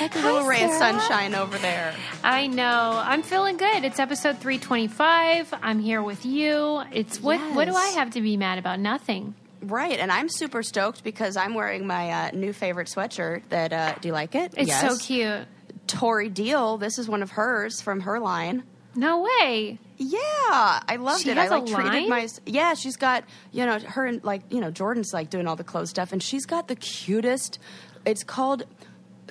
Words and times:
Like 0.00 0.14
a 0.14 0.18
little 0.18 0.46
ray 0.46 0.62
of 0.64 0.70
Sarah. 0.72 0.98
sunshine 1.00 1.34
over 1.34 1.56
there. 1.58 1.94
I 2.22 2.46
know. 2.46 3.00
I'm 3.04 3.22
feeling 3.22 3.56
good. 3.56 3.84
It's 3.84 3.98
episode 3.98 4.38
325. 4.38 5.54
I'm 5.62 5.78
here 5.78 6.02
with 6.02 6.24
you. 6.26 6.82
It's 6.92 7.20
what 7.20 7.38
what 7.54 7.66
do 7.66 7.74
I 7.74 7.88
have 7.88 8.10
to 8.12 8.20
be 8.20 8.36
mad 8.36 8.58
about? 8.58 8.80
Nothing. 8.80 9.34
Right, 9.62 9.98
and 9.98 10.10
I'm 10.10 10.28
super 10.28 10.62
stoked 10.64 11.04
because 11.04 11.36
I'm 11.36 11.54
wearing 11.54 11.86
my 11.86 12.10
uh, 12.10 12.30
new 12.32 12.52
favorite 12.52 12.88
sweatshirt. 12.88 13.42
That 13.50 13.72
uh, 13.72 13.94
do 14.00 14.08
you 14.08 14.12
like 14.14 14.34
it? 14.34 14.54
It's 14.56 14.80
so 14.80 14.96
cute. 14.98 15.46
Tori 15.86 16.28
Deal. 16.28 16.78
This 16.78 16.98
is 16.98 17.08
one 17.08 17.22
of 17.22 17.30
hers 17.30 17.80
from 17.80 18.00
her 18.00 18.18
line. 18.18 18.64
No 18.94 19.22
way. 19.22 19.78
Yeah, 19.98 20.18
I 20.50 20.96
loved 20.98 21.22
She 21.22 21.30
it. 21.30 21.38
I 21.38 21.48
like 21.48 21.66
treated 21.66 22.08
my 22.08 22.28
yeah. 22.44 22.74
She's 22.74 22.96
got 22.96 23.24
you 23.52 23.64
know 23.64 23.78
her 23.78 24.04
and 24.04 24.22
like 24.24 24.42
you 24.50 24.60
know 24.60 24.70
Jordan's 24.70 25.12
like 25.14 25.30
doing 25.30 25.46
all 25.46 25.56
the 25.56 25.64
clothes 25.64 25.90
stuff, 25.90 26.12
and 26.12 26.22
she's 26.22 26.44
got 26.44 26.68
the 26.68 26.76
cutest. 26.76 27.58
It's 28.04 28.24
called 28.24 28.64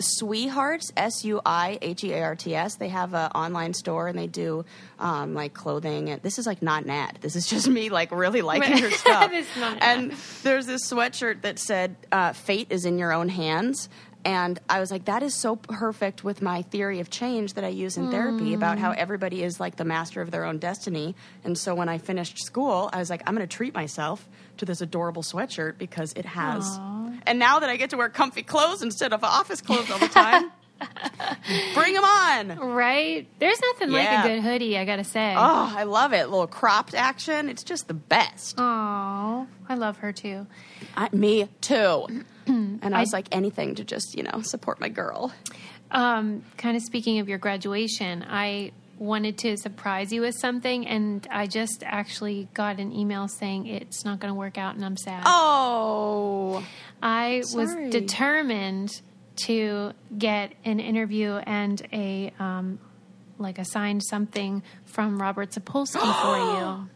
Suihearts 0.01 0.91
S 0.97 1.23
U 1.25 1.41
I 1.45 1.77
H 1.81 2.03
E 2.03 2.13
A 2.13 2.23
R 2.23 2.35
T 2.35 2.55
S. 2.55 2.75
They 2.75 2.89
have 2.89 3.13
an 3.13 3.31
online 3.31 3.73
store 3.73 4.07
and 4.07 4.17
they 4.17 4.27
do 4.27 4.65
um, 4.99 5.33
like 5.33 5.53
clothing. 5.53 6.09
And 6.09 6.21
this 6.21 6.37
is 6.37 6.45
like 6.45 6.61
not 6.61 6.83
an 6.83 6.89
ad. 6.89 7.19
This 7.21 7.35
is 7.35 7.45
just 7.47 7.67
me 7.67 7.89
like 7.89 8.11
really 8.11 8.41
liking 8.51 8.77
her 8.77 8.91
stuff. 8.91 9.31
And 9.81 10.11
there's 10.43 10.65
this 10.65 10.89
sweatshirt 10.91 11.41
that 11.41 11.59
said 11.59 11.95
uh, 12.11 12.33
"Fate 12.33 12.67
is 12.69 12.85
in 12.85 12.97
your 12.97 13.11
own 13.13 13.29
hands." 13.29 13.89
And 14.23 14.59
I 14.69 14.79
was 14.79 14.91
like, 14.91 15.05
that 15.05 15.23
is 15.23 15.33
so 15.33 15.55
perfect 15.55 16.23
with 16.23 16.41
my 16.41 16.61
theory 16.61 16.99
of 16.99 17.09
change 17.09 17.55
that 17.55 17.63
I 17.63 17.70
use 17.70 17.97
in 17.97 18.11
therapy 18.11 18.54
about 18.54 18.77
how 18.77 18.91
everybody 18.91 19.43
is 19.43 19.59
like 19.59 19.77
the 19.77 19.85
master 19.85 20.21
of 20.21 20.29
their 20.29 20.45
own 20.45 20.59
destiny. 20.59 21.15
And 21.43 21.57
so 21.57 21.73
when 21.73 21.89
I 21.89 21.98
finished 21.98 22.37
school, 22.37 22.89
I 22.93 22.99
was 22.99 23.09
like, 23.09 23.23
I'm 23.26 23.35
going 23.35 23.48
to 23.48 23.55
treat 23.55 23.73
myself 23.73 24.29
to 24.57 24.65
this 24.65 24.81
adorable 24.81 25.23
sweatshirt 25.23 25.77
because 25.79 26.13
it 26.13 26.26
has. 26.26 26.79
And 27.25 27.39
now 27.39 27.59
that 27.59 27.69
I 27.69 27.77
get 27.77 27.89
to 27.91 27.97
wear 27.97 28.09
comfy 28.09 28.43
clothes 28.43 28.81
instead 28.81 29.13
of 29.13 29.23
office 29.23 29.61
clothes 29.61 29.89
all 29.91 29.99
the 29.99 30.07
time, 30.07 30.51
bring 31.73 31.93
them 31.93 32.03
on. 32.03 32.57
Right? 32.59 33.27
There's 33.39 33.59
nothing 33.61 33.91
like 33.91 34.09
a 34.09 34.27
good 34.27 34.41
hoodie, 34.41 34.77
I 34.77 34.85
got 34.85 34.97
to 34.97 35.03
say. 35.03 35.33
Oh, 35.37 35.73
I 35.77 35.83
love 35.83 36.13
it. 36.13 36.29
little 36.29 36.47
cropped 36.47 36.93
action. 36.95 37.49
It's 37.49 37.63
just 37.63 37.87
the 37.87 37.93
best. 37.93 38.55
Aw, 38.57 39.45
I 39.69 39.75
love 39.75 39.97
her 39.97 40.11
too. 40.11 40.47
I, 40.97 41.09
me 41.13 41.47
too. 41.61 42.23
and 42.47 42.79
I 42.83 42.97
I- 42.97 42.99
was 43.01 43.13
like, 43.13 43.27
anything 43.31 43.75
to 43.75 43.83
just, 43.83 44.15
you 44.17 44.23
know, 44.23 44.41
support 44.41 44.79
my 44.79 44.89
girl. 44.89 45.31
Um, 45.91 46.43
kind 46.57 46.77
of 46.77 46.83
speaking 46.83 47.19
of 47.19 47.27
your 47.29 47.37
graduation, 47.37 48.25
I 48.27 48.71
wanted 49.02 49.35
to 49.40 49.57
surprise 49.57 50.13
you 50.13 50.21
with 50.21 50.35
something, 50.40 50.85
and 50.85 51.27
I 51.32 51.48
just 51.48 51.84
actually 51.85 52.48
got 52.54 52.80
an 52.80 52.94
email 52.94 53.27
saying 53.27 53.66
it's 53.66 54.05
not 54.05 54.20
going 54.20 54.30
to 54.30 54.38
work 54.38 54.57
out, 54.60 54.76
and 54.76 54.85
I'm 54.85 54.96
sad. 54.96 55.24
Oh. 55.26 56.63
I 57.02 57.41
sorry. 57.41 57.66
was 57.66 57.91
determined 57.91 59.02
to 59.48 59.94
get 60.16 60.54
an 60.66 60.79
interview 60.79 61.32
and 61.34 61.82
a 61.91 62.32
um, 62.38 62.79
like 63.40 63.57
a 63.57 63.66
signed 63.66 64.03
something 64.03 64.62
from 64.85 65.19
Robert 65.19 65.50
Sapolsky 65.50 66.22
for 66.22 66.38
you. 66.59 66.90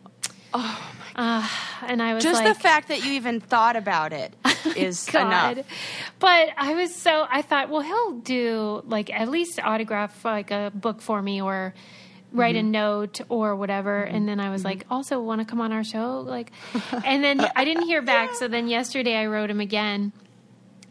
Oh 0.58 0.94
my! 1.00 1.06
Ah, 1.18 1.84
and 1.88 2.02
I 2.02 2.14
was 2.14 2.24
Just 2.24 2.44
like, 2.44 2.56
the 2.56 2.60
fact 2.60 2.88
that 2.88 3.04
you 3.06 3.14
even 3.14 3.42
thought 3.42 3.76
about 3.76 4.14
it 4.14 4.34
oh, 4.46 4.74
is 4.76 5.06
God. 5.12 5.58
enough. 5.58 5.68
But 6.20 6.50
I 6.58 6.76
was 6.76 6.96
so 6.96 7.28
I 7.30 7.42
thought, 7.42 7.70
well, 7.70 7.82
he'll 7.82 8.20
do 8.20 8.82
like 8.86 9.10
at 9.12 9.30
least 9.30 9.60
autograph 9.62 10.24
like 10.24 10.52
a 10.52 10.72
book 10.74 11.02
for 11.02 11.22
me 11.22 11.42
or 11.42 11.74
write 12.32 12.56
Mm-hmm. 12.56 12.68
a 12.68 12.72
note 12.72 13.22
or 13.30 13.56
whatever. 13.56 14.06
Mm-hmm. 14.06 14.16
And 14.16 14.30
then 14.30 14.40
I 14.40 14.50
was 14.50 14.62
mm-hmm. 14.62 14.80
like, 14.80 14.86
also 14.90 15.20
want 15.20 15.42
to 15.42 15.46
come 15.46 15.62
on 15.62 15.72
our 15.72 15.84
show, 15.84 16.20
like. 16.20 16.52
And 17.06 17.24
then 17.24 17.40
I 17.56 17.66
didn't 17.66 17.84
hear 17.84 18.02
back. 18.02 18.36
So 18.36 18.48
then 18.48 18.68
yesterday 18.68 19.16
I 19.16 19.28
wrote 19.28 19.50
him 19.50 19.60
again. 19.60 20.12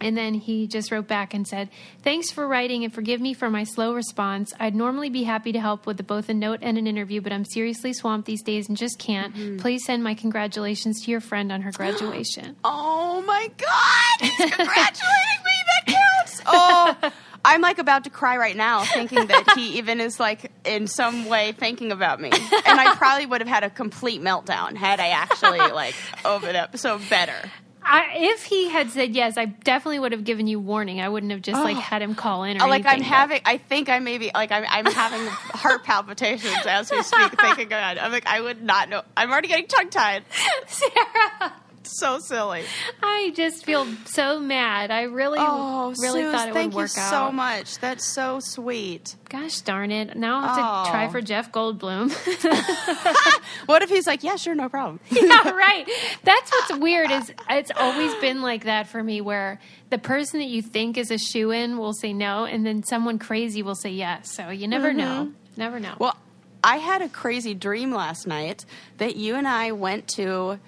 And 0.04 0.18
then 0.18 0.34
he 0.34 0.66
just 0.66 0.92
wrote 0.92 1.08
back 1.08 1.32
and 1.32 1.48
said, 1.48 1.70
Thanks 2.02 2.30
for 2.30 2.46
writing 2.46 2.84
and 2.84 2.92
forgive 2.92 3.22
me 3.22 3.32
for 3.32 3.48
my 3.48 3.64
slow 3.64 3.94
response. 3.94 4.52
I'd 4.60 4.74
normally 4.74 5.08
be 5.08 5.22
happy 5.22 5.50
to 5.52 5.60
help 5.60 5.86
with 5.86 6.06
both 6.06 6.28
a 6.28 6.34
note 6.34 6.58
and 6.60 6.76
an 6.76 6.86
interview, 6.86 7.22
but 7.22 7.32
I'm 7.32 7.46
seriously 7.46 7.94
swamped 7.94 8.26
these 8.26 8.42
days 8.42 8.68
and 8.68 8.76
just 8.76 8.98
can't. 8.98 9.34
Mm-hmm. 9.34 9.60
Please 9.60 9.82
send 9.86 10.04
my 10.04 10.12
congratulations 10.12 11.02
to 11.04 11.10
your 11.10 11.20
friend 11.20 11.50
on 11.50 11.62
her 11.62 11.72
graduation. 11.72 12.56
Oh 12.66 13.22
my 13.26 13.48
God. 13.56 14.20
He's 14.20 14.36
congratulating 14.36 15.40
me. 15.44 15.52
That 15.66 15.86
counts. 15.86 16.42
Oh. 16.44 17.12
I'm 17.44 17.60
like 17.60 17.78
about 17.78 18.04
to 18.04 18.10
cry 18.10 18.36
right 18.36 18.56
now 18.56 18.84
thinking 18.84 19.26
that 19.26 19.52
he 19.54 19.78
even 19.78 20.00
is 20.00 20.18
like 20.18 20.50
in 20.64 20.86
some 20.86 21.26
way 21.26 21.52
thinking 21.52 21.92
about 21.92 22.20
me. 22.20 22.30
And 22.30 22.80
I 22.80 22.94
probably 22.96 23.26
would 23.26 23.40
have 23.40 23.48
had 23.48 23.64
a 23.64 23.70
complete 23.70 24.22
meltdown 24.22 24.76
had 24.76 24.98
I 24.98 25.08
actually 25.08 25.58
like 25.58 25.94
opened 26.24 26.56
up 26.56 26.76
so 26.76 26.98
better. 27.10 27.36
I, 27.84 28.06
if 28.14 28.44
he 28.44 28.68
had 28.70 28.90
said 28.90 29.14
yes, 29.14 29.36
I 29.36 29.44
definitely 29.44 29.98
would 29.98 30.12
have 30.12 30.24
given 30.24 30.46
you 30.46 30.58
warning. 30.58 31.00
I 31.00 31.08
wouldn't 31.08 31.32
have 31.32 31.42
just 31.42 31.62
like 31.62 31.76
oh. 31.76 31.80
had 31.80 32.00
him 32.02 32.14
call 32.14 32.44
in 32.44 32.60
or 32.60 32.64
Oh, 32.64 32.68
like 32.68 32.86
I'm 32.86 32.94
anything, 32.94 33.10
but- 33.10 33.16
having, 33.16 33.40
I 33.44 33.58
think 33.58 33.88
I 33.88 33.98
maybe 33.98 34.30
like 34.34 34.50
I'm, 34.50 34.64
I'm 34.68 34.92
having 34.92 35.26
heart 35.28 35.84
palpitations 35.84 36.66
as 36.66 36.90
we 36.90 37.02
speak, 37.02 37.38
thinking 37.40 37.66
it. 37.66 37.72
I'm 37.74 38.10
like 38.10 38.26
I 38.26 38.40
would 38.40 38.62
not 38.62 38.88
know. 38.88 39.02
I'm 39.16 39.30
already 39.30 39.48
getting 39.48 39.66
tongue 39.66 39.90
tied. 39.90 40.24
Sarah. 40.66 41.52
So 41.94 42.18
silly. 42.18 42.64
I 43.02 43.32
just 43.36 43.64
feel 43.64 43.86
so 44.06 44.40
mad. 44.40 44.90
I 44.90 45.02
really, 45.02 45.38
Oh, 45.40 45.94
really 46.00 46.22
Suze, 46.22 46.32
thought 46.32 46.48
it 46.48 46.54
thank 46.54 46.72
would 46.74 46.82
work 46.82 46.90
you 46.96 47.02
out. 47.02 47.10
so 47.10 47.32
much. 47.32 47.78
That's 47.78 48.04
so 48.04 48.40
sweet. 48.40 49.14
Gosh 49.28 49.60
darn 49.60 49.90
it! 49.90 50.16
Now 50.16 50.38
I 50.40 50.46
have 50.46 50.56
to 50.56 50.62
Oh. 50.62 50.90
try 50.92 51.08
for 51.08 51.20
Jeff 51.20 51.52
Goldblum. 51.52 52.10
What 53.66 53.82
if 53.82 53.88
he's 53.88 54.06
like, 54.06 54.22
yeah, 54.22 54.36
sure, 54.36 54.54
no 54.54 54.68
problem. 54.68 55.00
yeah, 55.10 55.50
right. 55.50 55.88
That's 56.22 56.50
what's 56.50 56.76
weird 56.80 57.10
is 57.10 57.32
it's 57.48 57.70
always 57.78 58.14
been 58.16 58.42
like 58.42 58.64
that 58.64 58.88
for 58.88 59.02
me, 59.02 59.20
where 59.20 59.58
the 59.90 59.98
person 59.98 60.40
that 60.40 60.48
you 60.48 60.60
think 60.62 60.98
is 60.98 61.10
a 61.10 61.18
shoe 61.18 61.50
in 61.50 61.78
will 61.78 61.94
say 61.94 62.12
no, 62.12 62.44
and 62.44 62.66
then 62.66 62.82
someone 62.82 63.18
crazy 63.18 63.62
will 63.62 63.74
say 63.74 63.90
yes. 63.90 64.30
So 64.34 64.50
you 64.50 64.68
never 64.68 64.92
know. 64.92 65.32
Never 65.56 65.80
know. 65.80 65.90
Mm-hmm. 65.90 66.02
Well, 66.04 66.16
I 66.62 66.76
had 66.78 67.00
a 67.02 67.08
crazy 67.08 67.54
dream 67.54 67.92
last 67.92 68.26
night 68.26 68.64
that 68.98 69.16
you 69.16 69.36
and 69.36 69.46
I 69.48 69.72
went 69.72 70.08
to 70.16 70.58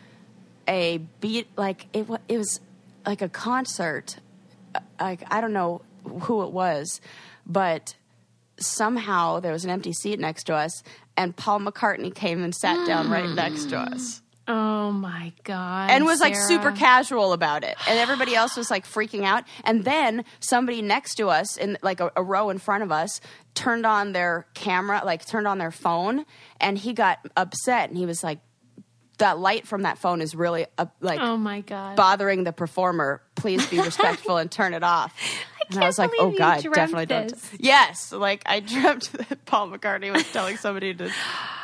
a 0.68 0.98
beat 1.20 1.48
like 1.56 1.86
it 1.92 2.06
it 2.28 2.38
was 2.38 2.60
like 3.04 3.22
a 3.22 3.28
concert. 3.28 4.16
Uh, 4.74 4.80
Like 5.00 5.22
I 5.30 5.40
don't 5.40 5.52
know 5.52 5.82
who 6.22 6.42
it 6.42 6.50
was, 6.52 7.00
but 7.46 7.94
somehow 8.58 9.40
there 9.40 9.52
was 9.52 9.64
an 9.64 9.70
empty 9.70 9.92
seat 9.92 10.18
next 10.18 10.44
to 10.44 10.54
us, 10.54 10.82
and 11.16 11.36
Paul 11.36 11.60
McCartney 11.60 12.14
came 12.14 12.42
and 12.42 12.54
sat 12.54 12.86
down 12.86 13.10
right 13.10 13.28
next 13.28 13.66
to 13.70 13.78
us. 13.78 14.22
oh 14.48 14.92
my 14.92 15.32
god! 15.42 15.90
and 15.90 16.04
was 16.04 16.20
like 16.20 16.36
super 16.36 16.70
casual 16.70 17.32
about 17.32 17.64
it 17.64 17.76
and 17.88 17.98
everybody 17.98 18.32
else 18.36 18.56
was 18.56 18.70
like 18.70 18.86
freaking 18.86 19.24
out 19.24 19.42
and 19.64 19.84
then 19.84 20.24
somebody 20.38 20.80
next 20.82 21.16
to 21.16 21.28
us 21.28 21.56
in 21.56 21.76
like 21.82 21.98
a, 21.98 22.12
a 22.14 22.22
row 22.22 22.48
in 22.50 22.58
front 22.58 22.84
of 22.84 22.92
us 22.92 23.20
turned 23.54 23.84
on 23.84 24.12
their 24.12 24.46
camera 24.54 25.02
like 25.04 25.26
turned 25.26 25.48
on 25.48 25.58
their 25.58 25.72
phone 25.72 26.24
and 26.60 26.78
he 26.78 26.92
got 26.92 27.18
upset 27.36 27.88
and 27.88 27.98
he 27.98 28.06
was 28.06 28.22
like 28.22 28.38
that 29.18 29.38
light 29.38 29.66
from 29.66 29.82
that 29.82 29.98
phone 29.98 30.20
is 30.20 30.34
really 30.34 30.66
uh, 30.78 30.86
like 31.00 31.20
Oh 31.20 31.36
my 31.36 31.60
god! 31.62 31.96
bothering 31.96 32.44
the 32.44 32.52
performer 32.52 33.22
please 33.34 33.66
be 33.68 33.78
respectful 33.90 34.36
and 34.36 34.50
turn 34.50 34.74
it 34.74 34.82
off 34.82 35.14
and 35.68 35.78
I 35.78 35.80
can't 35.80 35.86
was 35.88 35.98
like, 35.98 36.10
"Oh 36.18 36.30
God, 36.30 36.62
definitely 36.62 37.06
this. 37.06 37.32
don't." 37.50 37.60
Yes, 37.60 38.12
like 38.12 38.42
I 38.46 38.60
dreamt 38.72 39.10
that 39.14 39.44
Paul 39.46 39.68
McCartney 39.70 40.12
was 40.12 40.22
telling 40.32 40.56
somebody 40.58 40.94
to 40.94 41.10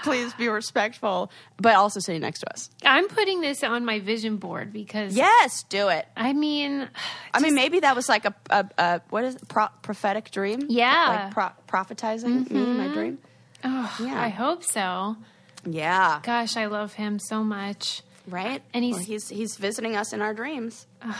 please 0.02 0.34
be 0.34 0.48
respectful, 0.48 1.30
but 1.58 1.76
also 1.76 2.00
sitting 2.00 2.20
next 2.22 2.40
to 2.40 2.50
us. 2.52 2.68
I'm 2.84 3.06
putting 3.06 3.40
this 3.42 3.62
on 3.62 3.84
my 3.84 4.00
vision 4.00 4.38
board 4.38 4.72
because 4.72 5.14
Yes, 5.16 5.62
do 5.68 5.88
it. 5.88 6.08
I 6.16 6.32
mean, 6.32 6.88
I 7.32 7.38
mean, 7.40 7.54
maybe 7.54 7.78
that 7.80 7.94
was 7.94 8.08
like 8.08 8.24
a, 8.24 8.34
a, 8.50 8.68
a 8.76 9.00
what 9.10 9.22
is 9.22 9.36
it, 9.36 9.46
pro- 9.48 9.68
prophetic 9.82 10.32
dream? 10.32 10.66
Yeah. 10.68 11.30
like 11.30 11.30
pro- 11.32 11.80
prophetizing 11.80 12.50
me, 12.50 12.60
my 12.60 12.88
dream. 12.88 13.18
oh, 13.62 13.96
Yeah. 14.02 14.20
I 14.20 14.30
hope 14.30 14.64
so. 14.64 15.16
Yeah, 15.64 16.20
Gosh, 16.22 16.56
I 16.56 16.66
love 16.66 16.94
him 16.94 17.18
so 17.18 17.44
much. 17.44 18.02
right. 18.28 18.62
And 18.74 18.84
he's- 18.84 18.96
Well, 18.96 19.04
he's 19.04 19.28
he's 19.28 19.56
visiting 19.56 19.96
us 19.96 20.12
in 20.12 20.20
our 20.22 20.34
dreams. 20.34 20.86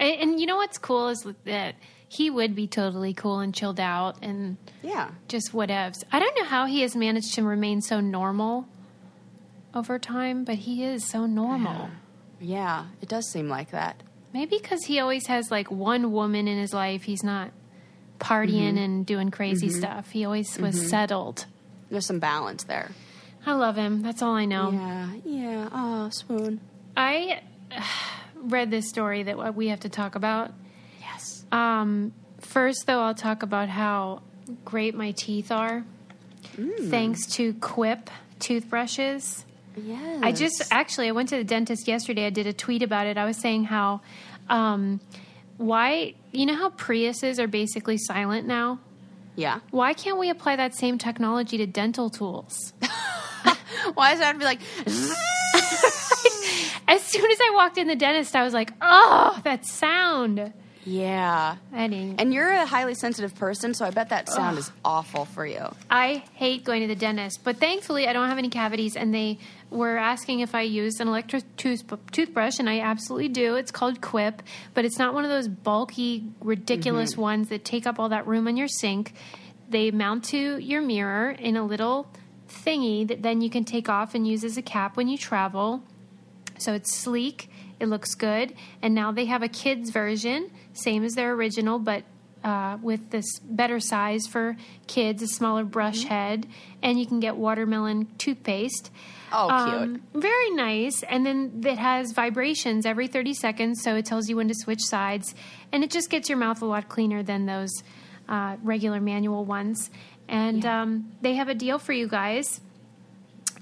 And, 0.00 0.18
and 0.18 0.40
you 0.40 0.46
know 0.46 0.56
what's 0.56 0.78
cool 0.78 1.08
is 1.08 1.26
that 1.44 1.74
he 2.08 2.30
would 2.30 2.54
be 2.54 2.66
totally 2.66 3.12
cool 3.12 3.40
and 3.40 3.54
chilled 3.54 3.78
out 3.78 4.16
and 4.22 4.56
Yeah, 4.82 5.10
just 5.28 5.52
whatevs. 5.52 6.02
I 6.10 6.18
don't 6.18 6.34
know 6.38 6.44
how 6.44 6.64
he 6.64 6.80
has 6.80 6.96
managed 6.96 7.34
to 7.34 7.42
remain 7.42 7.82
so 7.82 8.00
normal 8.00 8.66
over 9.74 9.98
time, 9.98 10.44
but 10.44 10.54
he 10.54 10.84
is 10.84 11.06
so 11.06 11.26
normal. 11.26 11.90
yeah. 12.40 12.86
It 13.02 13.10
does 13.10 13.30
seem 13.30 13.50
like 13.50 13.72
that. 13.72 14.02
Maybe 14.32 14.58
because 14.58 14.84
he 14.84 15.00
always 15.00 15.26
has 15.26 15.50
like 15.50 15.70
one 15.70 16.12
woman 16.12 16.48
in 16.48 16.58
his 16.58 16.72
life. 16.72 17.02
He's 17.02 17.22
not 17.22 17.50
partying 18.18 18.74
mm-hmm. 18.74 18.78
and 18.78 19.06
doing 19.06 19.30
crazy 19.30 19.68
mm-hmm. 19.68 19.78
stuff. 19.78 20.10
He 20.10 20.24
always 20.24 20.58
was 20.58 20.76
mm-hmm. 20.76 20.86
settled. 20.88 21.46
There's 21.90 22.06
some 22.06 22.20
balance 22.20 22.64
there. 22.64 22.90
I 23.46 23.52
love 23.52 23.76
him. 23.76 24.02
That's 24.02 24.22
all 24.22 24.34
I 24.34 24.44
know. 24.44 24.70
Yeah, 24.70 25.12
yeah. 25.24 25.68
Oh, 25.72 26.10
swoon. 26.10 26.60
I 26.96 27.40
read 28.34 28.70
this 28.70 28.88
story 28.88 29.22
that 29.24 29.54
we 29.54 29.68
have 29.68 29.80
to 29.80 29.88
talk 29.88 30.14
about. 30.14 30.52
Yes. 31.00 31.44
Um, 31.50 32.12
first, 32.38 32.86
though, 32.86 33.00
I'll 33.00 33.14
talk 33.14 33.42
about 33.42 33.68
how 33.68 34.22
great 34.64 34.94
my 34.94 35.12
teeth 35.12 35.52
are, 35.52 35.84
thanks 36.88 37.26
to 37.34 37.54
Quip 37.54 38.10
toothbrushes. 38.38 39.44
Yes. 39.76 40.20
I 40.22 40.32
just 40.32 40.62
actually 40.70 41.08
I 41.08 41.12
went 41.12 41.28
to 41.30 41.36
the 41.36 41.44
dentist 41.44 41.86
yesterday. 41.86 42.26
I 42.26 42.30
did 42.30 42.46
a 42.46 42.52
tweet 42.52 42.82
about 42.82 43.06
it. 43.06 43.16
I 43.16 43.24
was 43.24 43.36
saying 43.36 43.64
how 43.64 44.00
um, 44.48 45.00
why, 45.56 46.14
you 46.32 46.46
know 46.46 46.56
how 46.56 46.70
Priuses 46.70 47.38
are 47.38 47.46
basically 47.46 47.98
silent 47.98 48.46
now? 48.46 48.80
Yeah. 49.36 49.60
Why 49.70 49.94
can't 49.94 50.18
we 50.18 50.28
apply 50.28 50.56
that 50.56 50.74
same 50.74 50.98
technology 50.98 51.56
to 51.58 51.66
dental 51.66 52.10
tools? 52.10 52.72
Why 53.94 54.12
does 54.12 54.20
it 54.20 54.24
have 54.24 54.34
to 54.34 54.38
be 54.38 54.44
like? 54.44 54.60
As 56.88 57.02
soon 57.02 57.30
as 57.30 57.38
I 57.40 57.52
walked 57.54 57.78
in 57.78 57.86
the 57.86 57.96
dentist, 57.96 58.34
I 58.34 58.42
was 58.42 58.52
like, 58.52 58.72
oh, 58.80 59.40
that 59.44 59.64
sound. 59.64 60.52
Yeah. 60.84 61.56
I 61.72 61.88
didn't. 61.88 62.20
And 62.20 62.32
you're 62.32 62.50
a 62.50 62.66
highly 62.66 62.94
sensitive 62.94 63.34
person, 63.34 63.74
so 63.74 63.84
I 63.84 63.90
bet 63.90 64.08
that 64.08 64.28
sound 64.28 64.58
is 64.58 64.70
awful 64.84 65.24
for 65.24 65.46
you. 65.46 65.68
I 65.90 66.24
hate 66.34 66.64
going 66.64 66.82
to 66.82 66.88
the 66.88 66.96
dentist, 66.96 67.44
but 67.44 67.58
thankfully 67.58 68.08
I 68.08 68.12
don't 68.12 68.28
have 68.28 68.38
any 68.38 68.48
cavities. 68.48 68.96
And 68.96 69.14
they 69.14 69.38
were 69.70 69.98
asking 69.98 70.40
if 70.40 70.54
I 70.54 70.62
used 70.62 71.00
an 71.00 71.08
electric 71.08 71.56
tooth- 71.56 71.84
toothbrush, 72.12 72.58
and 72.58 72.68
I 72.68 72.80
absolutely 72.80 73.28
do. 73.28 73.56
It's 73.56 73.70
called 73.70 74.00
Quip, 74.00 74.42
but 74.74 74.84
it's 74.84 74.98
not 74.98 75.14
one 75.14 75.24
of 75.24 75.30
those 75.30 75.48
bulky, 75.48 76.24
ridiculous 76.40 77.12
mm-hmm. 77.12 77.20
ones 77.20 77.48
that 77.50 77.64
take 77.64 77.86
up 77.86 78.00
all 78.00 78.08
that 78.08 78.26
room 78.26 78.48
on 78.48 78.56
your 78.56 78.68
sink. 78.68 79.12
They 79.68 79.90
mount 79.90 80.24
to 80.26 80.58
your 80.58 80.82
mirror 80.82 81.30
in 81.30 81.56
a 81.56 81.64
little 81.64 82.08
thingy 82.50 83.06
that 83.08 83.22
then 83.22 83.40
you 83.40 83.50
can 83.50 83.64
take 83.64 83.88
off 83.88 84.14
and 84.14 84.26
use 84.26 84.44
as 84.44 84.56
a 84.56 84.62
cap 84.62 84.96
when 84.96 85.08
you 85.08 85.16
travel. 85.16 85.82
So 86.58 86.74
it's 86.74 86.94
sleek, 86.94 87.50
it 87.78 87.86
looks 87.86 88.14
good, 88.14 88.54
and 88.82 88.94
now 88.94 89.12
they 89.12 89.24
have 89.24 89.42
a 89.42 89.48
kids 89.48 89.90
version, 89.90 90.50
same 90.74 91.04
as 91.04 91.14
their 91.14 91.32
original, 91.32 91.78
but 91.78 92.04
uh, 92.44 92.78
with 92.82 93.10
this 93.10 93.38
better 93.40 93.80
size 93.80 94.26
for 94.26 94.56
kids, 94.86 95.22
a 95.22 95.26
smaller 95.26 95.64
brush 95.64 96.04
head, 96.04 96.46
and 96.82 96.98
you 96.98 97.06
can 97.06 97.20
get 97.20 97.36
watermelon 97.36 98.06
toothpaste. 98.18 98.90
Oh, 99.32 99.46
cute. 99.48 99.82
Um, 99.82 100.02
very 100.14 100.50
nice. 100.50 101.02
And 101.02 101.24
then 101.24 101.62
it 101.64 101.78
has 101.78 102.12
vibrations 102.12 102.86
every 102.86 103.08
30 103.08 103.34
seconds, 103.34 103.82
so 103.82 103.94
it 103.96 104.06
tells 104.06 104.28
you 104.28 104.36
when 104.36 104.48
to 104.48 104.54
switch 104.54 104.82
sides. 104.82 105.34
And 105.72 105.84
it 105.84 105.90
just 105.90 106.10
gets 106.10 106.28
your 106.28 106.38
mouth 106.38 106.62
a 106.62 106.66
lot 106.66 106.88
cleaner 106.88 107.22
than 107.22 107.46
those 107.46 107.70
uh, 108.28 108.56
regular 108.62 109.00
manual 109.00 109.44
ones. 109.44 109.90
And 110.30 110.64
um, 110.64 111.12
they 111.20 111.34
have 111.34 111.48
a 111.48 111.54
deal 111.54 111.78
for 111.78 111.92
you 111.92 112.06
guys. 112.06 112.60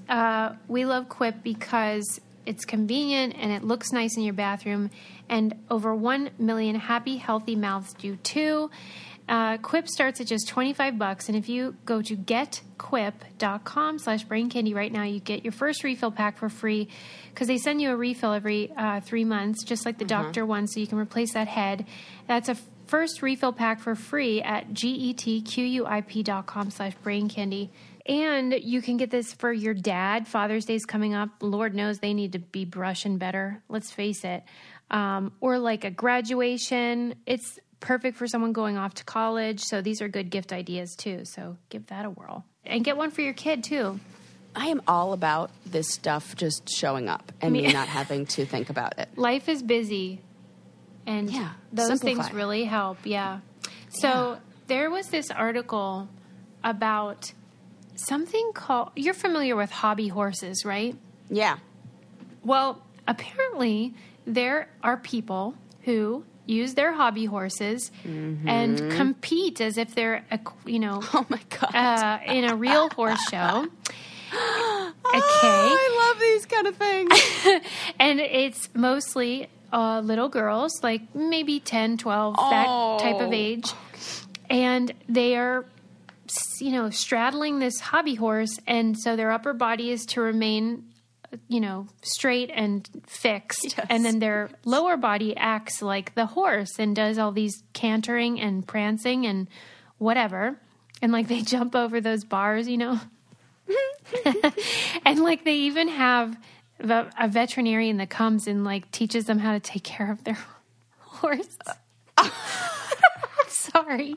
Uh, 0.07 0.53
we 0.67 0.85
love 0.85 1.09
Quip 1.09 1.43
because 1.43 2.21
it's 2.45 2.63
convenient 2.63 3.35
and 3.37 3.51
it 3.51 3.63
looks 3.63 3.91
nice 3.91 4.15
in 4.15 4.23
your 4.23 4.33
bathroom. 4.35 4.91
And 5.27 5.55
over 5.69 5.93
1 5.93 6.29
million 6.37 6.75
happy, 6.75 7.17
healthy 7.17 7.55
mouths 7.55 7.93
do 7.93 8.15
too. 8.17 8.69
Uh, 9.27 9.57
Quip 9.57 9.87
starts 9.87 10.21
at 10.21 10.25
just 10.25 10.47
25 10.47 10.97
bucks, 10.97 11.27
and 11.29 11.37
if 11.37 11.47
you 11.47 11.75
go 11.85 12.01
to 12.01 12.17
getquip.com 12.17 13.99
slash 13.99 14.23
brain 14.23 14.49
candy 14.49 14.73
right 14.73 14.91
now, 14.91 15.03
you 15.03 15.19
get 15.19 15.43
your 15.45 15.51
first 15.51 15.83
refill 15.83 16.09
pack 16.09 16.39
for 16.39 16.49
free 16.49 16.87
because 17.31 17.47
they 17.47 17.59
send 17.59 17.79
you 17.79 17.91
a 17.91 17.95
refill 17.95 18.33
every 18.33 18.71
uh, 18.75 19.01
three 19.01 19.23
months, 19.25 19.63
just 19.63 19.85
like 19.85 19.99
the 19.99 20.05
doctor 20.05 20.47
one, 20.47 20.65
so 20.65 20.79
you 20.79 20.87
can 20.87 20.97
replace 20.97 21.33
that 21.33 21.47
head. 21.47 21.85
That's 22.25 22.49
a 22.49 22.57
first 22.89 23.21
refill 23.21 23.53
pack 23.53 23.79
for 23.79 23.93
free 23.95 24.41
at 24.41 24.73
getquip.com 24.73 26.71
slash 26.71 26.95
brain 27.03 27.29
candy. 27.29 27.71
And 28.05 28.53
you 28.53 28.81
can 28.81 28.97
get 28.97 29.11
this 29.11 29.31
for 29.33 29.53
your 29.53 29.75
dad. 29.75 30.27
Father's 30.27 30.65
Day's 30.65 30.85
coming 30.85 31.13
up. 31.13 31.29
Lord 31.41 31.75
knows 31.75 31.99
they 31.99 32.15
need 32.15 32.31
to 32.33 32.39
be 32.39 32.65
brushing 32.65 33.19
better. 33.19 33.61
Let's 33.69 33.91
face 33.91 34.23
it. 34.23 34.43
Um, 34.89 35.31
or 35.39 35.59
like 35.59 35.83
a 35.83 35.91
graduation. 35.91 37.13
It's 37.27 37.59
perfect 37.79 38.17
for 38.17 38.25
someone 38.25 38.51
going 38.51 38.77
off 38.77 38.95
to 38.95 39.03
college. 39.03 39.61
So 39.61 39.81
these 39.81 40.01
are 40.01 40.07
good 40.07 40.31
gift 40.31 40.51
ideas 40.51 40.95
too. 40.95 41.21
So 41.25 41.57
give 41.69 41.85
that 41.87 42.05
a 42.05 42.09
whirl. 42.09 42.43
And 42.65 42.83
get 42.83 42.97
one 42.97 43.11
for 43.11 43.21
your 43.21 43.33
kid 43.33 43.63
too. 43.63 43.99
I 44.55 44.67
am 44.67 44.81
all 44.87 45.13
about 45.13 45.51
this 45.67 45.93
stuff 45.93 46.35
just 46.35 46.67
showing 46.75 47.07
up 47.07 47.31
and 47.39 47.53
me 47.53 47.67
Me- 47.67 47.73
not 47.73 47.87
having 47.87 48.25
to 48.27 48.45
think 48.47 48.71
about 48.71 48.97
it. 48.97 49.09
Life 49.15 49.47
is 49.47 49.61
busy. 49.61 50.21
And 51.09 51.29
Yeah, 51.31 51.49
those 51.73 51.87
simplify. 51.99 52.23
things 52.23 52.33
really 52.33 52.63
help. 52.65 52.97
Yeah. 53.03 53.39
So 54.01 54.37
there 54.67 54.89
was 54.91 55.07
this 55.07 55.31
article 55.31 56.07
about 56.63 57.33
something 57.95 58.51
called, 58.53 58.91
you're 58.95 59.13
familiar 59.15 59.55
with 59.55 59.71
hobby 59.71 60.07
horses, 60.09 60.63
right? 60.65 60.95
Yeah. 61.29 61.57
Well, 62.43 62.81
apparently 63.07 63.93
there 64.27 64.69
are 64.83 64.97
people 64.97 65.55
who 65.81 66.23
use 66.45 66.73
their 66.75 66.93
hobby 66.93 67.25
horses 67.25 67.91
and 68.05 68.89
compete 68.91 69.61
as 69.61 69.77
if 69.77 69.93
they're, 69.95 70.23
a, 70.31 70.39
you 70.65 70.79
know, 70.79 71.01
Oh 71.13 71.25
my 71.29 71.41
god. 71.49 71.75
uh, 71.75 72.19
in 72.31 72.43
a 72.45 72.55
real 72.55 72.89
horse 72.89 73.21
show. 73.29 73.67
Oh, 75.11 75.17
Okay. 75.17 75.71
I 75.75 75.85
love 76.11 76.19
these 76.21 76.45
kind 76.45 76.67
of 76.67 76.75
things. 76.75 77.63
And 77.99 78.19
it's 78.19 78.69
mostly 78.75 79.47
uh, 79.71 80.01
little 80.01 80.29
girls, 80.29 80.83
like 80.83 81.13
maybe 81.15 81.59
10, 81.59 81.97
12, 81.97 82.35
Oh. 82.37 82.49
that 82.49 83.03
type 83.03 83.21
of 83.21 83.33
age. 83.33 83.71
And 84.49 84.91
they 85.07 85.35
are, 85.35 85.65
you 86.59 86.71
know, 86.71 86.89
straddling 86.89 87.59
this 87.59 87.79
hobby 87.79 88.15
horse. 88.15 88.57
And 88.67 88.97
so 88.97 89.15
their 89.15 89.31
upper 89.31 89.53
body 89.53 89.91
is 89.91 90.05
to 90.07 90.21
remain, 90.21 90.85
you 91.47 91.59
know, 91.59 91.87
straight 92.01 92.49
and 92.53 92.87
fixed. 93.07 93.75
Yes. 93.77 93.87
And 93.89 94.03
then 94.03 94.19
their 94.19 94.49
lower 94.65 94.97
body 94.97 95.35
acts 95.37 95.81
like 95.81 96.15
the 96.15 96.25
horse 96.25 96.79
and 96.79 96.95
does 96.95 97.17
all 97.19 97.31
these 97.31 97.61
cantering 97.73 98.39
and 98.39 98.65
prancing 98.67 99.25
and 99.25 99.47
whatever. 99.99 100.57
And 101.01 101.11
like 101.11 101.27
they 101.27 101.41
jump 101.55 101.75
over 101.75 102.01
those 102.01 102.23
bars, 102.23 102.67
you 102.67 102.77
know. 102.77 102.99
and 105.05 105.19
like 105.19 105.43
they 105.45 105.55
even 105.55 105.87
have 105.89 106.35
a 106.79 107.27
veterinarian 107.27 107.97
that 107.97 108.09
comes 108.09 108.47
and 108.47 108.63
like 108.63 108.89
teaches 108.91 109.25
them 109.25 109.39
how 109.39 109.53
to 109.53 109.59
take 109.59 109.83
care 109.83 110.11
of 110.11 110.23
their 110.23 110.37
horse. 110.99 111.57
Sorry. 113.47 114.15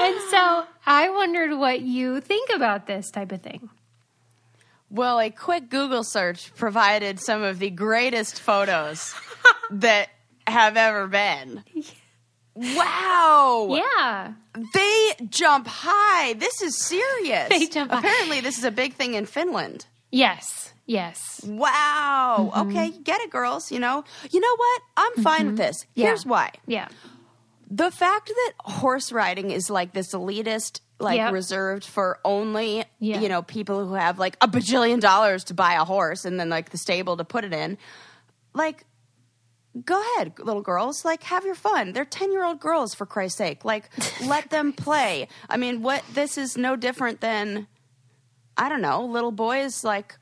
and 0.00 0.16
so 0.30 0.64
I 0.86 1.10
wondered 1.10 1.56
what 1.58 1.80
you 1.82 2.20
think 2.20 2.50
about 2.54 2.86
this 2.86 3.10
type 3.10 3.32
of 3.32 3.42
thing. 3.42 3.70
Well, 4.90 5.20
a 5.20 5.30
quick 5.30 5.70
Google 5.70 6.02
search 6.02 6.52
provided 6.56 7.20
some 7.20 7.42
of 7.42 7.60
the 7.60 7.70
greatest 7.70 8.40
photos 8.40 9.14
that 9.70 10.08
have 10.48 10.76
ever 10.76 11.06
been. 11.06 11.62
Wow. 12.54 13.68
Yeah. 13.70 14.32
They 14.74 15.12
jump 15.28 15.68
high. 15.68 16.32
This 16.34 16.60
is 16.60 16.76
serious. 16.76 17.48
They 17.50 17.66
jump 17.66 17.92
high. 17.92 18.00
Apparently, 18.00 18.40
this 18.40 18.58
is 18.58 18.64
a 18.64 18.72
big 18.72 18.94
thing 18.94 19.14
in 19.14 19.26
Finland. 19.26 19.86
Yes. 20.10 20.72
Yes. 20.86 21.40
Wow. 21.46 22.50
Mm-hmm. 22.54 22.70
Okay, 22.70 22.90
get 23.04 23.20
it, 23.20 23.30
girls. 23.30 23.70
You 23.70 23.78
know, 23.78 24.04
you 24.30 24.40
know 24.40 24.56
what? 24.56 24.82
I'm 24.96 25.22
fine 25.22 25.46
with 25.46 25.56
this. 25.56 25.86
Yeah. 25.94 26.06
Here's 26.06 26.26
why: 26.26 26.50
Yeah. 26.66 26.88
the 27.70 27.90
fact 27.90 28.28
that 28.28 28.52
horse 28.60 29.12
riding 29.12 29.50
is 29.52 29.70
like 29.70 29.92
this 29.92 30.12
elitist, 30.12 30.80
like 30.98 31.18
Yep. 31.18 31.32
reserved 31.32 31.84
for 31.84 32.18
only 32.24 32.84
Yeah. 32.98 33.20
you 33.20 33.28
know 33.28 33.42
people 33.42 33.86
who 33.86 33.94
have 33.94 34.18
like 34.18 34.36
a 34.40 34.48
bajillion 34.48 35.00
dollars 35.00 35.44
to 35.44 35.54
buy 35.54 35.74
a 35.74 35.84
horse 35.84 36.24
and 36.24 36.40
then 36.40 36.48
like 36.48 36.70
the 36.70 36.78
stable 36.78 37.16
to 37.18 37.24
put 37.24 37.44
it 37.44 37.52
in. 37.52 37.78
Like, 38.52 38.84
go 39.84 40.02
ahead, 40.16 40.32
little 40.40 40.62
girls. 40.62 41.04
Like, 41.04 41.22
have 41.24 41.44
your 41.46 41.54
fun. 41.54 41.92
They're 41.92 42.04
ten 42.04 42.32
year 42.32 42.44
old 42.44 42.58
girls 42.58 42.94
for 42.94 43.06
Christ's 43.06 43.38
sake. 43.38 43.64
Like, 43.64 43.88
let 44.26 44.50
them 44.50 44.72
play. 44.72 45.28
I 45.48 45.56
mean, 45.56 45.82
what 45.82 46.02
this 46.12 46.36
is 46.36 46.56
no 46.56 46.74
different 46.74 47.20
than 47.20 47.68
I 48.56 48.68
don't 48.68 48.82
know, 48.82 49.04
little 49.04 49.30
boys 49.30 49.84
like. 49.84 50.16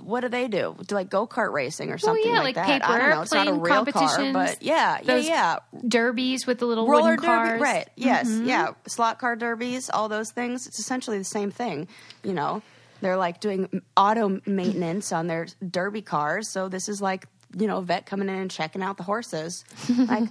What 0.00 0.20
do 0.20 0.28
they 0.28 0.48
do? 0.48 0.76
Do 0.86 0.94
like 0.94 1.10
go 1.10 1.26
kart 1.26 1.52
racing 1.52 1.90
or 1.90 1.98
something 1.98 2.24
yeah, 2.24 2.40
like, 2.40 2.56
like 2.56 2.66
that? 2.66 2.68
I 2.68 2.78
paper 2.78 2.98
don't 2.98 3.10
know. 3.10 3.22
It's 3.22 3.32
not 3.32 3.48
a 3.48 3.54
real 3.54 3.86
car, 3.86 4.32
but 4.32 4.62
yeah, 4.62 4.98
yeah, 5.02 5.16
yeah. 5.16 5.58
Derbies 5.86 6.46
with 6.46 6.58
the 6.58 6.66
little 6.66 6.86
Roller 6.86 7.16
derby, 7.16 7.26
cars. 7.26 7.50
Mm-hmm. 7.50 7.62
right? 7.62 7.90
Yes, 7.96 8.28
yeah. 8.44 8.72
Slot 8.86 9.18
car 9.18 9.36
derbies, 9.36 9.90
all 9.90 10.08
those 10.08 10.30
things. 10.30 10.66
It's 10.66 10.78
essentially 10.78 11.18
the 11.18 11.24
same 11.24 11.50
thing. 11.50 11.88
You 12.22 12.34
know, 12.34 12.62
they're 13.00 13.16
like 13.16 13.40
doing 13.40 13.82
auto 13.96 14.40
maintenance 14.46 15.12
on 15.12 15.26
their 15.26 15.46
derby 15.68 16.02
cars. 16.02 16.48
So 16.48 16.68
this 16.68 16.88
is 16.88 17.00
like 17.00 17.26
you 17.58 17.66
know, 17.66 17.78
a 17.78 17.82
vet 17.82 18.06
coming 18.06 18.28
in 18.28 18.34
and 18.34 18.50
checking 18.50 18.82
out 18.82 18.96
the 18.96 19.02
horses. 19.02 19.64
Like, 20.02 20.28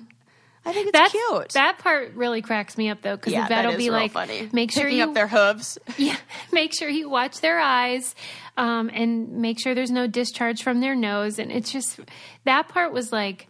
I 0.64 0.74
think 0.74 0.90
it's 0.90 0.98
That's 0.98 1.12
cute. 1.12 1.50
That 1.54 1.80
part 1.80 2.14
really 2.14 2.42
cracks 2.44 2.78
me 2.78 2.90
up 2.90 3.02
though, 3.02 3.16
because 3.16 3.34
yeah, 3.34 3.44
the 3.48 3.56
vet 3.56 3.66
will 3.68 3.78
be 3.78 3.90
like, 3.90 4.12
funny. 4.12 4.48
make 4.54 4.72
sure 4.72 4.84
Picking 4.84 5.00
you 5.00 5.04
up 5.06 5.14
their 5.16 5.28
hooves. 5.28 5.78
Yeah, 5.98 6.18
make 6.52 6.74
sure 6.78 6.88
you 6.88 7.10
watch 7.10 7.42
their 7.42 7.60
eyes, 7.60 8.14
um, 8.58 8.90
and 8.94 9.30
make 9.42 9.60
sure 9.60 9.74
there's 9.74 9.90
no 9.92 10.06
discharge 10.08 10.62
from 10.62 10.80
their 10.80 10.94
nose. 10.96 11.40
And 11.40 11.52
it's 11.52 11.72
just 11.72 12.00
that 12.44 12.68
part 12.70 12.94
was 12.94 13.12
like 13.12 13.48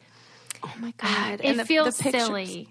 Oh 0.63 0.71
my 0.79 0.93
god! 0.97 1.41
it 1.43 1.57
the- 1.57 1.65
feels 1.65 1.97
the 1.97 2.11
silly, 2.11 2.69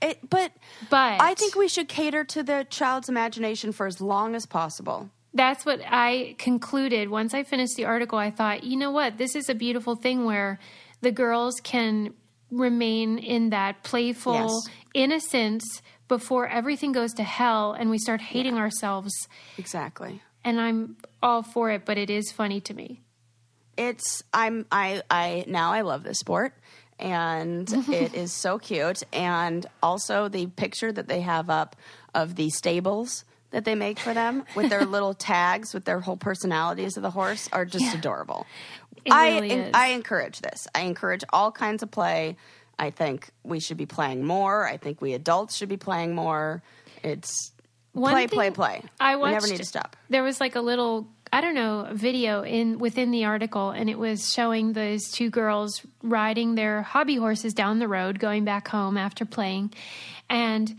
It, 0.00 0.18
but 0.30 0.52
but 0.88 1.20
I 1.20 1.34
think 1.34 1.54
we 1.54 1.68
should 1.68 1.88
cater 1.88 2.24
to 2.24 2.42
the 2.42 2.66
child's 2.70 3.08
imagination 3.10 3.72
for 3.72 3.86
as 3.86 4.00
long 4.00 4.34
as 4.34 4.46
possible. 4.46 5.10
that's 5.34 5.66
what 5.66 5.80
I 5.86 6.34
concluded 6.38 7.10
once 7.10 7.34
I 7.34 7.42
finished 7.42 7.76
the 7.76 7.84
article. 7.84 8.18
I 8.18 8.30
thought, 8.30 8.64
you 8.64 8.76
know 8.78 8.90
what, 8.90 9.18
this 9.18 9.34
is 9.36 9.50
a 9.50 9.54
beautiful 9.54 9.96
thing 9.96 10.24
where 10.24 10.58
the 11.02 11.10
girls 11.12 11.60
can 11.62 12.14
remain 12.52 13.18
in 13.18 13.50
that 13.50 13.82
playful 13.82 14.34
Yes. 14.34 14.50
innocence 14.94 15.64
before 16.06 16.46
everything 16.46 16.92
goes 16.92 17.12
to 17.14 17.22
hell 17.22 17.72
and 17.72 17.90
we 17.90 17.98
start 17.98 18.20
hating 18.20 18.56
ourselves. 18.58 19.12
Exactly. 19.56 20.22
And 20.44 20.60
I'm 20.60 20.96
all 21.22 21.42
for 21.42 21.70
it, 21.70 21.84
but 21.84 21.96
it 21.98 22.10
is 22.10 22.30
funny 22.30 22.60
to 22.62 22.74
me. 22.74 23.00
it's 23.78 24.22
I'm 24.34 24.66
I 24.70 25.02
I 25.10 25.44
now 25.48 25.72
I 25.72 25.80
love 25.80 26.02
this 26.02 26.18
sport 26.18 26.54
and 26.98 27.66
it 27.90 28.14
is 28.14 28.32
so 28.32 28.58
cute. 28.58 29.02
And 29.12 29.64
also 29.82 30.28
the 30.28 30.46
picture 30.48 30.92
that 30.92 31.08
they 31.08 31.22
have 31.22 31.48
up 31.48 31.74
of 32.14 32.36
the 32.36 32.50
stables 32.50 33.24
that 33.50 33.64
they 33.64 33.74
make 33.74 33.98
for 33.98 34.12
them 34.14 34.44
with 34.54 34.68
their 34.68 34.84
little 34.96 35.14
tags 35.14 35.72
with 35.74 35.84
their 35.84 36.00
whole 36.00 36.16
personalities 36.16 36.96
of 36.96 37.02
the 37.02 37.10
horse 37.10 37.48
are 37.52 37.64
just 37.64 37.84
Yeah. 37.84 37.94
adorable. 37.98 38.46
It 39.04 39.12
I 39.12 39.40
really. 39.40 39.72
I 39.74 39.88
encourage 39.88 40.40
this. 40.40 40.68
I 40.74 40.82
encourage 40.82 41.24
all 41.32 41.50
kinds 41.50 41.82
of 41.82 41.90
play. 41.90 42.36
I 42.78 42.90
think 42.90 43.30
we 43.44 43.60
should 43.60 43.76
be 43.76 43.86
playing 43.86 44.24
more. 44.24 44.66
I 44.66 44.76
think 44.76 45.00
we 45.00 45.14
adults 45.14 45.56
should 45.56 45.68
be 45.68 45.76
playing 45.76 46.14
more. 46.14 46.62
It's 47.02 47.52
One 47.92 48.12
play, 48.12 48.26
play, 48.26 48.50
play. 48.50 48.82
I 49.00 49.16
we 49.16 49.30
never 49.30 49.46
need 49.46 49.58
to 49.58 49.64
stop. 49.64 49.96
there 50.08 50.22
was 50.22 50.40
like 50.40 50.56
a 50.56 50.60
little 50.60 51.08
I 51.32 51.40
don't 51.40 51.54
know 51.54 51.88
video 51.92 52.42
in 52.42 52.78
within 52.78 53.10
the 53.10 53.24
article, 53.24 53.70
and 53.70 53.88
it 53.88 53.98
was 53.98 54.32
showing 54.32 54.72
those 54.72 55.10
two 55.10 55.30
girls 55.30 55.80
riding 56.02 56.54
their 56.54 56.82
hobby 56.82 57.16
horses 57.16 57.54
down 57.54 57.78
the 57.78 57.88
road, 57.88 58.18
going 58.18 58.44
back 58.44 58.68
home 58.68 58.96
after 58.96 59.24
playing, 59.24 59.72
and 60.28 60.74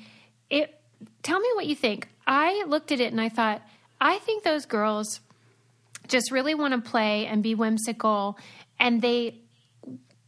it. 0.49 0.79
Tell 1.21 1.39
me 1.39 1.47
what 1.55 1.65
you 1.65 1.75
think. 1.75 2.09
I 2.27 2.65
looked 2.67 2.91
at 2.91 2.99
it 2.99 3.11
and 3.11 3.21
I 3.21 3.29
thought, 3.29 3.61
I 3.99 4.19
think 4.19 4.43
those 4.43 4.65
girls 4.65 5.21
just 6.07 6.31
really 6.31 6.55
want 6.55 6.73
to 6.73 6.89
play 6.89 7.25
and 7.27 7.41
be 7.43 7.55
whimsical, 7.55 8.37
and 8.79 9.01
they 9.01 9.39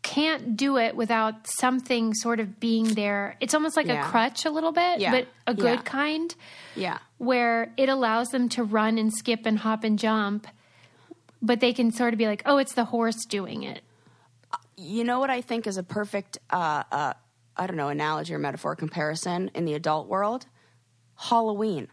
can't 0.01 0.55
do 0.55 0.77
it 0.77 0.95
without 0.95 1.47
something 1.47 2.13
sort 2.13 2.39
of 2.39 2.59
being 2.59 2.85
there. 2.93 3.35
It's 3.39 3.53
almost 3.55 3.75
like 3.75 3.87
Yeah. 3.87 4.05
a 4.07 4.09
crutch 4.11 4.45
a 4.45 4.51
little 4.51 4.71
bit, 4.71 4.99
Yeah. 4.99 5.11
but 5.11 5.27
a 5.47 5.53
good 5.55 5.79
Yeah. 5.79 5.81
kind 5.81 6.35
Yeah. 6.75 6.97
where 7.17 7.73
it 7.75 7.89
allows 7.89 8.27
them 8.29 8.47
to 8.49 8.63
run 8.63 8.99
and 8.99 9.11
skip 9.11 9.45
and 9.47 9.57
hop 9.59 9.83
and 9.83 9.97
jump, 9.97 10.45
but 11.41 11.59
they 11.59 11.73
can 11.73 11.91
sort 11.91 12.13
of 12.13 12.19
be 12.19 12.27
like, 12.27 12.43
oh, 12.45 12.57
it's 12.59 12.73
the 12.73 12.85
horse 12.85 13.25
doing 13.25 13.63
it. 13.63 13.83
You 14.77 15.03
know 15.03 15.19
what 15.19 15.31
I 15.31 15.41
think 15.41 15.65
is 15.65 15.77
a 15.77 15.83
perfect, 15.83 16.37
uh, 16.51 16.83
uh, 16.91 17.13
I 17.57 17.65
don't 17.67 17.77
know, 17.77 17.89
analogy 17.89 18.33
or 18.35 18.39
metaphor 18.39 18.75
comparison 18.75 19.49
in 19.55 19.65
the 19.65 19.73
adult 19.73 20.07
world? 20.07 20.45
Halloween. 21.15 21.87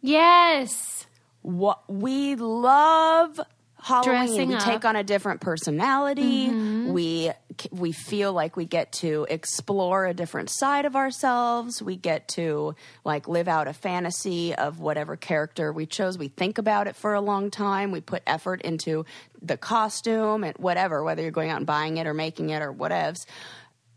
Yes. 0.00 1.06
What 1.42 1.82
we 1.88 2.36
love 2.36 3.40
Halloween. 3.82 4.26
Dressing 4.26 4.48
we 4.50 4.54
up. 4.54 4.62
take 4.62 4.84
on 4.84 4.94
a 4.94 5.02
different 5.02 5.40
personality. 5.40 6.46
Mm-hmm. 6.46 6.92
We 6.92 7.32
we 7.72 7.90
feel 7.90 8.32
like 8.32 8.56
we 8.56 8.64
get 8.64 8.92
to 8.92 9.26
explore 9.28 10.06
a 10.06 10.14
different 10.14 10.50
side 10.50 10.84
of 10.84 10.94
ourselves. 10.94 11.82
We 11.82 11.96
get 11.96 12.28
to 12.28 12.76
like 13.04 13.26
live 13.26 13.48
out 13.48 13.66
a 13.66 13.72
fantasy 13.72 14.54
of 14.54 14.78
whatever 14.78 15.16
character 15.16 15.72
we 15.72 15.86
chose. 15.86 16.16
We 16.16 16.28
think 16.28 16.58
about 16.58 16.86
it 16.86 16.94
for 16.94 17.12
a 17.14 17.20
long 17.20 17.50
time. 17.50 17.90
We 17.90 18.00
put 18.00 18.22
effort 18.24 18.62
into 18.62 19.04
the 19.40 19.56
costume 19.56 20.44
and 20.44 20.56
whatever, 20.58 21.02
whether 21.02 21.20
you're 21.20 21.32
going 21.32 21.50
out 21.50 21.56
and 21.56 21.66
buying 21.66 21.96
it 21.96 22.06
or 22.06 22.14
making 22.14 22.50
it 22.50 22.62
or 22.62 22.72
whatevs. 22.72 23.26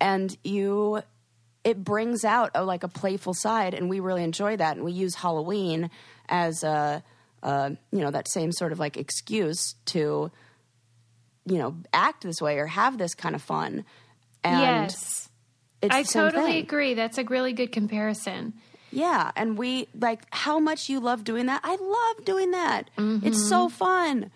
And 0.02 0.36
you 0.44 1.04
it 1.64 1.84
brings 1.84 2.26
out 2.26 2.52
a, 2.56 2.64
like 2.64 2.84
a 2.84 2.88
playful 2.88 3.36
side, 3.36 3.76
and 3.76 3.88
we 3.88 4.00
really 4.00 4.24
enjoy 4.24 4.58
that. 4.58 4.78
And 4.78 4.86
we 4.86 4.94
use 4.94 5.16
Halloween 5.16 5.92
as 6.28 6.64
a, 6.64 7.04
uh, 7.46 7.70
you 7.92 8.00
know, 8.00 8.10
that 8.12 8.28
same 8.28 8.52
sort 8.52 8.72
of 8.74 8.80
like 8.80 8.98
excuse 8.98 9.76
to, 9.86 10.32
you 11.46 11.58
know, 11.58 11.76
act 11.94 12.24
this 12.24 12.42
way 12.42 12.58
or 12.58 12.66
have 12.66 12.98
this 12.98 13.14
kind 13.14 13.36
of 13.36 13.42
fun. 13.42 13.86
And 14.44 14.60
yes. 14.92 15.30
it's 15.82 15.96
I 15.96 16.04
totally 16.04 16.54
thing. 16.54 16.64
agree. 16.64 16.94
That's 16.96 17.18
a 17.20 17.24
really 17.24 17.54
good 17.54 17.72
comparison. 17.72 18.54
Yeah, 18.92 19.32
and 19.36 19.58
we 19.58 19.88
like 20.00 20.22
how 20.32 20.60
much 20.60 20.90
you 20.90 21.00
love 21.00 21.24
doing 21.24 21.46
that. 21.46 21.62
I 21.64 21.76
love 21.76 22.26
doing 22.26 22.52
that. 22.52 22.90
It's 22.98 23.48
so 23.48 23.70
fun. 23.70 24.32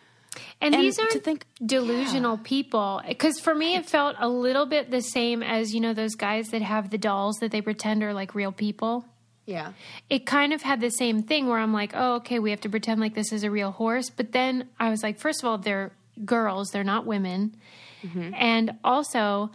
And, 0.62 0.76
And 0.76 0.84
these 0.84 1.00
aren't 1.00 1.24
think- 1.24 1.46
delusional 1.66 2.38
people. 2.38 3.02
Because 3.08 3.40
for 3.40 3.56
me, 3.56 3.76
it 3.76 3.86
felt 3.86 4.16
a 4.20 4.30
little 4.30 4.66
bit 4.66 4.92
the 4.92 5.02
same 5.02 5.42
as, 5.42 5.74
you 5.74 5.80
know, 5.80 5.94
those 5.94 6.16
guys 6.16 6.50
that 6.50 6.62
have 6.62 6.90
the 6.92 6.98
dolls 6.98 7.38
that 7.38 7.52
they 7.52 7.62
pretend 7.62 8.04
are 8.04 8.14
like 8.14 8.36
real 8.36 8.52
people. 8.52 9.06
Yeah. 9.50 9.74
it 10.10 10.26
kind 10.26 10.54
of 10.54 10.62
had 10.62 10.80
the 10.80 10.90
same 10.92 11.24
thing 11.24 11.48
where 11.48 11.58
I'm 11.60 11.74
like, 11.74 11.92
oh, 11.96 12.16
okay, 12.16 12.40
we 12.40 12.52
have 12.52 12.62
to 12.62 12.70
pretend 12.70 13.02
like 13.02 13.16
this 13.16 13.32
is 13.32 13.44
a 13.44 13.50
real 13.52 13.72
horse. 13.72 14.10
But 14.10 14.32
then 14.32 14.70
I 14.80 14.90
was 14.90 15.02
like, 15.04 15.18
first 15.20 15.42
of 15.44 15.50
all, 15.50 15.58
they're 15.58 15.92
girls, 16.24 16.70
they're 16.72 16.84
not 16.84 17.06
women. 17.06 17.56
Mm-hmm. 18.04 18.34
And 18.36 18.72
also, 18.84 19.52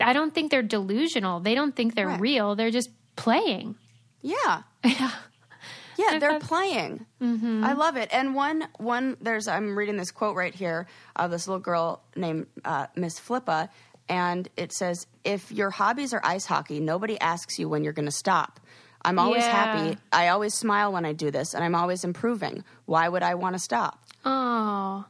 I 0.00 0.12
don't 0.12 0.34
think 0.34 0.50
they're 0.50 0.62
delusional. 0.62 1.40
They 1.40 1.54
don't 1.54 1.76
think 1.76 1.94
they're 1.94 2.08
Right. 2.08 2.20
real. 2.20 2.54
They're 2.56 2.70
just 2.70 2.90
playing. 3.16 3.76
Yeah. 4.22 4.62
Yeah, 5.96 6.10
Yeah, 6.12 6.18
they're 6.18 6.40
playing. 6.40 7.06
I 7.22 7.72
love 7.74 7.96
it. 7.96 8.08
And 8.12 8.34
one, 8.34 8.66
one, 8.78 9.16
there's, 9.20 9.46
I'm 9.46 9.78
reading 9.78 9.96
this 9.96 10.10
quote 10.10 10.34
right 10.34 10.52
here 10.52 10.88
of 11.14 11.30
this 11.30 11.46
little 11.46 11.60
girl 11.60 12.02
named 12.16 12.46
uh, 12.64 12.88
Miss 12.96 13.20
Flippa, 13.20 13.68
and 14.08 14.48
it 14.56 14.72
says, 14.72 15.06
"If 15.22 15.52
your 15.52 15.70
hobbies 15.70 16.12
are 16.12 16.20
ice 16.24 16.46
hockey, 16.46 16.80
nobody 16.80 17.16
asks 17.20 17.60
you 17.60 17.68
when 17.68 17.84
you're 17.84 17.92
going 17.92 18.10
to 18.10 18.18
stop. 18.26 18.58
I'm 19.04 19.18
always 19.18 19.44
Yeah. 19.44 19.50
happy. 19.50 19.98
I 20.12 20.28
always 20.28 20.54
smile 20.54 20.92
when 20.92 21.04
I 21.04 21.12
do 21.12 21.30
this, 21.30 21.54
and 21.54 21.62
I'm 21.62 21.74
always 21.74 22.04
improving. 22.04 22.64
Why 22.86 23.08
would 23.08 23.22
I 23.22 23.34
want 23.34 23.54
to 23.54 23.58
stop? 23.58 24.02
Oh, 24.24 25.04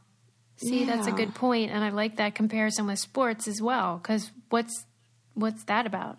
see, 0.57 0.83
that's 0.83 1.07
a 1.07 1.11
good 1.11 1.33
point, 1.33 1.71
and 1.71 1.83
I 1.83 1.89
like 1.89 2.17
that 2.17 2.35
comparison 2.35 2.87
with 2.87 2.99
sports 2.99 3.47
as 3.47 3.61
well. 3.61 3.97
Because 3.97 4.31
what's 4.49 4.85
what's 5.33 5.63
that 5.65 5.85
about? 5.85 6.17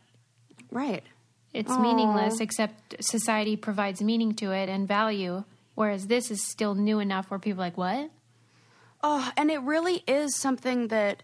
Right? 0.71 1.05
It's 1.53 1.79
meaningless, 1.79 2.41
except 2.41 2.97
society 3.03 3.57
provides 3.57 4.03
meaning 4.03 4.35
to 4.37 4.53
it 4.53 4.69
and 4.69 4.87
value. 4.87 5.45
Whereas 5.75 6.07
this 6.07 6.31
is 6.31 6.43
still 6.43 6.75
new 6.75 6.99
enough 7.01 7.31
where 7.31 7.39
people 7.39 7.63
are 7.63 7.67
like, 7.67 7.77
what? 7.77 8.11
Oh, 9.03 9.31
and 9.37 9.51
it 9.51 9.61
really 9.61 10.03
is 10.07 10.35
something 10.37 10.89
that 10.89 11.23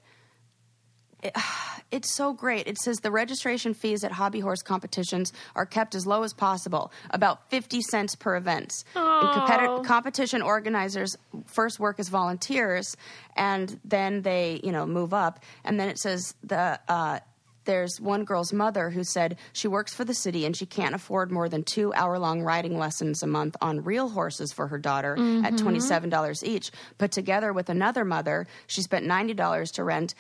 it- 1.23 1.37
it's 1.91 2.15
so 2.15 2.33
great. 2.33 2.67
It 2.67 2.79
says 2.79 2.99
the 3.01 3.11
registration 3.11 3.75
fees 3.75 4.03
at 4.03 4.13
hobby 4.13 4.41
horse 4.41 4.63
competitions 4.63 5.31
are 5.55 5.67
kept 5.67 5.95
as 5.95 6.07
low 6.07 6.23
as 6.23 6.33
possible, 6.33 6.91
about 7.11 7.51
50 7.51 7.83
cents 7.83 8.15
per 8.17 8.35
event. 8.37 8.73
Competi- 8.95 9.85
competition 9.85 10.41
organizers 10.43 11.17
first 11.47 11.79
work 11.79 12.01
as 12.01 12.09
volunteers 12.09 12.97
and 13.37 13.79
then 13.85 14.23
they, 14.23 14.61
you 14.65 14.73
know, 14.73 14.87
move 14.87 15.13
up. 15.13 15.41
And 15.65 15.79
then 15.79 15.89
it 15.91 15.99
says 15.99 16.35
the 16.43 16.81
uh, 16.89 17.19
there's 17.65 18.01
one 18.01 18.25
girl's 18.25 18.53
mother 18.53 18.91
who 18.91 19.05
said 19.05 19.37
she 19.53 19.69
works 19.69 19.95
for 19.95 20.05
the 20.05 20.15
city 20.15 20.45
and 20.47 20.57
she 20.57 20.67
can't 20.67 20.97
afford 20.97 21.31
more 21.31 21.49
than 21.49 21.63
two 21.63 21.95
hour 21.95 22.19
long 22.19 22.43
riding 22.43 22.77
lessons 22.77 23.23
a 23.23 23.27
month 23.29 23.55
on 23.61 23.85
real 23.85 24.09
horses 24.09 24.53
for 24.53 24.67
her 24.67 24.79
daughter 24.79 25.13
at 25.45 25.53
$27 25.55 26.43
each. 26.43 26.73
But 26.99 27.13
together 27.13 27.53
with 27.53 27.69
another 27.69 28.05
mother, 28.05 28.49
she 28.67 28.83
spent 28.83 29.07
$90 29.07 29.73
to 29.75 29.85
rent 29.85 30.15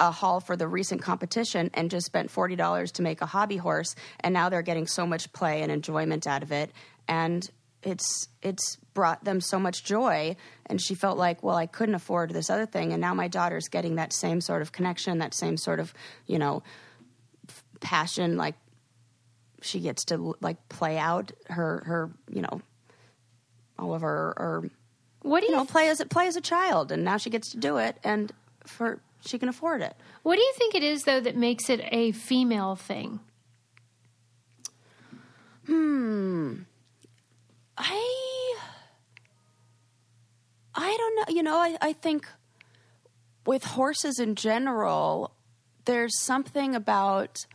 a 0.00 0.10
hall 0.10 0.40
for 0.40 0.56
the 0.56 0.66
recent 0.66 1.02
competition 1.02 1.70
and 1.74 1.90
just 1.90 2.06
spent 2.06 2.32
$40 2.32 2.92
to 2.92 3.02
make 3.02 3.20
a 3.20 3.26
hobby 3.26 3.56
horse. 3.56 3.94
And 4.20 4.32
now 4.32 4.48
they're 4.48 4.62
getting 4.62 4.86
so 4.86 5.06
much 5.06 5.32
play 5.32 5.62
and 5.62 5.70
enjoyment 5.70 6.26
out 6.26 6.42
of 6.42 6.52
it. 6.52 6.70
And 7.06 7.48
it's 7.84 8.28
it's 8.42 8.76
brought 8.94 9.24
them 9.24 9.40
so 9.40 9.58
much 9.58 9.84
joy 9.84 10.34
and 10.66 10.80
she 10.80 10.94
felt 10.94 11.18
like 11.18 11.42
well 11.42 11.56
i 11.56 11.66
couldn't 11.66 11.94
afford 11.94 12.30
this 12.32 12.48
other 12.48 12.66
thing 12.66 12.92
and 12.92 13.00
now 13.00 13.14
my 13.14 13.28
daughter's 13.28 13.68
getting 13.68 13.96
that 13.96 14.12
same 14.12 14.40
sort 14.40 14.62
of 14.62 14.72
connection 14.72 15.18
that 15.18 15.34
same 15.34 15.56
sort 15.56 15.78
of 15.78 15.92
you 16.26 16.38
know 16.38 16.62
f- 17.48 17.64
passion 17.80 18.36
like 18.36 18.54
she 19.60 19.80
gets 19.80 20.04
to 20.04 20.34
like 20.40 20.68
play 20.68 20.96
out 20.96 21.32
her 21.48 21.82
her 21.86 22.10
you 22.30 22.40
know 22.40 22.62
all 23.78 23.94
of 23.94 24.02
her 24.02 24.32
or 24.36 24.70
What 25.22 25.40
do 25.40 25.46
you 25.46 25.52
you 25.52 25.58
know 25.58 25.64
play 25.64 25.88
as 25.88 26.00
a 26.00 26.06
play 26.06 26.26
as 26.26 26.36
a 26.36 26.40
child 26.40 26.90
and 26.90 27.04
now 27.04 27.16
she 27.16 27.30
gets 27.30 27.50
to 27.50 27.58
do 27.58 27.76
it 27.76 27.98
and 28.02 28.32
for 28.66 29.00
she 29.26 29.38
can 29.38 29.48
afford 29.48 29.80
it 29.82 29.94
What 30.22 30.36
do 30.36 30.42
you 30.42 30.52
think 30.56 30.74
it 30.74 30.82
is 30.82 31.02
though 31.02 31.20
that 31.20 31.36
makes 31.36 31.68
it 31.70 31.80
a 31.90 32.12
female 32.12 32.76
thing? 32.76 33.20
Hmm. 35.66 36.54
I 37.78 38.54
I 40.74 40.96
don't 40.96 41.16
know. 41.16 41.34
You 41.34 41.42
know, 41.42 41.56
I, 41.56 41.76
I 41.80 41.92
think 41.92 42.28
with 43.46 43.64
horses 43.64 44.18
in 44.18 44.34
general, 44.34 45.34
there's 45.84 46.18
something 46.20 46.74
about 46.74 47.46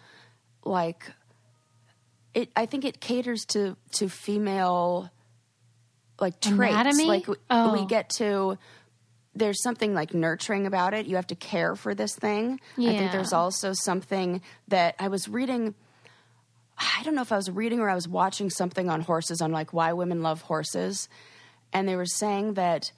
like 0.65 1.11
it. 2.33 2.49
I 2.55 2.65
think 2.65 2.85
it 2.85 2.99
caters 2.99 3.45
to 3.49 3.75
to 3.93 4.09
female 4.09 5.09
like 6.19 6.39
traits. 6.41 6.73
Anatomy? 6.73 7.05
Like 7.05 7.27
we, 7.27 7.35
Oh. 7.49 7.73
we 7.73 7.85
get 7.85 8.09
to. 8.17 8.57
There's 9.39 9.63
something 9.63 9.93
like 9.93 10.13
nurturing 10.13 10.67
about 10.67 10.93
it. 10.93 11.05
You 11.05 11.15
have 11.15 11.27
to 11.27 11.35
care 11.35 11.75
for 11.75 11.95
this 11.95 12.13
thing. 12.15 12.59
I 12.77 12.97
think 12.97 13.11
there's 13.11 13.33
also 13.33 13.73
something 13.73 14.41
that 14.67 14.95
I 14.99 15.07
was 15.07 15.27
reading. 15.29 15.75
I 16.77 17.03
don't 17.03 17.15
know 17.15 17.21
if 17.21 17.31
I 17.31 17.37
was 17.37 17.49
reading 17.49 17.79
or 17.79 17.89
I 17.89 17.95
was 17.95 18.07
watching 18.07 18.49
something 18.49 18.89
on 18.89 19.01
horses 19.01 19.41
on 19.41 19.51
like 19.51 19.73
why 19.73 19.93
women 19.93 20.21
love 20.21 20.41
horses. 20.41 21.07
And 21.71 21.87
they 21.87 21.95
were 21.95 22.05
saying 22.05 22.55
that 22.55 22.91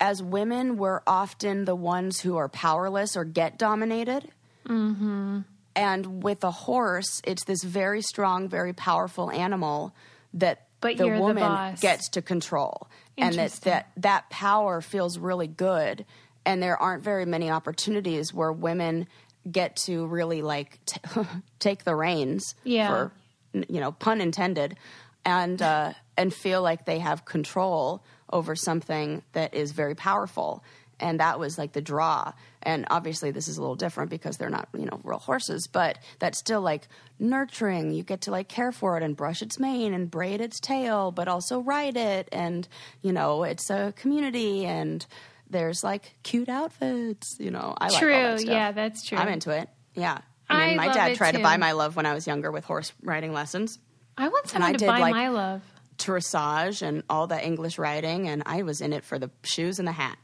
as 0.00 0.22
women, 0.22 0.76
we're 0.76 1.00
often 1.06 1.64
the 1.64 1.74
ones 1.74 2.20
who 2.20 2.36
are 2.36 2.48
powerless 2.48 3.16
or 3.16 3.24
get 3.24 3.58
dominated. 3.58 4.30
Mm-hmm. 4.66 5.40
And 5.76 6.22
with 6.22 6.42
a 6.42 6.50
horse, 6.50 7.20
it's 7.24 7.44
this 7.44 7.62
very 7.62 8.00
strong, 8.00 8.48
very 8.48 8.72
powerful 8.72 9.30
animal 9.30 9.94
that 10.34 10.67
But 10.80 10.96
the 10.96 11.06
you're 11.06 11.16
the 11.16 11.22
woman 11.22 11.42
boss. 11.42 11.80
gets 11.80 12.08
to 12.10 12.22
control. 12.22 12.88
And 13.16 13.34
that, 13.34 13.52
that 13.62 13.90
that 13.96 14.30
power 14.30 14.80
feels 14.80 15.18
really 15.18 15.48
good. 15.48 16.04
And 16.46 16.62
there 16.62 16.76
aren't 16.76 17.02
very 17.02 17.26
many 17.26 17.50
opportunities 17.50 18.32
where 18.32 18.52
women 18.52 19.08
get 19.50 19.76
to 19.76 20.06
really 20.06 20.40
like 20.42 20.78
t- 20.86 21.00
take 21.58 21.84
the 21.84 21.94
reins 21.94 22.54
Yeah. 22.64 22.88
for 22.88 23.12
you 23.52 23.80
know 23.80 23.92
pun 23.92 24.20
intended 24.20 24.76
and 25.24 25.60
uh, 25.60 25.92
and 26.16 26.32
feel 26.32 26.62
like 26.62 26.84
they 26.84 26.98
have 27.00 27.24
control 27.24 28.02
over 28.30 28.54
something 28.54 29.22
that 29.32 29.54
is 29.54 29.72
very 29.72 29.94
powerful 29.94 30.62
and 31.00 31.20
that 31.20 31.38
was 31.38 31.58
like 31.58 31.72
the 31.72 31.80
draw. 31.80 32.32
And 32.62 32.86
obviously 32.90 33.30
this 33.30 33.48
is 33.48 33.56
a 33.56 33.60
little 33.60 33.76
different 33.76 34.10
because 34.10 34.36
they're 34.36 34.50
not 34.50 34.68
you 34.76 34.84
know 34.86 35.00
real 35.04 35.18
horses 35.18 35.66
but 35.66 35.98
that's 36.18 36.38
still 36.38 36.60
like 36.60 36.88
nurturing. 37.18 37.92
You 37.92 38.02
get 38.02 38.22
to 38.22 38.30
like 38.30 38.48
care 38.48 38.72
for 38.72 38.96
it 38.96 39.02
and 39.02 39.16
brush 39.16 39.42
its 39.42 39.58
mane 39.58 39.94
and 39.94 40.10
braid 40.10 40.40
its 40.40 40.60
tail 40.60 41.10
but 41.12 41.28
also 41.28 41.60
ride 41.60 41.96
it. 41.96 42.28
And 42.32 42.66
you 43.02 43.12
know 43.12 43.44
it's 43.44 43.70
a 43.70 43.92
community 43.96 44.64
and 44.66 45.04
there's 45.50 45.82
like 45.82 46.14
cute 46.22 46.48
outfits 46.48 47.36
you 47.38 47.50
know. 47.50 47.74
I 47.78 47.86
like 47.86 47.94
all 47.94 48.00
True. 48.00 48.12
that 48.12 48.40
stuff. 48.40 48.50
Yeah, 48.50 48.72
that's 48.72 49.04
true. 49.04 49.18
i'm 49.18 49.28
into 49.28 49.50
it. 49.50 49.68
Yeah. 49.94 50.18
I 50.50 50.68
mean 50.70 50.78
I 50.78 50.86
my 50.88 50.92
dad 50.94 51.16
tried 51.16 51.32
to 51.32 51.42
buy 51.42 51.56
my 51.58 51.72
love 51.72 51.96
when 51.96 52.06
i 52.06 52.14
was 52.14 52.26
younger 52.26 52.50
with 52.50 52.64
horse 52.64 52.92
riding 53.02 53.32
lessons. 53.32 53.78
I 54.16 54.28
want 54.28 54.54
I 54.60 54.72
to 54.72 54.78
did, 54.78 54.86
buy 54.86 54.98
like- 54.98 55.14
my 55.14 55.28
love. 55.28 55.62
dressage 55.96 56.82
and 56.82 57.02
all 57.10 57.26
the 57.26 57.44
english 57.44 57.76
riding 57.78 58.28
and 58.28 58.42
i 58.46 58.62
was 58.62 58.80
in 58.80 58.92
it 58.92 59.04
for 59.04 59.18
the 59.18 59.30
shoes 59.42 59.78
and 59.78 59.86
the 59.88 59.92
hat 59.92 60.16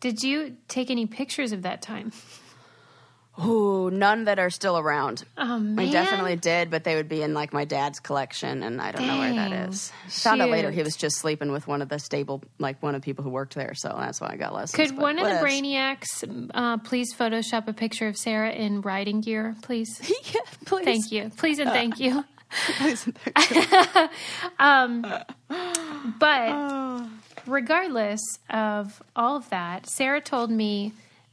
Did 0.00 0.22
you 0.22 0.56
take 0.68 0.90
any 0.90 1.06
pictures 1.06 1.52
of 1.52 1.62
that 1.62 1.82
time? 1.82 2.12
Ooh, 3.44 3.90
none 3.90 4.24
that 4.24 4.38
are 4.38 4.48
still 4.48 4.78
around. 4.78 5.24
Oh 5.36 5.58
man. 5.58 5.78
I 5.78 5.90
definitely 5.90 6.36
did, 6.36 6.70
but 6.70 6.84
they 6.84 6.96
would 6.96 7.08
be 7.08 7.20
in 7.20 7.34
like 7.34 7.52
my 7.52 7.66
dad's 7.66 8.00
collection, 8.00 8.62
and 8.62 8.80
I 8.80 8.92
don't 8.92 9.06
know 9.06 9.18
where 9.18 9.34
that 9.34 9.68
is. 9.68 9.90
Dang. 9.90 10.08
is. 10.08 10.22
Found 10.22 10.42
out 10.42 10.48
later 10.48 10.70
he 10.70 10.82
was 10.82 10.96
just 10.96 11.18
sleeping 11.18 11.52
with 11.52 11.66
one 11.66 11.82
of 11.82 11.90
the 11.90 11.98
stable, 11.98 12.42
like 12.58 12.82
one 12.82 12.94
of 12.94 13.02
the 13.02 13.04
people 13.04 13.24
who 13.24 13.30
worked 13.30 13.54
there, 13.54 13.74
so 13.74 13.94
that's 13.98 14.22
why 14.22 14.30
I 14.32 14.36
got 14.36 14.54
less. 14.54 14.72
Could 14.72 14.96
one 14.96 15.18
of 15.18 15.26
the 15.26 15.46
brainiacs 15.46 16.48
uh, 16.54 16.78
please 16.78 17.14
Photoshop 17.14 17.68
a 17.68 17.74
picture 17.74 18.06
of 18.08 18.16
Sarah 18.16 18.52
in 18.52 18.80
riding 18.80 19.20
gear, 19.20 19.54
please? 19.60 20.00
yeah, 20.34 20.40
please. 20.64 20.84
Thank 20.86 21.12
you. 21.12 21.30
Please 21.36 21.58
and 21.58 21.70
thank 21.70 22.00
you. 22.00 22.24
Please. 22.78 23.08
But 26.18 26.98
regardless 27.48 28.20
of 28.50 29.02
all 29.14 29.36
of 29.36 29.48
that, 29.50 29.88
Sarah 29.88 30.20
told 30.20 30.50
me 30.50 30.92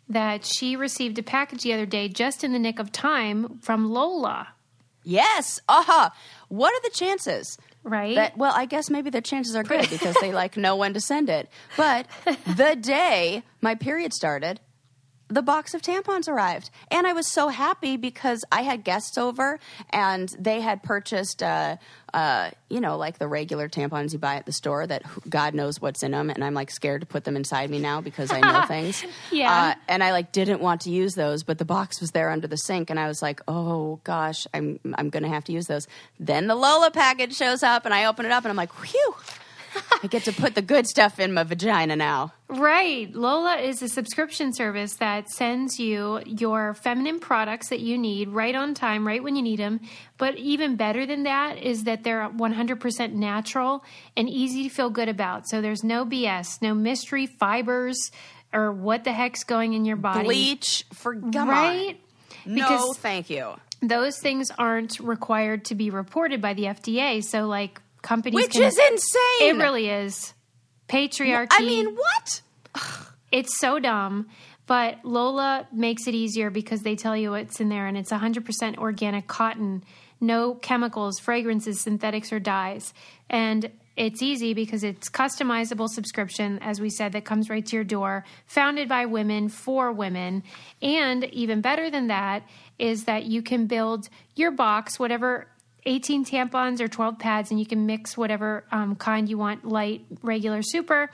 that 0.10 0.46
she 0.46 0.75
received 0.75 1.17
a 1.17 1.24
package 1.24 1.63
the 1.63 1.74
other 1.74 1.86
day 1.86 2.08
just 2.08 2.43
in 2.43 2.53
the 2.53 2.60
nick 2.60 2.79
of 2.79 2.91
time 2.91 3.60
from 3.60 3.89
Lola, 3.91 4.50
yes. 5.03 5.60
Aha. 5.67 6.13
What 6.50 6.74
are 6.74 6.82
the 6.82 6.96
chances? 6.96 7.58
right? 7.84 8.15
That 8.15 8.38
well, 8.38 8.53
I 8.55 8.65
guess 8.65 8.89
maybe 8.89 9.10
the 9.10 9.22
chances 9.22 9.55
are 9.55 9.63
good 9.63 9.89
because 9.89 10.15
they 10.22 10.32
like 10.32 10.58
know 10.58 10.75
when 10.75 10.93
to 10.93 11.01
send 11.01 11.29
it. 11.29 11.50
But 11.77 12.08
the 12.25 12.75
day 12.79 13.43
my 13.62 13.75
period 13.75 14.13
started, 14.13 14.60
the 15.29 15.41
box 15.41 15.73
of 15.73 15.81
tampons 15.81 16.27
arrived, 16.27 16.69
and 16.91 17.07
I 17.07 17.13
was 17.13 17.27
so 17.27 17.47
happy 17.47 17.97
because 17.97 18.43
I 18.51 18.61
had 18.61 18.83
guests 18.83 19.17
over, 19.17 19.59
and 19.89 20.29
they 20.37 20.61
had 20.61 20.83
purchased, 20.83 21.41
uh, 21.41 21.77
uh, 22.13 22.51
you 22.69 22.79
know, 22.79 22.97
like 22.97 23.17
the 23.17 23.27
regular 23.27 23.67
tampons 23.67 24.13
you 24.13 24.19
buy 24.19 24.35
at 24.35 24.45
the 24.45 24.51
store 24.51 24.85
that 24.85 25.03
God 25.27 25.53
knows 25.55 25.81
what's 25.81 26.03
in 26.03 26.11
them, 26.11 26.29
and 26.29 26.43
I'm 26.43 26.53
like 26.53 26.69
scared 26.69 27.01
to 27.01 27.07
put 27.07 27.23
them 27.23 27.35
inside 27.35 27.69
me 27.69 27.79
now 27.79 28.01
because 28.01 28.31
I 28.31 28.39
know 28.39 28.61
things. 28.67 29.03
Yeah. 29.31 29.51
Uh, 29.51 29.79
and 29.87 30.03
I 30.03 30.11
like 30.11 30.31
didn't 30.31 30.61
want 30.61 30.81
to 30.81 30.91
use 30.91 31.15
those, 31.15 31.43
but 31.43 31.57
the 31.57 31.65
box 31.65 31.99
was 31.99 32.11
there 32.11 32.29
under 32.29 32.47
the 32.47 32.57
sink, 32.57 32.89
and 32.89 32.99
I 32.99 33.07
was 33.07 33.21
like, 33.21 33.41
oh 33.47 33.99
gosh, 34.03 34.45
I'm 34.53 34.79
I'm 34.95 35.09
gonna 35.09 35.29
have 35.29 35.45
to 35.45 35.51
use 35.51 35.67
those. 35.67 35.87
Then 36.19 36.47
the 36.47 36.55
Lola 36.55 36.91
package 36.91 37.35
shows 37.35 37.63
up, 37.63 37.85
and 37.85 37.93
I 37.93 38.05
open 38.05 38.25
it 38.25 38.31
up, 38.31 38.43
and 38.43 38.51
I'm 38.51 38.57
like, 38.57 38.71
whew. 38.73 39.15
I 40.03 40.07
get 40.07 40.23
to 40.25 40.33
put 40.33 40.55
the 40.55 40.62
good 40.62 40.88
stuff 40.88 41.19
in 41.19 41.33
my 41.33 41.43
vagina 41.43 41.95
now. 41.95 42.33
Right. 42.49 43.13
Lola 43.13 43.57
is 43.57 43.81
a 43.81 43.88
subscription 43.88 44.53
service 44.53 44.95
that 44.95 45.29
sends 45.29 45.79
you 45.79 46.21
your 46.25 46.73
feminine 46.73 47.19
products 47.19 47.69
that 47.69 47.79
you 47.79 47.97
need 47.97 48.29
right 48.29 48.53
on 48.53 48.73
time, 48.73 49.07
right 49.07 49.23
when 49.23 49.36
you 49.36 49.41
need 49.41 49.59
them. 49.59 49.79
But 50.17 50.38
even 50.38 50.75
better 50.75 51.05
than 51.05 51.23
that 51.23 51.57
is 51.57 51.86
that 51.86 52.03
they're 52.03 52.29
100% 52.29 53.13
natural 53.13 53.83
and 54.17 54.29
easy 54.29 54.63
to 54.63 54.69
feel 54.69 54.89
good 54.89 55.09
about. 55.09 55.47
So 55.47 55.62
there's 55.62 55.83
no 55.83 56.05
BS, 56.05 56.62
no 56.62 56.73
mystery 56.73 57.25
fibers 57.25 58.12
or 58.53 58.71
what 58.71 59.03
the 59.03 59.12
heck's 59.13 59.43
going 59.43 59.73
in 59.73 59.86
your 59.86 59.95
body. 59.97 60.25
Bleach 60.25 60.86
for 60.93 61.15
come 61.15 61.49
right? 61.49 61.97
on. 62.45 62.53
Because 62.53 62.81
no, 62.81 62.93
thank 62.93 63.29
you. 63.29 63.53
those 63.81 64.19
things 64.19 64.51
aren't 64.57 64.99
required 64.99 65.65
to 65.65 65.75
be 65.75 65.89
reported 65.89 66.41
by 66.41 66.53
the 66.53 66.63
FDA. 66.63 67.23
So, 67.23 67.47
like, 67.47 67.79
companies 68.03 68.35
Which 68.35 68.51
can- 68.51 68.63
is 68.63 68.77
insane. 68.77 69.41
It 69.41 69.55
really 69.57 69.89
is. 69.89 70.35
Patriarchy. 70.87 71.47
I 71.51 71.61
mean, 71.61 71.95
what? 71.95 72.41
It's 73.31 73.57
so 73.59 73.79
dumb, 73.79 74.27
but 74.67 75.03
Lola 75.03 75.67
makes 75.71 76.05
it 76.07 76.13
easier 76.13 76.51
because 76.51 76.83
they 76.83 76.95
tell 76.95 77.17
you 77.17 77.31
what's 77.31 77.59
in 77.59 77.69
there 77.69 77.87
and 77.87 77.97
it's 77.97 78.11
100% 78.11 78.77
organic 78.77 79.25
cotton, 79.25 79.83
no 80.21 80.53
chemicals, 80.53 81.17
fragrances, 81.19 81.81
synthetics, 81.81 82.31
or 82.31 82.39
dyes. 82.39 82.93
And 83.31 83.71
it's 83.95 84.21
easy 84.21 84.53
because 84.53 84.83
it's 84.83 85.09
customizable 85.09 85.87
subscription, 85.87 86.59
as 86.61 86.79
we 86.79 86.89
said, 86.89 87.13
that 87.13 87.25
comes 87.25 87.49
right 87.49 87.65
to 87.65 87.75
your 87.75 87.83
door, 87.83 88.23
founded 88.45 88.87
by 88.89 89.05
women 89.05 89.49
for 89.49 89.91
women. 89.91 90.43
And 90.81 91.23
even 91.25 91.61
better 91.61 91.89
than 91.89 92.07
that 92.07 92.43
is 92.77 93.05
that 93.05 93.25
you 93.25 93.41
can 93.41 93.65
build 93.67 94.09
your 94.35 94.51
box, 94.51 94.99
whatever 94.99 95.47
18 95.86 96.26
tampons 96.26 96.80
or 96.80 96.88
12 96.88 97.19
pads, 97.19 97.52
and 97.52 97.60
you 97.60 97.65
can 97.65 97.86
mix 97.86 98.17
whatever 98.17 98.65
um, 98.72 98.96
kind 98.96 99.30
you 99.30 99.38
want 99.38 99.65
light, 99.65 100.06
regular, 100.22 100.62
super 100.62 101.10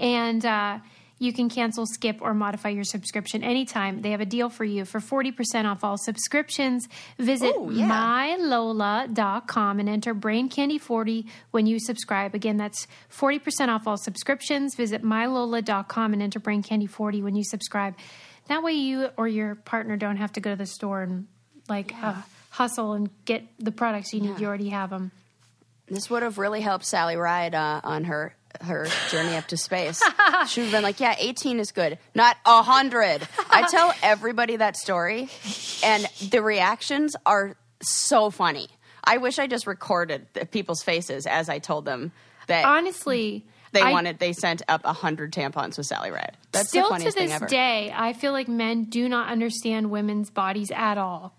and 0.00 0.44
uh, 0.44 0.78
you 1.18 1.32
can 1.32 1.50
cancel, 1.50 1.84
skip, 1.86 2.18
or 2.22 2.32
modify 2.32 2.70
your 2.70 2.84
subscription 2.84 3.44
anytime. 3.44 4.00
They 4.00 4.12
have 4.12 4.22
a 4.22 4.26
deal 4.26 4.48
for 4.48 4.64
you 4.64 4.86
for 4.86 4.98
40% 4.98 5.70
off 5.70 5.84
all 5.84 5.98
subscriptions. 5.98 6.88
Visit 7.18 7.54
Ooh, 7.54 7.70
yeah. 7.70 7.86
mylola.com 7.86 9.78
and 9.78 9.88
enter 9.88 10.14
Brain 10.14 10.48
Candy 10.48 10.78
40 10.78 11.26
when 11.50 11.66
you 11.66 11.78
subscribe. 11.78 12.34
Again, 12.34 12.56
that's 12.56 12.86
40% 13.12 13.68
off 13.68 13.86
all 13.86 13.98
subscriptions. 13.98 14.74
Visit 14.74 15.02
mylola.com 15.02 16.14
and 16.14 16.22
enter 16.22 16.40
Brain 16.40 16.62
Candy 16.62 16.86
40 16.86 17.22
when 17.22 17.36
you 17.36 17.44
subscribe. 17.44 17.94
That 18.48 18.62
way, 18.62 18.72
you 18.72 19.10
or 19.18 19.28
your 19.28 19.54
partner 19.54 19.96
don't 19.96 20.16
have 20.16 20.32
to 20.32 20.40
go 20.40 20.50
to 20.50 20.56
the 20.56 20.66
store 20.66 21.02
and 21.02 21.28
like 21.68 21.94
uh, 22.02 22.14
hustle 22.50 22.92
and 22.92 23.08
get 23.24 23.44
the 23.58 23.72
products 23.72 24.12
you 24.12 24.20
need. 24.20 24.38
You 24.38 24.46
already 24.46 24.68
have 24.68 24.90
them. 24.90 25.10
This 25.88 26.08
would 26.10 26.22
have 26.22 26.38
really 26.38 26.60
helped 26.60 26.84
Sally 26.84 27.16
Ride 27.16 27.54
uh, 27.54 27.80
on 27.82 28.04
her 28.04 28.34
her 28.60 28.86
journey 29.10 29.36
up 29.36 29.46
to 29.48 29.56
space. 29.56 30.02
She 30.48 30.60
would 30.60 30.66
have 30.66 30.72
been 30.72 30.82
like, 30.82 31.00
"Yeah, 31.00 31.14
18 31.18 31.60
is 31.60 31.70
good, 31.72 31.98
not 32.14 32.36
a 32.46 32.62
hundred. 32.62 33.26
I 33.50 33.68
tell 33.70 33.92
everybody 34.02 34.56
that 34.56 34.74
story, 34.76 35.28
and 35.84 36.06
the 36.30 36.40
reactions 36.42 37.14
are 37.26 37.56
so 37.82 38.30
funny. 38.30 38.68
I 39.04 39.18
wish 39.18 39.38
I 39.38 39.46
just 39.46 39.66
recorded 39.66 40.26
the 40.32 40.46
people's 40.46 40.82
faces 40.82 41.26
as 41.26 41.48
I 41.50 41.58
told 41.58 41.84
them 41.84 42.12
that 42.46 42.64
Honestly, 42.64 43.44
they 43.72 43.82
I- 43.82 43.92
wanted. 43.92 44.18
They 44.18 44.32
sent 44.32 44.62
up 44.68 44.80
a 44.84 44.92
hundred 44.94 45.32
tampons 45.32 45.76
with 45.76 45.86
Sally 45.86 46.10
Ride. 46.10 46.36
That's 46.52 46.68
Still 46.70 46.88
the 46.88 46.96
to 46.98 47.04
this 47.04 47.14
thing 47.14 47.32
ever. 47.32 47.46
day, 47.46 47.92
I 47.94 48.14
feel 48.14 48.32
like 48.32 48.48
men 48.48 48.84
do 48.84 49.08
not 49.08 49.28
understand 49.28 49.90
women's 49.90 50.30
bodies 50.30 50.70
at 50.70 50.96
all. 50.96 51.34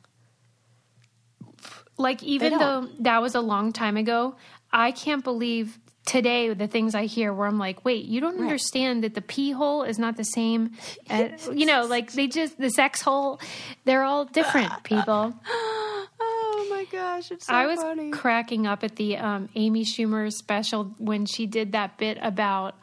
Like 2.02 2.24
even 2.24 2.58
though 2.58 2.90
that 3.00 3.22
was 3.22 3.36
a 3.36 3.42
long 3.42 3.72
time 3.72 3.98
ago, 3.98 4.36
I 4.72 4.92
can't 4.92 5.24
believe 5.24 5.80
today 6.06 6.54
the 6.54 6.68
things 6.68 6.96
I 6.96 7.06
hear 7.06 7.34
where 7.34 7.48
I'm 7.48 7.60
like, 7.60 7.86
wait, 7.86 8.06
you 8.06 8.20
don't 8.20 8.40
understand 8.40 9.04
that 9.04 9.14
the 9.14 9.22
pee 9.22 9.52
hole 9.52 9.84
is 9.84 10.00
not 10.00 10.18
the 10.18 10.24
same. 10.24 10.72
As, 11.10 11.50
you 11.54 11.66
know, 11.66 11.86
like 11.86 12.12
they 12.14 12.28
just 12.28 12.58
the 12.58 12.70
sex 12.70 13.02
hole, 13.02 13.40
they're 13.86 14.04
all 14.04 14.26
different. 14.26 14.84
People. 14.84 15.34
oh 15.50 16.68
my 16.70 16.86
gosh, 16.92 17.32
it's 17.32 17.48
so 17.48 17.54
I 17.54 17.66
was 17.66 17.80
funny. 17.80 18.12
cracking 18.12 18.68
up 18.68 18.84
at 18.84 18.96
the 18.96 19.18
um, 19.18 19.50
Amy 19.56 19.86
Schumer 19.86 20.32
special 20.32 20.96
when 20.98 21.26
she 21.26 21.46
did 21.46 21.74
that 21.74 21.98
bit 21.98 22.18
about 22.22 22.76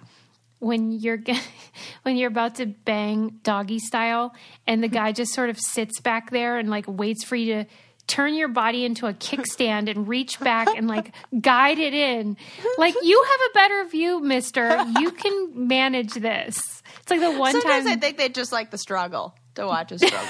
when 0.61 0.93
you're 0.93 1.19
when 2.03 2.17
you're 2.17 2.29
about 2.29 2.57
to 2.57 2.67
bang 2.67 3.41
doggy 3.43 3.79
style, 3.79 4.35
and 4.67 4.83
the 4.83 4.89
guy 4.89 5.13
just 5.13 5.35
sort 5.35 5.51
of 5.51 5.59
sits 5.59 6.01
back 6.01 6.31
there 6.31 6.59
and 6.59 6.71
like 6.71 6.87
waits 6.87 7.25
for 7.25 7.37
you 7.37 7.55
to 7.55 7.67
turn 8.09 8.35
your 8.35 8.49
body 8.49 8.85
into 8.85 9.07
a 9.07 9.13
kickstand 9.13 9.89
and 9.89 10.09
reach 10.09 10.41
back 10.41 10.67
and 10.77 10.89
like 10.89 11.15
guide 11.41 11.79
it 11.79 11.95
in. 11.95 12.37
Like 12.77 12.95
you 13.03 13.23
have 13.23 13.41
a 13.51 13.55
better 13.55 13.89
view, 13.89 14.21
Mister. 14.21 14.85
You 14.99 15.11
can 15.23 15.69
manage 15.69 16.15
this. 16.15 16.83
It's 17.01 17.11
like 17.11 17.21
the 17.21 17.39
one 17.39 17.53
Sometimes 17.53 17.85
time 17.85 17.97
I 17.97 18.01
think 18.01 18.17
they 18.19 18.29
just 18.29 18.51
like 18.51 18.71
the 18.71 18.79
struggle 18.79 19.35
to 19.55 19.67
watch 19.67 19.93
a 19.93 19.99
struggle. 19.99 20.19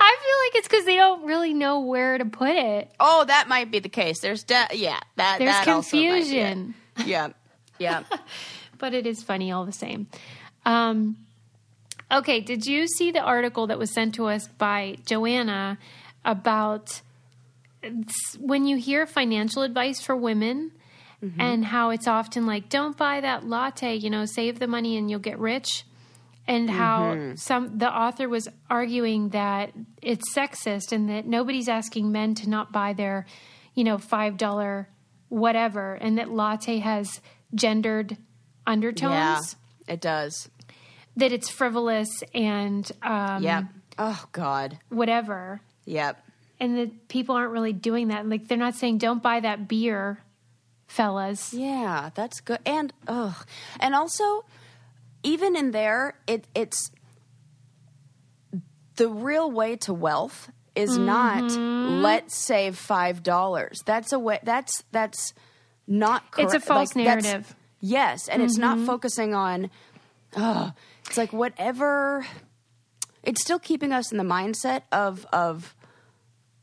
I 0.00 0.16
feel 0.22 0.46
like 0.46 0.58
it's 0.58 0.68
because 0.68 0.84
they 0.84 0.96
don't 0.96 1.24
really 1.26 1.52
know 1.52 1.80
where 1.80 2.16
to 2.16 2.24
put 2.24 2.50
it. 2.50 2.92
Oh, 3.00 3.24
that 3.24 3.48
might 3.48 3.70
be 3.70 3.80
the 3.80 3.88
case. 3.88 4.20
There's 4.20 4.44
de- 4.44 4.68
yeah, 4.74 5.00
that 5.16 5.38
There's 5.38 5.50
that 5.50 5.68
also 5.68 5.96
might 5.96 6.02
be 6.02 6.06
it. 6.06 6.12
confusion. 6.12 6.74
Yeah, 7.04 7.28
yeah. 7.78 8.04
but 8.78 8.94
it 8.94 9.06
is 9.06 9.22
funny 9.22 9.50
all 9.50 9.66
the 9.66 9.72
same. 9.72 10.06
Um, 10.64 11.16
okay, 12.10 12.40
did 12.40 12.66
you 12.66 12.86
see 12.86 13.10
the 13.10 13.20
article 13.20 13.66
that 13.66 13.78
was 13.78 13.92
sent 13.92 14.14
to 14.16 14.26
us 14.26 14.46
by 14.46 14.98
Joanna 15.06 15.78
about 16.24 17.00
when 18.38 18.66
you 18.66 18.76
hear 18.76 19.06
financial 19.06 19.62
advice 19.62 20.00
for 20.00 20.16
women 20.16 20.72
and 21.38 21.64
how 21.64 21.90
it's 21.90 22.06
often 22.06 22.46
like, 22.46 22.68
don't 22.68 22.96
buy 22.96 23.20
that 23.20 23.44
latte, 23.44 23.96
you 23.96 24.08
know, 24.08 24.24
save 24.24 24.60
the 24.60 24.68
money 24.68 24.96
and 24.96 25.10
you'll 25.10 25.18
get 25.18 25.38
rich? 25.38 25.84
and 26.48 26.70
how 26.70 27.34
some 27.34 27.76
the 27.76 27.94
author 27.94 28.26
was 28.26 28.48
arguing 28.70 29.28
that 29.28 29.70
it's 30.00 30.34
sexist 30.34 30.92
and 30.92 31.10
that 31.10 31.26
nobody's 31.26 31.68
asking 31.68 32.10
men 32.10 32.34
to 32.34 32.48
not 32.48 32.72
buy 32.72 32.94
their, 32.94 33.26
you 33.74 33.84
know, 33.84 33.98
five 33.98 34.38
dollar 34.38 34.88
whatever, 35.28 35.94
and 35.94 36.16
that 36.16 36.30
latte 36.30 36.78
has 36.78 37.20
gendered 37.54 38.16
undertones. 38.66 39.56
Yeah, 39.86 39.92
it 39.94 40.00
does. 40.00 40.48
That 41.16 41.32
it's 41.32 41.50
frivolous 41.50 42.22
and 42.34 42.90
um, 43.02 43.42
Yep. 43.42 43.64
Oh 43.98 44.24
God. 44.32 44.78
whatever, 44.88 45.60
Yep. 45.88 46.22
and 46.60 46.76
the 46.76 46.86
people 47.08 47.34
aren't 47.34 47.52
really 47.52 47.72
doing 47.72 48.08
that. 48.08 48.28
Like 48.28 48.46
they're 48.48 48.58
not 48.58 48.74
saying 48.74 48.98
don't 48.98 49.22
buy 49.22 49.40
that 49.40 49.66
beer, 49.68 50.18
fellas. 50.86 51.52
Yeah, 51.54 52.10
that's 52.14 52.40
good. 52.40 52.58
And 52.66 52.92
ugh, 53.06 53.34
and 53.80 53.94
also, 53.94 54.44
even 55.22 55.56
in 55.56 55.70
there, 55.72 56.14
it 56.26 56.46
it's 56.54 56.90
the 58.96 59.08
real 59.08 59.50
way 59.50 59.76
to 59.76 59.94
wealth 59.94 60.50
is 60.74 60.96
not 60.98 61.44
Mm-hmm. 61.44 62.02
let's 62.02 62.34
save 62.36 62.76
five 62.76 63.22
dollars. 63.22 63.80
That's 63.84 64.12
a 64.12 64.18
way. 64.18 64.38
That's 64.42 64.84
that's 64.92 65.34
not. 65.86 66.30
Correct. 66.30 66.54
It's 66.54 66.62
a 66.62 66.66
false 66.66 66.94
Like, 66.94 67.04
narrative. 67.06 67.54
Yes, 67.80 68.28
and 68.28 68.42
it's 68.42 68.58
Mm-hmm. 68.58 68.78
not 68.78 68.86
focusing 68.86 69.34
on. 69.34 69.70
Oh, 70.36 70.72
it's 71.06 71.16
like 71.16 71.32
whatever. 71.32 72.26
It's 73.22 73.40
still 73.40 73.58
keeping 73.58 73.92
us 73.92 74.12
in 74.12 74.18
the 74.18 74.24
mindset 74.24 74.82
of 74.92 75.26
of 75.32 75.74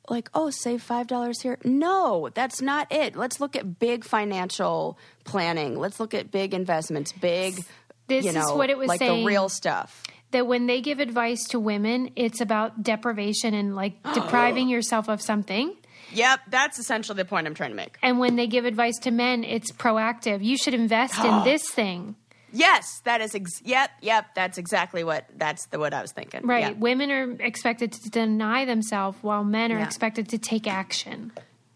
like 0.10 0.30
oh 0.34 0.50
save 0.50 0.82
five 0.82 1.08
dollars 1.08 1.42
here 1.42 1.58
no 1.64 2.30
that's 2.34 2.62
not 2.62 2.92
it 2.92 3.16
let's 3.16 3.40
look 3.40 3.56
at 3.56 3.80
big 3.80 4.04
financial 4.04 4.98
planning 5.24 5.78
let's 5.80 6.00
look 6.00 6.14
at 6.14 6.32
big 6.32 6.54
investments 6.54 7.12
big 7.12 7.64
This 8.08 8.26
you 8.26 8.32
is 8.32 8.52
what 8.52 8.70
it 8.70 8.78
was 8.78 8.88
like 8.88 9.00
saying. 9.00 9.22
the 9.22 9.26
real 9.26 9.50
stuff 9.50 10.04
that 10.32 10.48
when 10.48 10.66
they 10.68 10.82
give 10.82 11.00
advice 11.00 11.46
to 11.50 11.60
women, 11.60 12.10
it's 12.18 12.42
about 12.42 12.84
deprivation 12.84 13.54
and 13.54 13.74
like 13.76 13.94
depriving 14.14 14.68
yourself 14.68 15.08
of 15.08 15.22
something. 15.22 15.74
yep 16.12 16.40
that's 16.50 16.78
essentially 16.78 17.16
the 17.16 17.26
point 17.26 17.48
i'm 17.48 17.54
trying 17.56 17.70
to 17.72 17.76
make 17.76 17.98
And 18.04 18.20
when 18.20 18.36
they 18.36 18.48
give 18.48 18.66
advice 18.66 18.98
to 19.04 19.12
men, 19.12 19.44
it's 19.44 19.72
proactive. 19.72 20.44
You 20.44 20.58
should 20.58 20.74
invest 20.74 21.18
in 21.24 21.44
this 21.50 21.70
thing. 21.70 22.16
Yes 22.56 23.02
that 23.06 23.22
is 23.22 23.36
ex- 23.36 23.62
yep 23.64 23.90
yep 24.02 24.26
that's 24.36 24.58
exactly 24.58 25.04
what 25.04 25.26
that's 25.38 25.66
the 25.68 25.78
what 25.80 25.94
i 25.94 26.02
was 26.02 26.12
thinking 26.12 26.42
Right. 26.46 26.78
Women 26.78 27.12
are 27.12 27.32
expected 27.42 27.92
to 27.94 28.10
deny 28.10 28.66
themselves 28.66 29.18
while 29.22 29.44
men 29.44 29.72
are 29.72 29.80
Yeah. 29.80 29.86
expected 29.86 30.30
to 30.30 30.38
take 30.38 30.66
action. 30.68 31.32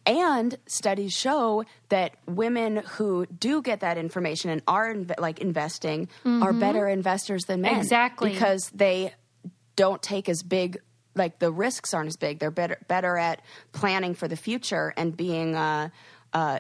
And 0.06 0.58
studies 0.66 1.14
show 1.14 1.66
that 1.90 2.16
women 2.26 2.78
who 2.96 3.26
do 3.28 3.62
get 3.62 3.82
that 3.82 3.98
information 3.98 4.50
and 4.50 4.62
are 4.68 4.92
inv- 4.94 5.20
like 5.20 5.40
investing 5.40 6.08
are 6.26 6.54
better 6.54 6.88
investors 6.88 7.44
than 7.46 7.62
men. 7.62 7.76
Exactly. 7.78 8.32
Because 8.32 8.72
they 8.74 9.14
don't 9.76 10.02
take 10.02 10.28
as 10.30 10.42
big 10.42 10.80
like 11.16 11.38
the 11.40 11.52
risks 11.52 11.94
aren't 11.94 12.08
as 12.08 12.18
big. 12.18 12.40
They're 12.40 12.50
better 12.50 12.78
better 12.88 13.18
at 13.18 13.42
planning 13.72 14.16
for 14.16 14.28
the 14.28 14.38
future 14.38 14.94
and 14.98 15.16
being 15.16 15.56
uh 15.56 15.90
uh 16.34 16.60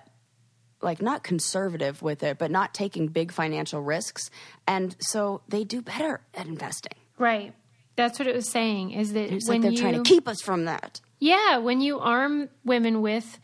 like 0.81 1.01
not 1.01 1.23
conservative 1.23 2.01
with 2.01 2.23
it, 2.23 2.37
but 2.37 2.51
not 2.51 2.73
taking 2.73 3.07
big 3.07 3.31
financial 3.31 3.81
risks. 3.81 4.29
And 4.67 4.95
so 4.99 5.41
they 5.47 5.63
do 5.63 5.81
better 5.81 6.21
at 6.33 6.47
investing. 6.47 6.93
Right. 7.17 7.53
That's 7.95 8.17
what 8.17 8.27
it 8.27 8.35
was 8.35 8.49
saying 8.49 8.91
is 8.91 9.11
that 9.13 9.31
It's 9.31 9.47
when 9.49 9.57
like 9.57 9.61
they're 9.63 9.71
you 9.71 9.77
trying 9.77 10.03
to 10.03 10.09
keep 10.09 10.27
us 10.27 10.41
from 10.41 10.65
that. 10.65 11.01
Yeah, 11.19 11.57
when 11.57 11.81
you 11.81 11.99
arm 11.99 12.47
women 12.63 13.01
with 13.01 13.39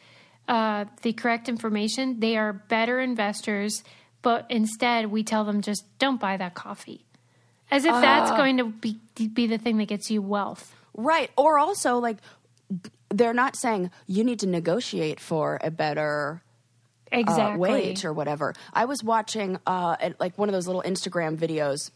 uh, 0.47 0.85
the 1.01 1.11
correct 1.11 1.49
information, 1.49 2.21
they 2.21 2.37
are 2.37 2.53
better 2.53 2.99
investors. 3.01 3.83
But 4.21 4.45
instead, 4.49 5.07
we 5.07 5.23
tell 5.23 5.43
them 5.43 5.61
just 5.61 5.83
don't 5.99 6.19
buy 6.19 6.37
that 6.37 6.53
coffee, 6.55 7.05
as 7.69 7.83
if 7.83 7.91
that's 7.91 8.31
Ah. 8.31 8.37
going 8.37 8.57
to 8.57 8.65
be 8.65 8.99
be 9.17 9.45
the 9.45 9.57
thing 9.57 9.77
that 9.77 9.87
gets 9.87 10.09
you 10.09 10.21
wealth. 10.21 10.73
Right. 10.95 11.29
Or 11.35 11.59
also, 11.59 11.97
like, 11.99 12.17
they're 13.09 13.33
not 13.33 13.55
saying 13.57 13.91
you 14.07 14.23
need 14.23 14.39
to 14.39 14.47
negotiate 14.47 15.19
for 15.19 15.59
a 15.61 15.69
better 15.69 16.41
uh, 17.11 17.17
Exactly. 17.17 17.57
wage 17.59 18.05
or 18.05 18.13
whatever. 18.13 18.53
I 18.73 18.85
was 18.85 19.03
watching 19.03 19.57
uh, 19.65 19.95
at, 19.99 20.19
like 20.19 20.37
one 20.37 20.49
of 20.49 20.53
those 20.53 20.67
little 20.67 20.83
Instagram 20.83 21.37
videos 21.37 21.91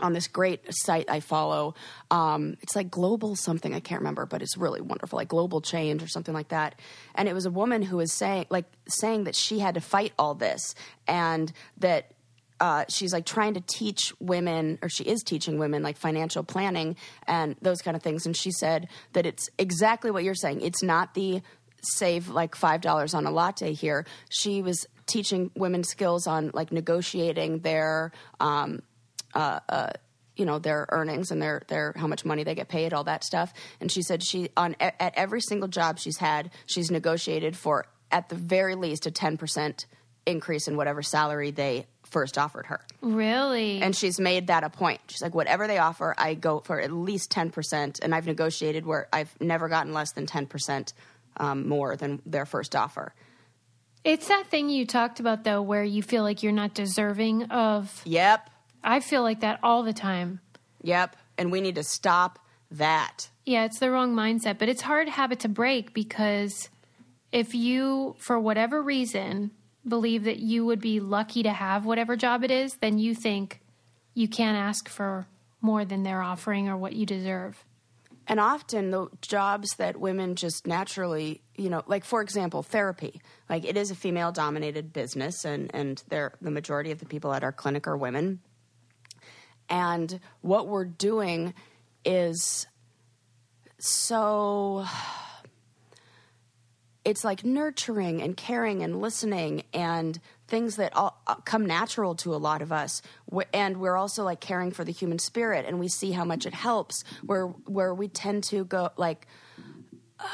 on 0.00 0.12
this 0.12 0.28
great 0.28 0.60
site 0.72 1.10
I 1.10 1.20
follow. 1.20 1.74
Um, 2.10 2.56
it's 2.62 2.76
like 2.76 2.90
global 2.90 3.34
something 3.34 3.74
I 3.74 3.80
can't 3.80 4.00
remember, 4.00 4.26
but 4.26 4.42
it's 4.42 4.56
really 4.56 4.80
wonderful, 4.80 5.16
like 5.16 5.28
global 5.28 5.60
change 5.60 6.02
or 6.02 6.08
something 6.08 6.34
like 6.34 6.48
that. 6.48 6.78
And 7.16 7.28
it 7.28 7.32
was 7.34 7.46
a 7.46 7.50
woman 7.50 7.82
who 7.82 7.96
was 7.96 8.12
saying 8.12 8.46
like 8.48 8.66
saying 8.86 9.24
that 9.24 9.34
she 9.34 9.58
had 9.58 9.74
to 9.74 9.80
fight 9.80 10.12
all 10.18 10.34
this 10.34 10.74
and 11.06 11.52
that. 11.78 12.12
Uh, 12.60 12.84
she's 12.88 13.12
like 13.12 13.24
trying 13.24 13.54
to 13.54 13.60
teach 13.60 14.12
women, 14.18 14.80
or 14.82 14.88
she 14.88 15.04
is 15.04 15.22
teaching 15.22 15.60
women 15.60 15.80
like 15.80 15.96
financial 15.96 16.42
planning 16.42 16.96
and 17.24 17.54
those 17.62 17.80
kind 17.82 17.96
of 17.96 18.02
things. 18.02 18.26
And 18.26 18.36
she 18.36 18.50
said 18.50 18.88
that 19.12 19.26
it's 19.26 19.48
exactly 19.60 20.10
what 20.10 20.24
you're 20.24 20.34
saying. 20.34 20.62
It's 20.62 20.82
not 20.82 21.14
the 21.14 21.40
save 21.82 22.28
like 22.28 22.54
five 22.54 22.80
dollars 22.80 23.14
on 23.14 23.26
a 23.26 23.30
latte 23.30 23.72
here. 23.72 24.06
She 24.30 24.62
was 24.62 24.86
teaching 25.06 25.50
women 25.54 25.84
skills 25.84 26.26
on 26.26 26.50
like 26.54 26.70
negotiating 26.72 27.60
their 27.60 28.12
um, 28.40 28.82
uh, 29.34 29.60
uh, 29.68 29.90
you 30.36 30.44
know 30.44 30.58
their 30.58 30.86
earnings 30.90 31.30
and 31.30 31.42
their 31.42 31.62
their 31.68 31.92
how 31.96 32.06
much 32.06 32.24
money 32.24 32.44
they 32.44 32.54
get 32.54 32.68
paid, 32.68 32.92
all 32.92 33.04
that 33.04 33.24
stuff. 33.24 33.52
And 33.80 33.90
she 33.90 34.02
said 34.02 34.22
she 34.22 34.50
on 34.56 34.76
at 34.80 35.12
every 35.16 35.40
single 35.40 35.68
job 35.68 35.98
she's 35.98 36.18
had, 36.18 36.50
she's 36.66 36.90
negotiated 36.90 37.56
for 37.56 37.86
at 38.10 38.28
the 38.28 38.36
very 38.36 38.74
least 38.74 39.06
a 39.06 39.10
ten 39.10 39.36
percent 39.36 39.86
increase 40.26 40.68
in 40.68 40.76
whatever 40.76 41.02
salary 41.02 41.50
they 41.50 41.86
first 42.04 42.38
offered 42.38 42.66
her. 42.66 42.80
Really? 43.00 43.82
And 43.82 43.94
she's 43.94 44.18
made 44.18 44.46
that 44.46 44.64
a 44.64 44.70
point. 44.70 45.00
She's 45.08 45.22
like, 45.22 45.34
whatever 45.34 45.66
they 45.66 45.78
offer, 45.78 46.14
I 46.16 46.34
go 46.34 46.60
for 46.60 46.80
at 46.80 46.92
least 46.92 47.30
ten 47.30 47.50
percent. 47.50 47.98
And 48.02 48.14
I've 48.14 48.26
negotiated 48.26 48.86
where 48.86 49.08
I've 49.12 49.34
never 49.40 49.68
gotten 49.68 49.92
less 49.92 50.12
than 50.12 50.26
ten 50.26 50.46
percent 50.46 50.92
um, 51.38 51.68
more 51.68 51.96
than 51.96 52.20
their 52.26 52.46
first 52.46 52.74
offer. 52.76 53.14
it's 54.04 54.28
that 54.28 54.46
thing 54.48 54.68
you 54.68 54.86
talked 54.86 55.20
about 55.20 55.44
though, 55.44 55.62
where 55.62 55.84
you 55.84 56.02
feel 56.02 56.22
like 56.22 56.42
you're 56.42 56.52
not 56.52 56.74
deserving 56.74 57.44
of. 57.44 58.02
Yep, 58.04 58.50
I 58.82 59.00
feel 59.00 59.22
like 59.22 59.40
that 59.40 59.58
all 59.62 59.82
the 59.82 59.92
time. 59.92 60.40
yep. 60.82 61.16
And 61.36 61.52
we 61.52 61.60
need 61.60 61.76
to 61.76 61.84
stop 61.84 62.40
that. 62.72 63.28
Yeah, 63.46 63.64
it's 63.64 63.78
the 63.78 63.90
wrong 63.90 64.14
mindset, 64.14 64.58
but 64.58 64.68
it's 64.68 64.82
hard 64.82 65.08
habit 65.08 65.38
to 65.40 65.48
break 65.48 65.94
because 65.94 66.68
if 67.30 67.54
you, 67.54 68.16
for 68.18 68.40
whatever 68.40 68.82
reason, 68.82 69.52
believe 69.86 70.24
that 70.24 70.38
you 70.40 70.66
would 70.66 70.80
be 70.80 70.98
lucky 71.00 71.42
to 71.44 71.52
have 71.52 71.86
whatever 71.86 72.16
job 72.16 72.42
it 72.42 72.50
is, 72.50 72.74
then 72.80 72.98
you 72.98 73.14
think 73.14 73.60
you 74.14 74.26
can't 74.26 74.58
ask 74.58 74.88
for 74.88 75.26
more 75.60 75.84
than 75.84 76.02
they're 76.02 76.22
offering 76.22 76.68
or 76.68 76.76
what 76.76 76.94
you 76.94 77.06
deserve. 77.06 77.64
And 78.28 78.38
often 78.38 78.90
the 78.90 79.08
jobs 79.22 79.70
that 79.78 79.98
women 79.98 80.34
just 80.34 80.66
naturally, 80.66 81.40
you 81.56 81.70
know, 81.70 81.82
like 81.86 82.04
for 82.04 82.20
example, 82.20 82.62
therapy. 82.62 83.22
Like 83.48 83.64
it 83.64 83.76
is 83.76 83.90
a 83.90 83.94
female 83.94 84.32
dominated 84.32 84.92
business 84.92 85.46
and 85.46 85.74
and 85.74 86.02
the 86.08 86.30
majority 86.42 86.90
of 86.90 86.98
the 86.98 87.06
people 87.06 87.32
at 87.32 87.42
our 87.42 87.52
clinic 87.52 87.86
are 87.88 87.96
women. 87.96 88.40
And 89.70 90.20
what 90.42 90.68
we're 90.68 90.84
doing 90.84 91.54
is 92.04 92.66
so 93.78 94.84
it's 97.04 97.24
like 97.24 97.44
nurturing 97.44 98.20
and 98.20 98.36
caring 98.36 98.82
and 98.82 99.00
listening 99.00 99.62
and 99.72 100.20
things 100.48 100.76
that 100.76 100.96
all, 100.96 101.20
uh, 101.26 101.34
come 101.44 101.64
natural 101.66 102.14
to 102.16 102.34
a 102.34 102.40
lot 102.40 102.62
of 102.62 102.72
us 102.72 103.02
and 103.52 103.76
we're 103.76 103.96
also 103.96 104.24
like 104.24 104.40
caring 104.40 104.70
for 104.70 104.82
the 104.84 104.92
human 104.92 105.18
spirit 105.18 105.64
and 105.66 105.78
we 105.78 105.88
see 105.88 106.10
how 106.12 106.24
much 106.24 106.46
it 106.46 106.54
helps 106.54 107.04
where 107.24 107.46
where 107.66 107.94
we 107.94 108.08
tend 108.08 108.42
to 108.42 108.64
go 108.64 108.90
like 108.96 109.26
uh, 110.18 110.24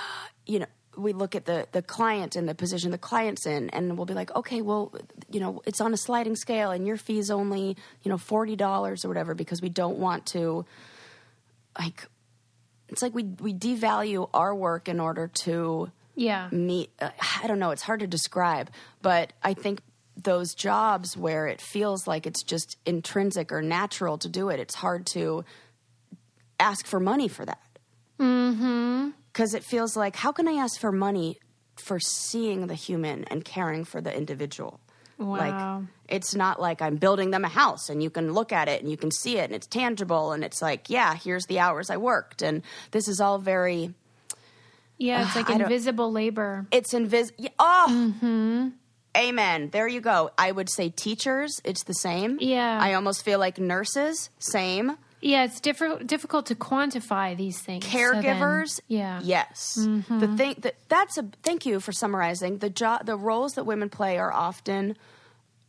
you 0.46 0.58
know 0.60 0.66
we 0.96 1.12
look 1.12 1.34
at 1.34 1.44
the 1.44 1.66
the 1.72 1.82
client 1.82 2.36
and 2.36 2.48
the 2.48 2.54
position 2.54 2.92
the 2.92 2.98
client's 2.98 3.44
in 3.46 3.68
and 3.70 3.96
we'll 3.96 4.06
be 4.06 4.14
like 4.14 4.34
okay 4.36 4.62
well 4.62 4.94
you 5.30 5.40
know 5.40 5.60
it's 5.66 5.80
on 5.80 5.92
a 5.92 5.96
sliding 5.96 6.36
scale 6.36 6.70
and 6.70 6.86
your 6.86 6.96
fee's 6.96 7.30
only 7.30 7.76
you 8.02 8.08
know 8.08 8.16
$40 8.16 9.04
or 9.04 9.08
whatever 9.08 9.34
because 9.34 9.60
we 9.60 9.68
don't 9.68 9.98
want 9.98 10.24
to 10.26 10.64
like 11.78 12.06
it's 12.88 13.02
like 13.02 13.14
we 13.14 13.24
we 13.40 13.52
devalue 13.52 14.28
our 14.32 14.54
work 14.54 14.88
in 14.88 15.00
order 15.00 15.26
to 15.42 15.90
Yeah. 16.14 16.48
meet 16.52 16.90
uh, 17.00 17.10
i 17.42 17.48
don't 17.48 17.58
know 17.58 17.72
it's 17.72 17.82
hard 17.82 18.00
to 18.00 18.06
describe 18.06 18.70
but 19.02 19.32
i 19.42 19.54
think 19.54 19.80
those 20.16 20.54
jobs 20.54 21.16
where 21.16 21.46
it 21.46 21.60
feels 21.60 22.06
like 22.06 22.26
it's 22.26 22.42
just 22.42 22.76
intrinsic 22.86 23.50
or 23.52 23.60
natural 23.62 24.16
to 24.18 24.28
do 24.28 24.48
it 24.48 24.60
it's 24.60 24.74
hard 24.76 25.04
to 25.06 25.44
ask 26.60 26.86
for 26.86 27.00
money 27.00 27.28
for 27.28 27.44
that 27.44 27.58
mm-hmm 28.18 29.10
because 29.32 29.54
it 29.54 29.64
feels 29.64 29.96
like 29.96 30.14
how 30.16 30.30
can 30.30 30.46
i 30.46 30.52
ask 30.52 30.80
for 30.80 30.92
money 30.92 31.38
for 31.76 31.98
seeing 31.98 32.68
the 32.68 32.74
human 32.74 33.24
and 33.24 33.44
caring 33.44 33.84
for 33.84 34.00
the 34.00 34.16
individual 34.16 34.80
Wow. 35.18 35.36
like 35.36 35.88
it's 36.08 36.34
not 36.34 36.60
like 36.60 36.80
i'm 36.82 36.96
building 36.96 37.30
them 37.30 37.44
a 37.44 37.48
house 37.48 37.88
and 37.88 38.02
you 38.02 38.10
can 38.10 38.32
look 38.32 38.52
at 38.52 38.68
it 38.68 38.80
and 38.82 38.90
you 38.90 38.96
can 38.96 39.10
see 39.10 39.38
it 39.38 39.44
and 39.44 39.54
it's 39.54 39.66
tangible 39.66 40.32
and 40.32 40.44
it's 40.44 40.60
like 40.62 40.88
yeah 40.90 41.14
here's 41.14 41.46
the 41.46 41.58
hours 41.60 41.90
i 41.90 41.96
worked 41.96 42.42
and 42.42 42.62
this 42.92 43.06
is 43.08 43.20
all 43.20 43.38
very 43.38 43.92
Yeah, 44.98 45.26
it's 45.26 45.34
like 45.40 45.50
invisible 45.50 46.10
labor. 46.12 46.66
it's 46.70 46.94
invisible. 46.94 47.48
Oh, 47.58 48.72
Amen. 49.16 49.70
There 49.70 49.86
you 49.88 50.00
go. 50.00 50.30
I 50.36 50.50
would 50.50 50.68
say 50.70 50.88
teachers, 50.90 51.60
it's 51.64 51.84
the 51.84 51.94
same. 51.94 52.38
Yeah. 52.40 52.78
I 52.80 52.94
almost 52.94 53.24
feel 53.24 53.38
like 53.38 53.58
nurses, 53.58 54.30
same. 54.38 54.96
Yeah, 55.20 55.44
it's 55.44 55.58
diffi- 55.60 56.06
difficult 56.06 56.46
to 56.46 56.54
quantify 56.54 57.34
these 57.36 57.58
things. 57.62 57.86
So 57.86 57.96
then- 57.96 58.22
Caregivers, 58.22 58.80
yeah. 58.88 59.20
yes. 59.22 59.78
Mm-hmm. 59.80 60.18
The 60.18 60.36
thing 60.36 60.56
that 60.60 60.74
that's 60.88 61.16
a 61.16 61.22
thank 61.42 61.64
you 61.64 61.80
for 61.80 61.92
summarizing. 61.92 62.58
The 62.58 62.68
job, 62.68 63.06
the 63.06 63.16
roles 63.16 63.52
that 63.54 63.64
women 63.64 63.88
play 63.88 64.18
are 64.18 64.30
often 64.32 64.96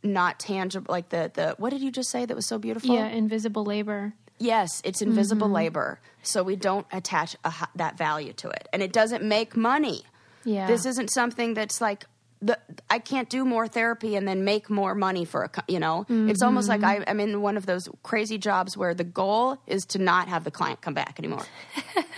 not 0.02 0.38
tangible. 0.38 0.92
Like 0.92 1.08
the 1.08 1.30
the 1.32 1.54
what 1.56 1.70
did 1.70 1.80
you 1.80 1.90
just 1.90 2.10
say 2.10 2.26
that 2.26 2.34
was 2.36 2.46
so 2.46 2.58
beautiful? 2.58 2.94
Yeah, 2.94 3.06
invisible 3.06 3.64
labor. 3.64 4.12
Yes, 4.38 4.82
it's 4.84 5.00
invisible 5.00 5.48
labor, 5.48 5.98
so 6.22 6.42
we 6.42 6.56
don't 6.56 6.86
attach 6.92 7.34
a, 7.42 7.54
that 7.76 7.96
value 7.96 8.34
to 8.34 8.50
it, 8.50 8.68
and 8.74 8.82
it 8.82 8.92
doesn't 8.92 9.24
make 9.24 9.56
money. 9.56 10.02
Yeah. 10.44 10.66
This 10.66 10.84
isn't 10.84 11.10
something 11.10 11.54
that's 11.54 11.80
like 11.80 12.04
the 12.46 12.58
I 12.88 12.98
can't 12.98 13.28
do 13.28 13.44
more 13.44 13.66
therapy 13.68 14.16
and 14.16 14.26
then 14.26 14.44
make 14.44 14.70
more 14.70 14.94
money 14.94 15.24
for 15.24 15.44
a 15.44 15.50
you 15.68 15.80
know. 15.80 16.06
It's 16.08 16.42
almost 16.42 16.68
like 16.68 16.80
mm-hmm. 16.80 17.02
I, 17.02 17.10
I'm 17.10 17.20
in 17.20 17.42
one 17.42 17.56
of 17.56 17.66
those 17.66 17.88
crazy 18.02 18.38
jobs 18.38 18.76
where 18.76 18.94
the 18.94 19.04
goal 19.04 19.58
is 19.66 19.84
to 19.86 19.98
not 19.98 20.28
have 20.28 20.44
the 20.44 20.50
client 20.50 20.80
come 20.80 20.94
back 20.94 21.18
anymore. 21.18 21.44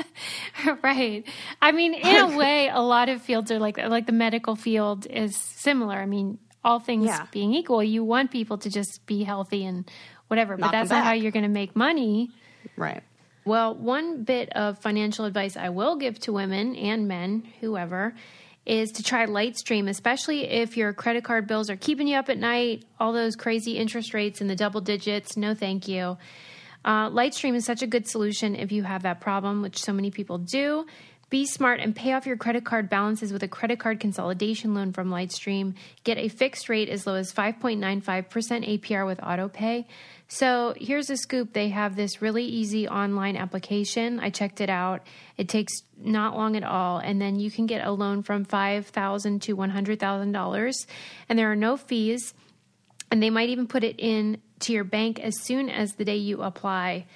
right. 0.83 1.25
I 1.63 1.73
mean, 1.73 1.95
in 1.95 2.17
a 2.17 2.37
way, 2.43 2.69
a 2.69 2.81
lot 2.81 3.09
of 3.09 3.23
fields 3.23 3.51
are 3.51 3.59
like. 3.59 3.79
Like 3.79 4.07
the 4.07 4.13
medical 4.13 4.55
field 4.57 5.07
is 5.07 5.37
similar. 5.37 5.97
I 5.97 6.07
mean, 6.07 6.39
all 6.65 6.79
things 6.81 7.07
Yeah. 7.07 7.27
being 7.31 7.55
equal, 7.55 7.83
you 7.83 8.05
want 8.05 8.31
people 8.31 8.59
to 8.59 8.71
just 8.71 9.07
be 9.07 9.25
healthy 9.25 9.65
and 9.65 9.91
whatever, 10.29 10.57
but 10.57 10.71
that's 10.71 10.91
not 10.91 11.05
how 11.05 11.13
you're 11.13 11.33
going 11.33 11.45
to 11.45 11.49
make 11.49 11.75
money. 11.75 12.31
Right. 12.77 13.03
Well, 13.45 13.75
one 13.75 14.25
bit 14.25 14.51
of 14.51 14.79
financial 14.79 15.25
advice 15.25 15.57
I 15.57 15.71
will 15.71 15.97
give 15.97 16.19
to 16.21 16.33
women 16.35 16.77
and 16.77 17.09
men, 17.09 17.49
whoever, 17.61 18.15
is 18.69 18.93
to 18.93 19.03
try 19.03 19.27
Lightstream, 19.27 19.89
especially 19.89 20.45
if 20.45 20.77
your 20.77 20.93
credit 20.93 21.25
card 21.25 21.47
bills 21.47 21.71
are 21.71 21.77
keeping 21.77 22.07
you 22.07 22.17
up 22.17 22.29
at 22.29 22.39
night, 22.39 22.85
all 23.01 23.13
those 23.13 23.35
crazy 23.35 23.79
interest 23.79 24.13
rates 24.15 24.41
in 24.41 24.47
the 24.47 24.57
double 24.57 24.81
digits. 24.81 25.37
No, 25.37 25.55
thank 25.55 25.89
you. 25.89 26.19
Uh, 26.85 27.11
Lightstream 27.11 27.55
is 27.55 27.65
such 27.65 27.83
a 27.83 27.87
good 27.87 28.07
solution 28.07 28.55
if 28.55 28.71
you 28.71 28.83
have 28.83 29.03
that 29.03 29.21
problem, 29.21 29.63
which 29.63 29.79
so 29.79 29.93
many 29.93 30.11
people 30.11 30.39
do. 30.39 30.87
Be 31.31 31.47
smart 31.47 31.81
and 31.81 31.95
pay 31.95 32.15
off 32.15 32.27
your 32.27 32.39
credit 32.39 32.65
card 32.65 32.89
balances 32.89 33.33
with 33.33 33.43
a 33.43 33.49
credit 33.49 33.79
card 33.79 34.01
consolidation 34.01 34.75
loan 34.75 34.93
from 34.93 35.11
Lightstream. 35.11 35.75
Get 36.05 36.17
a 36.17 36.29
fixed 36.29 36.71
rate 36.71 36.89
as 36.89 37.07
low 37.07 37.17
as 37.17 37.33
5.95% 37.33 38.01
APR 38.81 39.07
with 39.07 39.19
autopay. 39.19 39.85
So 40.31 40.75
here's 40.77 41.09
a 41.09 41.17
scoop 41.17 41.55
they 41.55 41.71
have 41.71 41.97
this 41.97 42.21
really 42.21 42.45
easy 42.45 42.87
online 42.87 43.37
application. 43.37 44.21
I 44.21 44.29
checked 44.29 44.61
it 44.61 44.69
out. 44.69 45.07
It 45.39 45.49
takes 45.49 45.83
not 45.97 46.37
long 46.37 46.55
at 46.55 46.63
all. 46.63 46.99
And 46.99 47.21
then 47.21 47.41
you 47.41 47.51
can 47.51 47.67
get 47.67 47.87
a 47.87 47.91
loan 47.91 48.23
from 48.23 48.45
5,000 48.45 49.43
to 49.43 49.57
$100,000. 49.57 50.87
And 51.29 51.39
there 51.39 51.51
are 51.51 51.57
no 51.57 51.79
fees 51.79 52.35
and 53.11 53.23
they 53.23 53.31
might 53.31 53.49
even 53.49 53.67
put 53.67 53.85
it 53.85 53.97
in 53.99 54.41
to 54.61 54.73
your 54.73 54.85
bank 54.85 55.19
as 55.19 55.41
soon 55.41 55.71
as 55.71 55.95
the 55.95 56.05
day 56.05 56.17
you 56.17 56.43
apply 56.43 57.07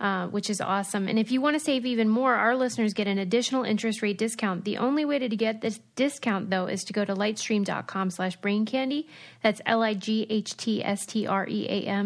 uh, 0.00 0.28
which 0.28 0.48
is 0.48 0.60
awesome. 0.60 1.08
And 1.08 1.18
if 1.18 1.32
you 1.32 1.40
want 1.40 1.56
to 1.56 1.60
save 1.60 1.84
even 1.84 2.08
more 2.08 2.34
our 2.34 2.54
listeners 2.56 2.94
get 2.94 3.08
an 3.08 3.18
additional 3.18 3.64
interest 3.64 4.00
rate 4.02 4.18
discount. 4.18 4.64
The 4.64 4.78
only 4.78 5.04
way 5.04 5.18
to 5.18 5.28
get 5.28 5.60
this 5.60 5.80
discount 5.96 6.50
though 6.50 6.66
is 6.66 6.84
to 6.84 6.92
go 6.92 7.04
to 7.04 7.14
lightstream.com 7.14 8.10
slash 8.10 8.36
brain 8.36 8.64
candy. 8.64 9.08
That's 9.42 9.60
l-i-g-h-t-s-t-r-e-a-m 9.66 10.14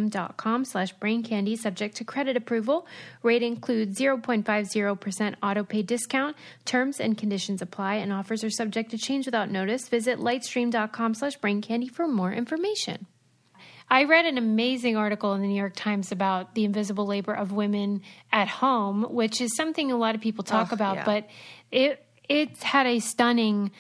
dot 0.09 0.37
com 0.37 0.65
slash 0.65 0.93
brain 0.93 1.23
candy 1.23 1.57
subject 1.57 1.97
to 1.97 2.05
credit 2.05 2.37
approval. 2.37 2.87
Rate 3.23 3.43
includes 3.43 3.99
0.50% 3.99 5.35
auto 5.43 5.65
pay 5.65 5.83
discount. 5.83 6.37
Terms 6.65 7.01
and 7.01 7.19
conditions 7.19 7.61
apply 7.61 7.97
and 7.97 8.13
offers 8.13 8.43
are 8.45 8.51
subject 8.51 8.91
to 8.93 8.99
change 8.99 9.27
without 9.27 9.51
notice. 9.51 9.89
Visit 9.89 10.19
lightstream.com 10.19 11.15
slash 11.15 11.37
brain 11.37 11.61
candy 11.61 11.89
for 11.89 12.09
more 12.09 12.33
information 12.33 13.07
I 13.93 14.05
read 14.05 14.25
an 14.25 14.39
amazing 14.39 14.97
article 14.97 15.35
in 15.35 15.43
the 15.43 15.49
New 15.49 15.55
York 15.55 15.75
Times 15.77 16.13
about 16.13 16.55
the 16.55 16.65
invisible 16.65 17.05
labor 17.05 17.35
of 17.35 17.53
women 17.53 18.01
at 18.33 18.49
home, 18.49 19.03
which 19.11 19.43
is 19.43 19.55
something 19.55 19.93
a 19.93 19.99
lot 19.99 20.15
of 20.15 20.23
people 20.23 20.43
talk 20.43 20.69
Ugh, 20.69 20.73
about, 20.73 20.97
yeah. 20.97 21.05
but 21.05 21.29
it 21.71 22.03
it 22.27 22.57
had 22.63 22.87
a 22.87 23.01
stunning 23.01 23.71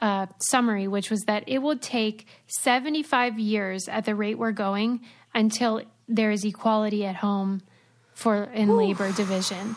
uh, 0.00 0.26
summary, 0.38 0.88
which 0.88 1.08
was 1.08 1.20
that 1.28 1.44
it 1.46 1.58
will 1.58 1.78
take 1.78 2.26
75 2.48 3.38
years 3.38 3.86
at 3.86 4.06
the 4.06 4.16
rate 4.16 4.38
we're 4.38 4.50
going 4.50 5.02
until 5.34 5.82
there 6.08 6.32
is 6.32 6.44
equality 6.44 7.06
at 7.06 7.14
home 7.14 7.62
for 8.12 8.50
in 8.52 8.76
labor 8.76 9.12
division. 9.12 9.76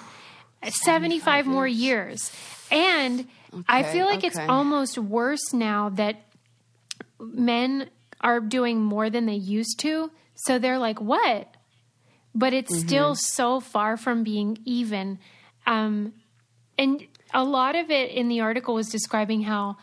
75, 0.64 1.46
more 1.46 1.68
years. 1.68 2.32
And 2.72 3.28
I 3.68 3.84
feel 3.84 4.08
like 4.08 4.24
it's 4.24 4.40
almost 4.40 4.98
worse 4.98 5.54
now 5.54 5.90
that 5.90 6.24
men 7.20 7.92
are 8.24 8.40
doing 8.40 8.82
more 8.82 9.10
than 9.12 9.26
they 9.28 9.36
used 9.36 9.80
to. 9.82 10.10
So 10.36 10.58
they're 10.58 10.80
like, 10.80 11.00
what? 11.00 11.54
But 12.34 12.54
it's 12.54 12.72
Mm-hmm. 12.72 12.88
still 12.88 13.16
so 13.16 13.60
far 13.60 13.98
from 13.98 14.24
being 14.24 14.58
even. 14.66 15.20
Um, 15.68 16.14
and 16.78 17.06
a 17.34 17.44
lot 17.44 17.76
of 17.76 17.92
it 17.92 18.10
in 18.12 18.30
the 18.30 18.40
article 18.42 18.74
was 18.74 18.90
describing 18.90 19.44
how 19.44 19.78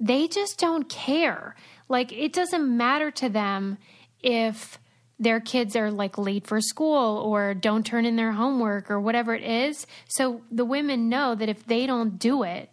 they 0.00 0.26
just 0.26 0.58
don't 0.58 0.88
care. 0.88 1.54
Like, 1.88 2.12
it 2.12 2.32
doesn't 2.32 2.76
matter 2.76 3.10
to 3.12 3.28
them 3.28 3.78
if 4.22 4.78
their 5.20 5.38
kids 5.38 5.76
are 5.76 5.90
like 5.92 6.18
late 6.18 6.46
for 6.46 6.60
school 6.60 7.18
or 7.18 7.54
don't 7.54 7.86
turn 7.86 8.04
in 8.04 8.16
their 8.16 8.32
homework 8.32 8.90
or 8.90 8.98
whatever 9.00 9.32
it 9.34 9.44
is. 9.44 9.86
So 10.08 10.42
the 10.50 10.64
women 10.64 11.08
know 11.08 11.36
that 11.36 11.48
if 11.48 11.64
they 11.66 11.86
don't 11.86 12.18
do 12.18 12.42
it, 12.42 12.70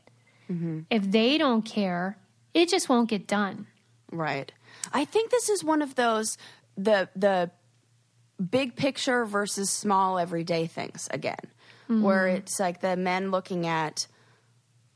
if 0.90 1.10
they 1.12 1.38
don't 1.38 1.62
care, 1.62 2.18
it 2.54 2.68
just 2.70 2.90
won't 2.90 3.10
get 3.10 3.28
done. 3.28 3.68
Right. 4.12 4.52
I 4.94 5.06
think 5.06 5.32
this 5.32 5.50
is 5.50 5.64
one 5.64 5.82
of 5.82 5.96
those 5.96 6.38
the 6.78 7.10
the 7.16 7.52
big 8.42 8.76
picture 8.76 9.26
versus 9.26 9.70
small 9.70 10.18
everyday 10.18 10.68
things 10.68 11.08
again, 11.12 11.40
where 11.88 12.26
mm-hmm. 12.26 12.38
it's 12.38 12.60
like 12.60 12.82
the 12.82 12.96
men 12.96 13.32
looking 13.32 13.68
at 13.68 14.08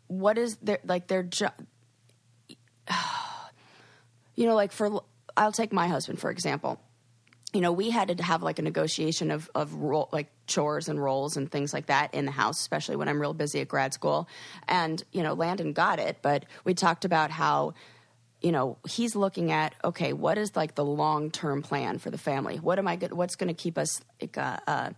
what 0.07 0.37
is 0.37 0.57
their 0.57 0.79
like 0.85 1.07
their 1.07 1.23
job. 1.23 1.53
You 4.37 4.47
know, 4.47 4.55
like 4.55 4.73
for 4.73 5.01
I'll 5.37 5.53
take 5.53 5.71
my 5.71 5.87
husband 5.87 6.19
for 6.19 6.29
example. 6.29 6.81
You 7.53 7.61
know, 7.61 7.71
we 7.71 7.89
had 7.89 8.17
to 8.17 8.21
have 8.21 8.43
like 8.43 8.59
a 8.59 8.61
negotiation 8.61 9.31
of 9.31 9.49
of 9.55 9.73
role, 9.75 10.09
like 10.11 10.27
chores 10.45 10.89
and 10.89 11.01
roles 11.01 11.37
and 11.37 11.49
things 11.49 11.73
like 11.73 11.85
that 11.85 12.13
in 12.13 12.25
the 12.25 12.33
house, 12.33 12.59
especially 12.59 12.97
when 12.97 13.07
I'm 13.07 13.21
real 13.21 13.33
busy 13.33 13.61
at 13.61 13.69
grad 13.69 13.93
school. 13.93 14.27
And 14.67 15.01
you 15.13 15.23
know, 15.23 15.35
Landon 15.35 15.71
got 15.71 15.99
it, 15.99 16.17
but 16.21 16.43
we 16.65 16.73
talked 16.73 17.05
about 17.05 17.31
how 17.31 17.75
you 18.45 18.51
know 18.51 18.77
he's 18.87 19.15
looking 19.15 19.51
at 19.51 19.73
okay 19.83 20.13
what 20.13 20.37
is 20.37 20.55
like 20.55 20.75
the 20.75 20.85
long 20.85 21.31
term 21.31 21.63
plan 21.63 21.97
for 21.97 22.11
the 22.11 22.17
family 22.29 22.57
what 22.57 22.77
am 22.77 22.87
i 22.87 22.95
good 22.95 23.11
what's 23.11 23.35
going 23.35 23.47
to 23.47 23.59
keep 23.63 23.75
us 23.77 24.01
like 24.21 24.37
uh, 24.37 24.57
uh, 24.67 24.89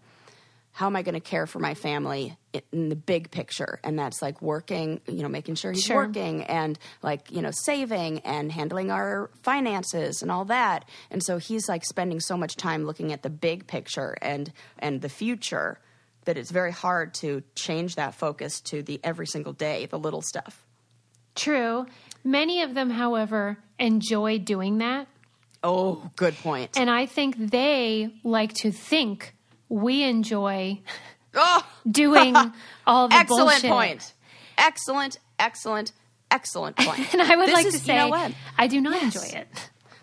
how 0.74 0.86
am 0.86 0.96
i 0.98 1.02
going 1.02 1.14
to 1.14 1.28
care 1.34 1.48
for 1.48 1.60
my 1.60 1.74
family 1.74 2.36
in 2.74 2.90
the 2.90 2.96
big 2.96 3.32
picture 3.32 3.80
and 3.86 3.98
that's 3.98 4.22
like 4.22 4.42
working 4.42 5.00
you 5.08 5.22
know 5.24 5.30
making 5.30 5.56
sure 5.56 5.72
he's 5.72 5.84
Sure. 5.86 5.96
working 6.08 6.44
and 6.44 6.78
like 7.02 7.32
you 7.32 7.42
know 7.42 7.52
saving 7.64 8.20
and 8.20 8.52
handling 8.52 8.92
our 8.92 9.30
finances 9.44 10.22
and 10.22 10.30
all 10.30 10.46
that 10.46 10.84
and 11.10 11.24
so 11.24 11.38
he's 11.38 11.70
like 11.70 11.86
spending 11.86 12.20
so 12.20 12.36
much 12.36 12.58
time 12.58 12.84
looking 12.86 13.14
at 13.14 13.22
the 13.24 13.30
big 13.30 13.66
picture 13.66 14.18
and 14.22 14.52
and 14.80 15.02
the 15.02 15.10
future 15.10 15.80
that 16.26 16.38
it's 16.38 16.52
very 16.52 16.74
hard 16.74 17.14
to 17.14 17.42
change 17.56 17.96
that 17.96 18.14
focus 18.14 18.60
to 18.60 18.84
the 18.84 19.00
every 19.06 19.26
single 19.26 19.54
day 19.54 19.86
the 19.86 19.98
little 20.00 20.22
stuff 20.22 20.64
True. 21.36 21.86
Many 22.28 22.62
of 22.62 22.74
them, 22.74 22.90
however, 22.90 23.58
enjoy 23.80 24.38
doing 24.40 24.80
that. 24.80 25.08
oh 25.64 26.12
good 26.18 26.36
point. 26.36 26.78
And 26.78 26.90
I 26.90 27.06
think 27.06 27.36
they 27.38 28.10
like 28.24 28.54
to 28.64 28.72
think 28.72 29.34
we 29.70 30.04
enjoy 30.04 30.82
oh 31.36 31.62
doing 31.92 32.36
all 32.88 33.08
the 33.08 33.16
excellent 33.16 33.62
bullshit. 33.62 33.72
point. 33.72 34.14
Excellent, 34.58 35.20
excellent, 35.40 35.92
excellent 36.32 36.76
point. 36.76 37.00
And 37.14 37.22
I 37.22 37.36
would 37.38 37.48
This 37.48 37.54
like 37.54 37.66
is- 37.68 37.74
to 37.76 37.80
you 37.80 37.86
say, 37.86 37.98
know 37.98 38.10
what? 38.10 38.32
I 38.58 38.68
do 38.68 38.82
not 38.82 38.94
Yes. 39.02 39.16
enjoy 39.16 39.40
it. 39.40 39.48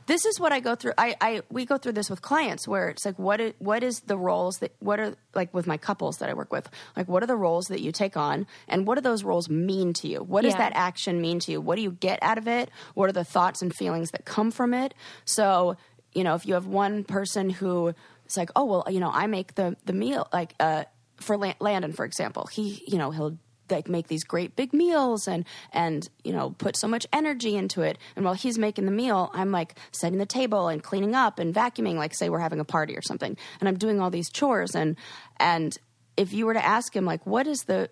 This 0.06 0.26
is 0.26 0.38
what 0.38 0.52
I 0.52 0.60
go 0.60 0.74
through. 0.74 0.92
I, 0.98 1.16
I 1.20 1.42
we 1.50 1.64
go 1.64 1.78
through 1.78 1.92
this 1.92 2.10
with 2.10 2.20
clients 2.20 2.68
where 2.68 2.88
it's 2.88 3.04
like, 3.04 3.18
what 3.18 3.40
is, 3.40 3.54
what 3.58 3.82
is 3.82 4.00
the 4.00 4.18
roles 4.18 4.58
that 4.58 4.72
what 4.80 5.00
are 5.00 5.14
like 5.34 5.52
with 5.54 5.66
my 5.66 5.76
couples 5.78 6.18
that 6.18 6.28
I 6.28 6.34
work 6.34 6.52
with? 6.52 6.68
Like, 6.96 7.08
what 7.08 7.22
are 7.22 7.26
the 7.26 7.36
roles 7.36 7.66
that 7.66 7.80
you 7.80 7.90
take 7.92 8.16
on, 8.16 8.46
and 8.68 8.86
what 8.86 8.96
do 8.96 9.00
those 9.00 9.24
roles 9.24 9.48
mean 9.48 9.92
to 9.94 10.08
you? 10.08 10.22
What 10.22 10.42
does 10.42 10.52
Yeah. 10.52 10.58
that 10.58 10.72
action 10.74 11.20
mean 11.20 11.38
to 11.40 11.52
you? 11.52 11.60
What 11.60 11.76
do 11.76 11.82
you 11.82 11.92
get 11.92 12.18
out 12.22 12.38
of 12.38 12.46
it? 12.46 12.70
What 12.94 13.08
are 13.08 13.12
the 13.12 13.24
thoughts 13.24 13.62
and 13.62 13.74
feelings 13.74 14.10
that 14.10 14.24
come 14.24 14.50
from 14.50 14.74
it? 14.74 14.92
So, 15.24 15.76
you 16.12 16.22
know, 16.22 16.34
if 16.34 16.46
you 16.46 16.54
have 16.54 16.66
one 16.66 17.04
person 17.04 17.48
who 17.50 17.94
it's 18.26 18.36
like, 18.36 18.50
oh 18.56 18.64
well, 18.64 18.84
you 18.90 19.00
know, 19.00 19.10
I 19.12 19.26
make 19.26 19.54
the 19.54 19.76
the 19.86 19.92
meal 19.92 20.28
like 20.32 20.54
uh, 20.60 20.84
for 21.16 21.36
Landon, 21.38 21.92
for 21.92 22.04
example, 22.04 22.46
he 22.52 22.82
you 22.86 22.98
know 22.98 23.10
he'll 23.10 23.38
like 23.70 23.88
make 23.88 24.08
these 24.08 24.24
great 24.24 24.56
big 24.56 24.72
meals 24.72 25.26
and 25.28 25.44
and 25.72 26.08
you 26.22 26.32
know 26.32 26.50
put 26.58 26.76
so 26.76 26.88
much 26.88 27.06
energy 27.12 27.56
into 27.56 27.82
it. 27.82 27.98
And 28.16 28.24
while 28.24 28.34
he's 28.34 28.58
making 28.58 28.86
the 28.86 28.92
meal 28.92 29.30
i'm 29.34 29.50
like 29.50 29.76
setting 29.92 30.18
the 30.18 30.26
table 30.26 30.68
and 30.68 30.82
cleaning 30.82 31.14
up 31.14 31.38
and 31.38 31.54
vacuuming 31.54 31.96
like 31.96 32.14
say 32.14 32.28
we're 32.28 32.38
having 32.38 32.60
a 32.60 32.64
party 32.64 32.96
or 32.96 33.02
something. 33.02 33.36
And 33.60 33.68
i'm 33.68 33.78
doing 33.78 34.00
all 34.00 34.10
these 34.10 34.30
chores 34.30 34.74
and 34.74 34.96
and 35.38 35.76
if 36.16 36.32
you 36.32 36.46
were 36.46 36.54
to 36.54 36.64
ask 36.64 36.94
him 36.94 37.04
like 37.04 37.26
what 37.26 37.46
is 37.46 37.64
the 37.64 37.90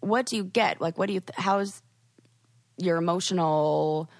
what 0.00 0.26
do 0.26 0.36
you 0.36 0.44
get? 0.44 0.80
Like 0.80 0.98
what 0.98 1.06
do 1.06 1.14
you 1.14 1.20
th- 1.20 1.36
how 1.36 1.58
is 1.58 1.82
your 2.78 2.96
emotional 2.96 4.10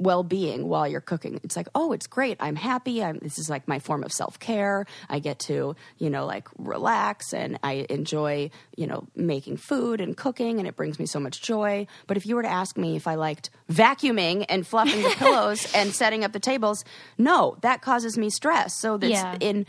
well-being 0.00 0.66
while 0.66 0.88
you're 0.88 1.00
cooking 1.00 1.38
it's 1.44 1.56
like 1.56 1.68
oh 1.74 1.92
it's 1.92 2.06
great 2.06 2.36
i'm 2.40 2.56
happy 2.56 3.04
i'm 3.04 3.18
this 3.18 3.38
is 3.38 3.48
like 3.50 3.68
my 3.68 3.78
form 3.78 4.02
of 4.02 4.10
self-care 4.12 4.86
i 5.10 5.18
get 5.18 5.38
to 5.38 5.76
you 5.98 6.08
know 6.10 6.24
like 6.26 6.48
relax 6.58 7.32
and 7.34 7.58
i 7.62 7.86
enjoy 7.90 8.50
you 8.76 8.86
know 8.86 9.06
making 9.14 9.56
food 9.56 10.00
and 10.00 10.16
cooking 10.16 10.58
and 10.58 10.66
it 10.66 10.74
brings 10.74 10.98
me 10.98 11.04
so 11.06 11.20
much 11.20 11.42
joy 11.42 11.86
but 12.06 12.16
if 12.16 12.24
you 12.26 12.34
were 12.34 12.42
to 12.42 12.48
ask 12.50 12.76
me 12.78 12.96
if 12.96 13.06
i 13.06 13.14
liked 13.14 13.50
vacuuming 13.70 14.44
and 14.48 14.66
fluffing 14.66 15.02
the 15.02 15.10
pillows 15.18 15.70
and 15.74 15.94
setting 15.94 16.24
up 16.24 16.32
the 16.32 16.40
tables 16.40 16.82
no 17.18 17.56
that 17.60 17.82
causes 17.82 18.16
me 18.18 18.30
stress 18.30 18.74
so 18.80 18.96
that's 18.96 19.12
Yeah. 19.12 19.36
in 19.40 19.66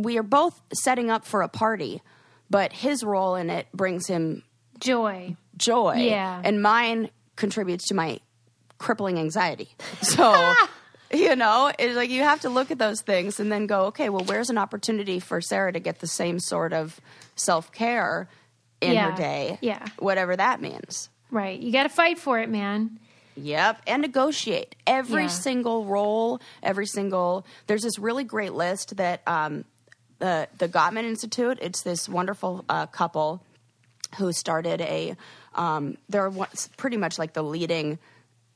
we 0.00 0.18
are 0.18 0.22
both 0.22 0.60
setting 0.74 1.10
up 1.10 1.24
for 1.26 1.42
a 1.42 1.48
party 1.48 2.02
but 2.48 2.72
his 2.72 3.04
role 3.04 3.34
in 3.34 3.50
it 3.50 3.66
brings 3.72 4.06
him 4.06 4.42
Joy. 4.78 5.36
joy. 5.56 5.94
Yeah. 5.96 6.40
And 6.44 6.60
mine 6.62 7.08
contributes 7.34 7.88
to 7.88 7.94
my 7.94 8.20
crippling 8.78 9.18
anxiety. 9.18 9.68
So, 10.02 10.54
you 11.12 11.36
know, 11.36 11.70
it's 11.78 11.96
like 11.96 12.10
you 12.10 12.22
have 12.22 12.40
to 12.42 12.48
look 12.48 12.70
at 12.70 12.78
those 12.78 13.00
things 13.00 13.38
and 13.40 13.50
then 13.50 13.66
go, 13.66 13.86
okay, 13.86 14.08
well, 14.08 14.24
where's 14.24 14.50
an 14.50 14.58
opportunity 14.58 15.20
for 15.20 15.40
Sarah 15.40 15.72
to 15.72 15.80
get 15.80 16.00
the 16.00 16.06
same 16.06 16.38
sort 16.40 16.72
of 16.72 17.00
self 17.36 17.70
care 17.72 18.28
in 18.80 18.92
Yeah. 18.92 19.10
her 19.10 19.16
day? 19.16 19.58
Yeah. 19.60 19.84
Whatever 19.98 20.36
that 20.36 20.60
means. 20.60 21.08
Right. 21.30 21.58
You 21.58 21.72
got 21.72 21.84
to 21.84 21.88
fight 21.88 22.18
for 22.18 22.38
it, 22.40 22.48
man. 22.48 22.98
Yep, 23.38 23.82
and 23.86 24.00
negotiate 24.00 24.74
every 24.86 25.22
Yeah. 25.24 25.28
single 25.28 25.84
role, 25.84 26.40
every 26.62 26.86
single. 26.86 27.44
There's 27.66 27.82
this 27.82 27.98
really 27.98 28.24
great 28.24 28.54
list 28.54 28.96
that 28.96 29.20
um, 29.28 29.64
the 30.20 30.48
the 30.56 30.68
Gottman 30.68 31.04
Institute. 31.04 31.58
It's 31.60 31.82
this 31.82 32.08
wonderful 32.08 32.64
uh, 32.68 32.86
couple 32.86 33.42
who 34.18 34.32
started 34.32 34.80
a. 34.80 35.16
Um, 35.54 35.98
they're 36.08 36.30
pretty 36.78 36.96
much 36.96 37.18
like 37.18 37.34
the 37.34 37.42
leading 37.42 37.98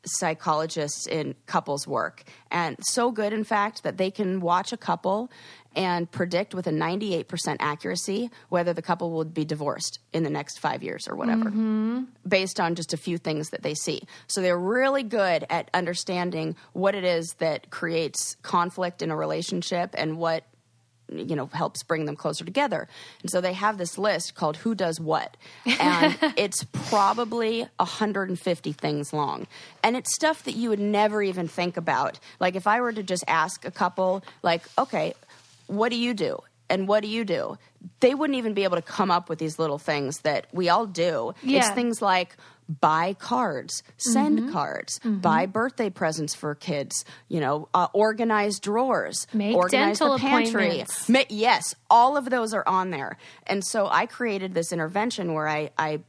psychologists 0.04 1.06
in 1.06 1.34
couples 1.46 1.86
work, 1.86 2.24
and 2.50 2.76
so 2.80 3.10
good, 3.10 3.32
in 3.32 3.44
fact, 3.44 3.82
that 3.82 3.96
they 3.96 4.10
can 4.10 4.40
watch 4.40 4.72
a 4.72 4.76
couple 4.76 5.30
and 5.76 6.10
predict 6.10 6.54
with 6.54 6.66
a 6.66 6.70
98% 6.70 7.56
accuracy 7.60 8.30
whether 8.48 8.72
the 8.72 8.82
couple 8.82 9.10
will 9.10 9.24
be 9.24 9.44
divorced 9.44 10.00
in 10.12 10.24
the 10.24 10.30
next 10.30 10.58
five 10.58 10.82
years 10.82 11.06
or 11.06 11.14
whatever 11.14 11.44
mm-hmm. 11.44 12.02
based 12.26 12.58
on 12.58 12.74
just 12.74 12.92
a 12.92 12.96
few 12.96 13.18
things 13.18 13.50
that 13.50 13.62
they 13.62 13.74
see. 13.74 14.02
So 14.26 14.40
they're 14.40 14.58
really 14.58 15.02
good 15.02 15.46
at 15.48 15.70
understanding 15.72 16.56
what 16.72 16.94
it 16.94 17.04
is 17.04 17.34
that 17.38 17.70
creates 17.70 18.36
conflict 18.42 19.02
in 19.02 19.10
a 19.10 19.16
relationship 19.16 19.94
and 19.96 20.18
what 20.18 20.44
you 21.12 21.36
know 21.36 21.46
helps 21.52 21.82
bring 21.82 22.04
them 22.04 22.16
closer 22.16 22.44
together. 22.44 22.88
And 23.22 23.30
so 23.30 23.40
they 23.40 23.52
have 23.52 23.78
this 23.78 23.98
list 23.98 24.34
called 24.34 24.58
who 24.58 24.74
does 24.74 25.00
what. 25.00 25.36
And 25.80 26.16
it's 26.36 26.64
probably 26.72 27.66
150 27.76 28.72
things 28.72 29.12
long. 29.12 29.46
And 29.82 29.96
it's 29.96 30.14
stuff 30.14 30.44
that 30.44 30.54
you 30.54 30.68
would 30.68 30.80
never 30.80 31.22
even 31.22 31.48
think 31.48 31.76
about. 31.76 32.18
Like 32.38 32.54
if 32.54 32.66
I 32.66 32.80
were 32.80 32.92
to 32.92 33.02
just 33.02 33.24
ask 33.26 33.64
a 33.64 33.70
couple 33.70 34.22
like, 34.42 34.62
"Okay, 34.78 35.14
what 35.66 35.90
do 35.90 35.96
you 35.96 36.14
do?" 36.14 36.40
And 36.68 36.86
what 36.86 37.02
do 37.02 37.08
you 37.08 37.24
do? 37.24 37.58
They 37.98 38.14
wouldn't 38.14 38.36
even 38.36 38.54
be 38.54 38.62
able 38.62 38.76
to 38.76 38.82
come 38.82 39.10
up 39.10 39.28
with 39.28 39.40
these 39.40 39.58
little 39.58 39.78
things 39.78 40.20
that 40.20 40.46
we 40.52 40.68
all 40.68 40.86
do. 40.86 41.34
It's 41.58 41.74
things 41.74 42.00
like 42.00 42.36
buy 42.80 43.14
cards, 43.14 43.82
send 43.96 44.52
cards, 44.52 45.00
buy 45.04 45.46
birthday 45.46 45.90
presents 45.90 46.34
for 46.34 46.54
kids, 46.54 47.04
you 47.28 47.40
know, 47.40 47.68
uh, 47.74 47.88
organize 47.92 48.60
drawers, 48.60 49.26
Make 49.32 49.56
organize 49.56 49.98
dental 49.98 50.16
the 50.16 50.20
pantry. 50.20 50.66
appointments. 50.66 51.08
Ma- 51.08 51.24
yes, 51.28 51.74
all 51.88 52.16
of 52.16 52.30
those 52.30 52.54
are 52.54 52.66
on 52.68 52.90
there. 52.90 53.18
And 53.46 53.64
so 53.64 53.88
I 53.90 54.06
created 54.06 54.54
this 54.54 54.72
intervention 54.72 55.34
where 55.34 55.48
I, 55.48 55.70
I 55.76 56.00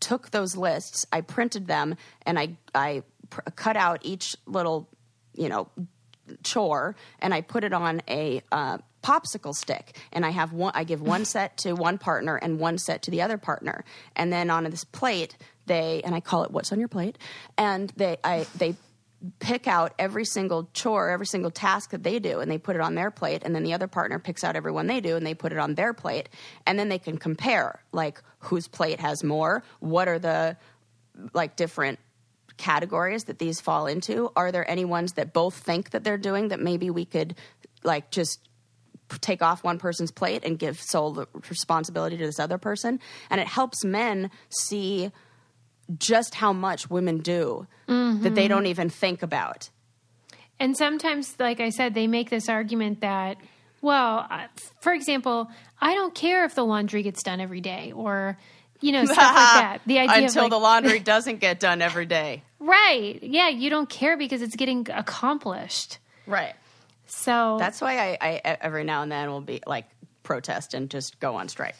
took 0.00 0.30
those 0.30 0.56
lists, 0.56 1.06
I 1.12 1.20
printed 1.20 1.66
them, 1.66 1.96
and 2.24 2.38
I, 2.38 2.56
I 2.74 3.02
pr- 3.28 3.42
cut 3.54 3.76
out 3.76 3.98
each 4.02 4.36
little, 4.46 4.88
you 5.34 5.48
know, 5.48 5.68
chore 6.42 6.96
and 7.18 7.34
I 7.34 7.40
put 7.40 7.64
it 7.64 7.72
on 7.72 8.00
a 8.08 8.40
uh, 8.50 8.78
popsicle 9.02 9.54
stick. 9.54 9.98
And 10.12 10.24
I 10.24 10.30
have 10.30 10.52
one. 10.52 10.72
I 10.74 10.84
give 10.84 11.02
one 11.02 11.24
set 11.34 11.56
to 11.58 11.74
one 11.74 11.98
partner 11.98 12.36
and 12.36 12.58
one 12.58 12.78
set 12.78 13.02
to 13.02 13.10
the 13.10 13.22
other 13.22 13.38
partner. 13.38 13.84
And 14.16 14.32
then 14.32 14.48
on 14.48 14.64
this 14.64 14.84
plate, 14.84 15.36
they 15.66 16.02
and 16.04 16.14
I 16.14 16.20
call 16.20 16.44
it 16.44 16.50
"What's 16.50 16.72
on 16.72 16.78
your 16.78 16.88
plate?" 16.88 17.18
And 17.56 17.90
they 17.96 18.16
I 18.24 18.46
they 18.56 18.74
pick 19.38 19.68
out 19.68 19.94
every 19.98 20.24
single 20.24 20.68
chore, 20.74 21.10
every 21.10 21.26
single 21.26 21.50
task 21.50 21.90
that 21.90 22.02
they 22.02 22.18
do, 22.18 22.40
and 22.40 22.50
they 22.50 22.58
put 22.58 22.74
it 22.74 22.82
on 22.82 22.94
their 22.94 23.10
plate. 23.10 23.42
And 23.44 23.54
then 23.54 23.62
the 23.62 23.72
other 23.72 23.86
partner 23.86 24.18
picks 24.18 24.42
out 24.42 24.56
everyone 24.56 24.86
they 24.86 25.00
do, 25.00 25.16
and 25.16 25.24
they 25.24 25.34
put 25.34 25.52
it 25.52 25.58
on 25.58 25.74
their 25.74 25.94
plate. 25.94 26.28
And 26.66 26.78
then 26.78 26.88
they 26.88 26.98
can 26.98 27.18
compare, 27.18 27.82
like 27.92 28.20
whose 28.40 28.66
plate 28.66 29.00
has 29.00 29.22
more. 29.22 29.62
What 29.80 30.08
are 30.08 30.18
the 30.18 30.56
like 31.34 31.56
different 31.56 31.98
categories 32.56 33.24
that 33.24 33.38
these 33.38 33.60
fall 33.60 33.86
into? 33.86 34.30
Are 34.36 34.52
there 34.52 34.68
any 34.68 34.84
ones 34.84 35.14
that 35.14 35.32
both 35.32 35.54
think 35.54 35.90
that 35.90 36.04
they're 36.04 36.18
doing 36.18 36.48
that 36.48 36.60
maybe 36.60 36.90
we 36.90 37.04
could 37.04 37.34
like 37.84 38.10
just 38.10 38.40
take 39.20 39.42
off 39.42 39.62
one 39.62 39.78
person's 39.78 40.10
plate 40.10 40.42
and 40.44 40.58
give 40.58 40.80
sole 40.80 41.26
responsibility 41.48 42.16
to 42.16 42.26
this 42.26 42.40
other 42.40 42.58
person? 42.58 42.98
And 43.30 43.40
it 43.40 43.46
helps 43.46 43.84
men 43.84 44.30
see 44.48 45.12
just 45.98 46.34
how 46.34 46.52
much 46.52 46.88
women 46.90 47.18
do 47.18 47.66
that 47.86 48.34
they 48.34 48.48
don't 48.48 48.66
even 48.66 48.88
think 48.88 49.22
about. 49.22 49.68
And 50.58 50.76
sometimes, 50.76 51.34
like 51.38 51.60
I 51.60 51.70
said, 51.70 51.92
they 51.94 52.06
make 52.06 52.30
this 52.30 52.48
argument 52.48 53.00
that, 53.00 53.36
well, 53.80 54.26
uh, 54.30 54.46
for 54.80 54.92
example, 54.92 55.50
I 55.80 55.94
don't 55.94 56.14
care 56.14 56.44
if 56.44 56.54
the 56.54 56.64
laundry 56.64 57.02
gets 57.02 57.22
done 57.22 57.40
every 57.40 57.60
day 57.60 57.92
or, 57.94 58.38
you 58.80 58.92
know, 58.92 59.04
stuff 59.04 59.16
like 59.18 59.34
that. 59.34 59.78
The 59.86 59.98
idea 59.98 60.26
Until 60.26 60.44
of 60.44 60.50
the 60.50 60.58
laundry 60.58 60.98
doesn't 61.14 61.40
get 61.40 61.58
done 61.60 61.82
every 61.82 62.06
day. 62.06 62.42
right. 62.60 63.20
Yeah. 63.22 63.48
You 63.48 63.70
don't 63.70 63.88
care 63.88 64.16
because 64.16 64.40
it's 64.40 64.54
getting 64.56 64.86
accomplished. 64.92 65.98
Right. 66.26 66.54
So 67.06 67.56
That's 67.58 67.80
why 67.80 67.98
I, 67.98 68.18
I 68.44 68.56
every 68.60 68.84
now 68.84 69.02
and 69.02 69.10
then 69.10 69.28
will 69.30 69.40
be 69.40 69.60
like 69.66 69.86
protest 70.22 70.72
and 70.74 70.88
just 70.88 71.18
go 71.20 71.34
on 71.34 71.48
strike. 71.48 71.74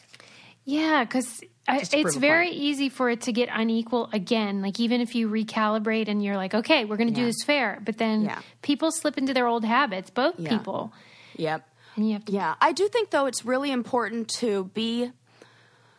Yeah, 0.65 1.03
because 1.05 1.41
It's 1.67 2.15
very 2.17 2.49
easy 2.49 2.89
for 2.89 3.09
it 3.09 3.21
to 3.21 3.31
get 3.31 3.47
unequal 3.51 4.09
again. 4.11 4.61
Like 4.61 4.79
even 4.79 4.99
if 4.99 5.15
you 5.15 5.29
recalibrate 5.29 6.09
and 6.09 6.21
you're 6.23 6.35
like, 6.35 6.53
okay, 6.53 6.83
we're 6.83 6.97
going 6.97 7.07
to 7.09 7.15
do 7.15 7.25
this 7.25 7.41
fair, 7.45 7.81
but 7.85 7.97
then 7.97 8.23
Yeah. 8.25 8.39
people 8.61 8.91
slip 8.91 9.17
into 9.17 9.33
their 9.33 9.47
old 9.47 9.63
habits, 9.63 10.09
both 10.09 10.37
Yeah. 10.39 10.49
people, 10.57 10.91
Yep. 11.37 11.67
and 11.95 12.05
you 12.07 12.13
have 12.13 12.25
to. 12.25 12.31
Yeah, 12.33 12.55
I 12.59 12.73
do 12.73 12.87
think 12.89 13.11
though 13.11 13.27
it's 13.27 13.45
really 13.45 13.71
important 13.71 14.27
to 14.39 14.65
be 14.73 15.11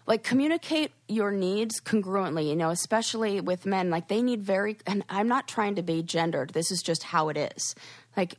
like 0.06 0.22
communicate 0.22 0.92
your 1.08 1.30
needs 1.30 1.80
congruently, 1.80 2.46
you 2.46 2.56
know, 2.56 2.68
especially 2.68 3.40
with 3.40 3.64
men. 3.64 3.88
Like 3.88 4.08
they 4.08 4.20
need 4.20 4.42
very 4.42 4.76
and 4.86 5.02
I'm 5.08 5.28
not 5.28 5.48
trying 5.48 5.76
to 5.76 5.82
be 5.82 6.02
gendered. 6.02 6.50
This 6.50 6.70
is 6.70 6.82
just 6.82 7.04
how 7.04 7.30
it 7.30 7.38
is. 7.38 7.74
Like 8.14 8.34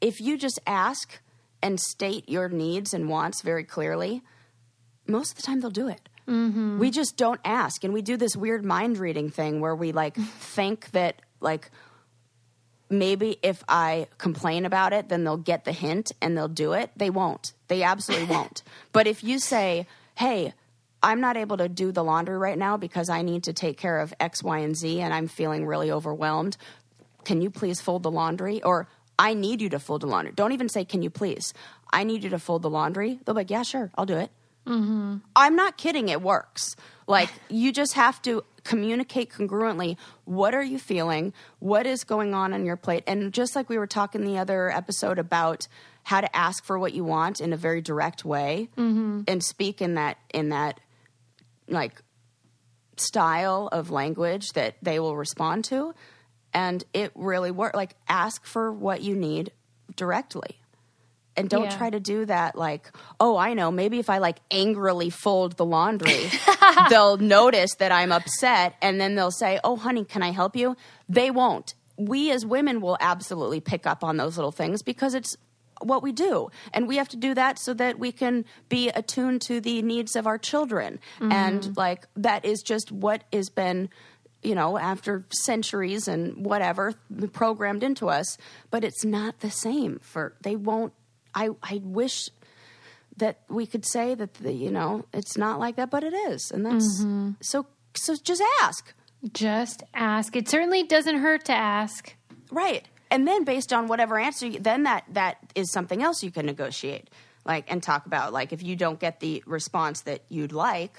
if 0.00 0.20
you 0.22 0.38
just 0.38 0.58
ask 0.66 1.20
and 1.62 1.78
state 1.78 2.26
your 2.30 2.48
needs 2.48 2.94
and 2.94 3.10
wants 3.10 3.42
very 3.42 3.64
clearly, 3.64 4.22
most 5.06 5.32
of 5.32 5.36
the 5.36 5.42
time 5.42 5.60
they'll 5.60 5.70
do 5.70 5.88
it. 5.88 6.08
Mm-hmm. 6.28 6.78
We 6.78 6.90
just 6.90 7.16
don't 7.16 7.40
ask, 7.44 7.84
and 7.84 7.94
we 7.94 8.02
do 8.02 8.16
this 8.16 8.36
weird 8.36 8.64
mind 8.64 8.98
reading 8.98 9.30
thing 9.30 9.60
where 9.60 9.74
we 9.74 9.92
like 9.92 10.16
think 10.38 10.90
that 10.90 11.22
like 11.40 11.70
maybe 12.90 13.38
if 13.42 13.62
I 13.68 14.08
complain 14.18 14.64
about 14.64 14.92
it, 14.92 15.08
then 15.08 15.24
they'll 15.24 15.36
get 15.36 15.64
the 15.64 15.72
hint 15.72 16.12
and 16.20 16.36
they'll 16.36 16.48
do 16.48 16.72
it. 16.72 16.90
They 16.96 17.10
won't. 17.10 17.52
They 17.68 17.82
absolutely 17.82 18.26
won't. 18.34 18.62
But 18.92 19.06
if 19.06 19.24
you 19.24 19.38
say, 19.38 19.86
hey, 20.14 20.52
I'm 21.02 21.20
not 21.20 21.36
able 21.36 21.56
to 21.58 21.68
do 21.68 21.92
the 21.92 22.02
laundry 22.02 22.38
right 22.38 22.58
now 22.58 22.76
because 22.76 23.08
I 23.08 23.22
need 23.22 23.44
to 23.44 23.52
take 23.52 23.78
care 23.78 24.00
of 24.00 24.14
X, 24.18 24.42
Y, 24.42 24.58
and 24.58 24.76
Z, 24.76 25.00
and 25.00 25.12
I'm 25.12 25.28
feeling 25.28 25.66
really 25.66 25.90
overwhelmed. 25.90 26.56
Can 27.24 27.42
you 27.42 27.50
please 27.50 27.80
fold 27.80 28.02
the 28.02 28.10
laundry? 28.10 28.62
Or 28.62 28.88
I 29.18 29.34
need 29.34 29.60
you 29.60 29.68
to 29.70 29.78
fold 29.78 30.02
the 30.02 30.06
laundry. 30.06 30.32
Don't 30.34 30.52
even 30.52 30.68
say, 30.68 30.84
can 30.84 31.02
you 31.02 31.10
please? 31.10 31.54
I 31.92 32.04
need 32.04 32.24
you 32.24 32.30
to 32.30 32.38
fold 32.38 32.62
the 32.62 32.70
laundry. 32.70 33.20
They'll 33.24 33.34
be 33.34 33.40
like, 33.40 33.50
yeah, 33.50 33.62
sure, 33.62 33.90
I'll 33.96 34.06
do 34.06 34.16
it. 34.16 34.30
Mm-hmm. 34.66 35.18
I'm 35.34 35.56
not 35.56 35.76
kidding, 35.76 36.08
it 36.08 36.22
works. 36.22 36.76
Like, 37.06 37.30
you 37.48 37.72
just 37.72 37.94
have 37.94 38.20
to 38.22 38.44
communicate 38.64 39.30
congruently. 39.30 39.96
What 40.24 40.54
are 40.54 40.62
you 40.62 40.78
feeling? 40.78 41.32
What 41.60 41.86
is 41.86 42.04
going 42.04 42.34
on 42.34 42.52
on 42.52 42.66
your 42.66 42.76
plate? 42.76 43.04
And 43.06 43.32
just 43.32 43.54
like 43.54 43.68
we 43.68 43.78
were 43.78 43.86
talking 43.86 44.24
the 44.24 44.38
other 44.38 44.70
episode 44.70 45.18
about 45.18 45.68
how 46.02 46.20
to 46.20 46.36
ask 46.36 46.64
for 46.64 46.78
what 46.78 46.92
you 46.92 47.04
want 47.04 47.40
in 47.40 47.52
a 47.52 47.56
very 47.56 47.80
direct 47.80 48.24
way 48.24 48.68
mm-hmm. 48.76 49.22
and 49.26 49.42
speak 49.42 49.80
in 49.80 49.94
that, 49.94 50.18
in 50.32 50.50
that, 50.50 50.80
like, 51.68 52.02
style 52.96 53.68
of 53.72 53.90
language 53.90 54.50
that 54.54 54.76
they 54.82 54.98
will 54.98 55.16
respond 55.16 55.64
to. 55.64 55.94
And 56.52 56.82
it 56.92 57.12
really 57.14 57.50
works. 57.50 57.76
Like, 57.76 57.96
ask 58.08 58.44
for 58.46 58.72
what 58.72 59.02
you 59.02 59.14
need 59.14 59.52
directly 59.94 60.60
and 61.36 61.48
don't 61.48 61.64
Yeah. 61.64 61.76
try 61.76 61.90
to 61.90 62.00
do 62.00 62.24
that 62.26 62.56
like 62.56 62.90
oh 63.20 63.36
i 63.36 63.54
know 63.54 63.70
maybe 63.70 63.98
if 63.98 64.08
i 64.10 64.18
like 64.18 64.38
angrily 64.50 65.10
fold 65.10 65.56
the 65.56 65.64
laundry 65.64 66.30
they'll 66.90 67.16
notice 67.16 67.74
that 67.76 67.92
i'm 67.92 68.12
upset 68.12 68.74
and 68.82 69.00
then 69.00 69.14
they'll 69.14 69.30
say 69.30 69.60
oh 69.64 69.76
honey 69.76 70.04
can 70.04 70.22
i 70.22 70.30
help 70.30 70.56
you 70.56 70.76
they 71.08 71.30
won't. 71.30 71.74
We 71.96 72.30
as 72.30 72.44
women 72.44 72.80
will 72.80 72.98
absolutely 73.00 73.60
pick 73.60 73.86
up 73.86 74.04
on 74.04 74.16
those 74.16 74.36
little 74.36 74.52
things 74.52 74.82
because 74.82 75.14
it's 75.14 75.36
what 75.82 76.02
we 76.02 76.10
do 76.10 76.48
and 76.72 76.88
we 76.88 76.96
have 76.96 77.08
to 77.08 77.18
do 77.18 77.34
that 77.34 77.58
so 77.58 77.74
that 77.74 77.98
we 77.98 78.10
can 78.10 78.46
be 78.70 78.88
attuned 78.88 79.42
to 79.42 79.60
the 79.60 79.82
needs 79.82 80.16
of 80.16 80.26
our 80.26 80.38
children. 80.38 80.98
And 81.20 81.62
mm-hmm. 81.62 81.72
like 81.76 82.06
that 82.16 82.44
is 82.44 82.62
just 82.62 82.90
what 82.90 83.24
has 83.32 83.48
been 83.50 83.88
you 84.42 84.54
know, 84.54 84.78
after 84.78 85.24
centuries 85.30 86.06
and 86.06 86.44
whatever 86.44 86.94
programmed 87.32 87.82
into 87.82 88.08
us, 88.08 88.38
but 88.70 88.84
it's 88.84 89.04
not 89.04 89.40
the 89.40 89.50
same 89.50 89.98
for 90.00 90.34
they 90.42 90.54
won't 90.54 90.92
I 91.36 91.50
I 91.62 91.80
wish 91.84 92.30
that 93.18 93.38
we 93.48 93.66
could 93.66 93.86
say 93.86 94.14
that 94.14 94.34
the, 94.34 94.52
you 94.52 94.70
know, 94.70 95.06
it's 95.12 95.36
not 95.36 95.58
like 95.58 95.76
that, 95.76 95.90
but 95.90 96.04
it 96.04 96.12
is. 96.12 96.50
And 96.50 96.66
that's 96.66 97.00
mm-hmm. 97.00 97.32
so 97.40 97.66
so 97.94 98.16
just 98.16 98.42
ask. 98.62 98.92
Just 99.32 99.82
ask. 99.94 100.34
It 100.36 100.48
certainly 100.48 100.82
doesn't 100.82 101.18
hurt 101.18 101.44
to 101.46 101.52
ask. 101.52 102.14
Right. 102.50 102.84
And 103.10 103.26
then 103.26 103.44
based 103.44 103.72
on 103.72 103.86
whatever 103.86 104.18
answer, 104.18 104.46
you, 104.46 104.58
then 104.58 104.82
that 104.82 105.04
that 105.12 105.38
is 105.54 105.70
something 105.70 106.02
else 106.02 106.22
you 106.22 106.30
can 106.30 106.46
negotiate, 106.46 107.08
like 107.44 107.70
and 107.70 107.82
talk 107.82 108.06
about. 108.06 108.32
Like 108.32 108.52
if 108.52 108.62
you 108.62 108.76
don't 108.76 108.98
get 108.98 109.20
the 109.20 109.42
response 109.46 110.02
that 110.02 110.22
you'd 110.28 110.52
like, 110.52 110.96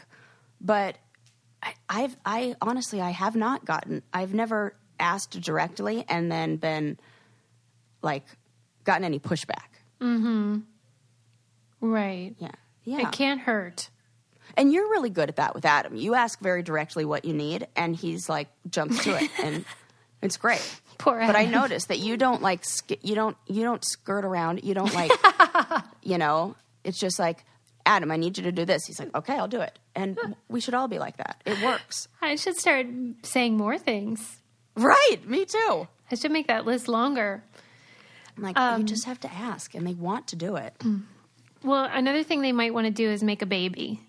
but 0.62 0.98
I, 1.62 1.74
I've 1.90 2.18
I 2.26 2.56
honestly 2.62 3.02
I 3.02 3.12
have 3.12 3.36
not 3.36 3.66
gotten. 3.66 4.04
I've 4.14 4.34
never 4.34 4.76
asked 5.00 5.40
directly 5.42 6.06
and 6.08 6.32
then 6.32 6.58
been 6.58 6.98
like 8.02 8.26
gotten 8.84 9.04
any 9.04 9.20
pushback. 9.20 9.77
Mm-hmm. 10.02 10.60
Right. 11.82 12.36
Yeah. 12.40 12.52
Yeah. 12.84 13.08
It 13.08 13.12
can't 13.12 13.42
hurt. 13.42 13.90
And 14.56 14.72
you're 14.74 14.90
really 14.90 15.10
good 15.10 15.30
at 15.30 15.36
that 15.36 15.54
with 15.54 15.66
Adam. 15.66 15.96
You 15.96 16.16
ask 16.16 16.40
very 16.40 16.64
directly 16.64 17.06
what 17.06 17.26
you 17.26 17.34
need, 17.34 17.68
and 17.76 17.96
he's 17.96 18.28
like 18.30 18.48
jumps 18.70 19.04
to 19.04 19.16
it, 19.22 19.30
and 19.44 19.66
it's 20.22 20.38
great. 20.38 20.64
Poor 20.98 21.20
But 21.20 21.36
I 21.36 21.42
Adam. 21.42 21.52
noticed 21.52 21.90
that 21.90 22.00
you 22.00 22.18
don't 22.18 22.42
like 22.42 22.64
sk- 22.66 23.04
you 23.04 23.14
don't 23.14 23.38
you 23.46 23.62
don't 23.64 23.84
skirt 23.86 24.26
around. 24.26 24.64
You 24.64 24.74
don't 24.74 24.94
like 24.96 25.12
you 26.02 26.18
know. 26.18 26.56
It's 26.84 26.98
just 27.00 27.20
like 27.20 27.44
Adam, 27.86 28.10
I 28.12 28.16
need 28.18 28.38
you 28.38 28.44
to 28.46 28.52
do 28.52 28.66
this. 28.66 28.86
He's 28.86 29.00
like, 29.00 29.14
okay, 29.14 29.36
I'll 29.38 29.48
do 29.50 29.62
it, 29.62 29.78
and 29.96 30.18
we 30.50 30.60
should 30.62 30.74
all 30.74 30.88
be 30.88 30.98
like 31.00 31.18
that. 31.18 31.42
It 31.46 31.62
works, 31.64 32.08
I 32.22 32.36
should 32.36 32.58
start 32.58 32.88
saying 33.24 33.58
more 33.58 33.78
things. 33.78 34.38
right? 34.76 35.18
Me 35.26 35.46
too. 35.46 35.88
I 36.10 36.16
should 36.16 36.32
make 36.32 36.48
that 36.48 36.66
list 36.66 36.88
longer. 36.88 37.44
Like, 38.38 38.58
Um, 38.58 38.82
you 38.82 38.88
just 38.88 39.06
have 39.06 39.20
to 39.22 39.34
ask, 39.34 39.74
and 39.76 39.86
they 39.86 39.94
want 39.94 40.28
to 40.28 40.36
do 40.36 40.56
it. 40.58 40.74
Well, 41.64 41.90
another 41.92 42.24
thing 42.24 42.42
they 42.42 42.52
might 42.52 42.74
want 42.74 42.86
to 42.86 42.92
do 42.92 43.10
is 43.10 43.24
make 43.24 43.42
a 43.42 43.46
baby, 43.48 44.00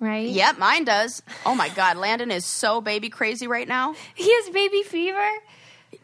right? 0.00 0.26
Yep, 0.28 0.58
mine 0.58 0.84
does. 0.84 1.22
Oh 1.44 1.54
my 1.54 1.68
God, 1.68 1.96
Landon 1.96 2.30
is 2.30 2.44
so 2.44 2.80
baby 2.80 3.08
crazy 3.08 3.46
right 3.46 3.66
now. 3.68 3.94
He 4.14 4.30
has 4.34 4.50
baby 4.50 4.82
fever. 4.82 5.28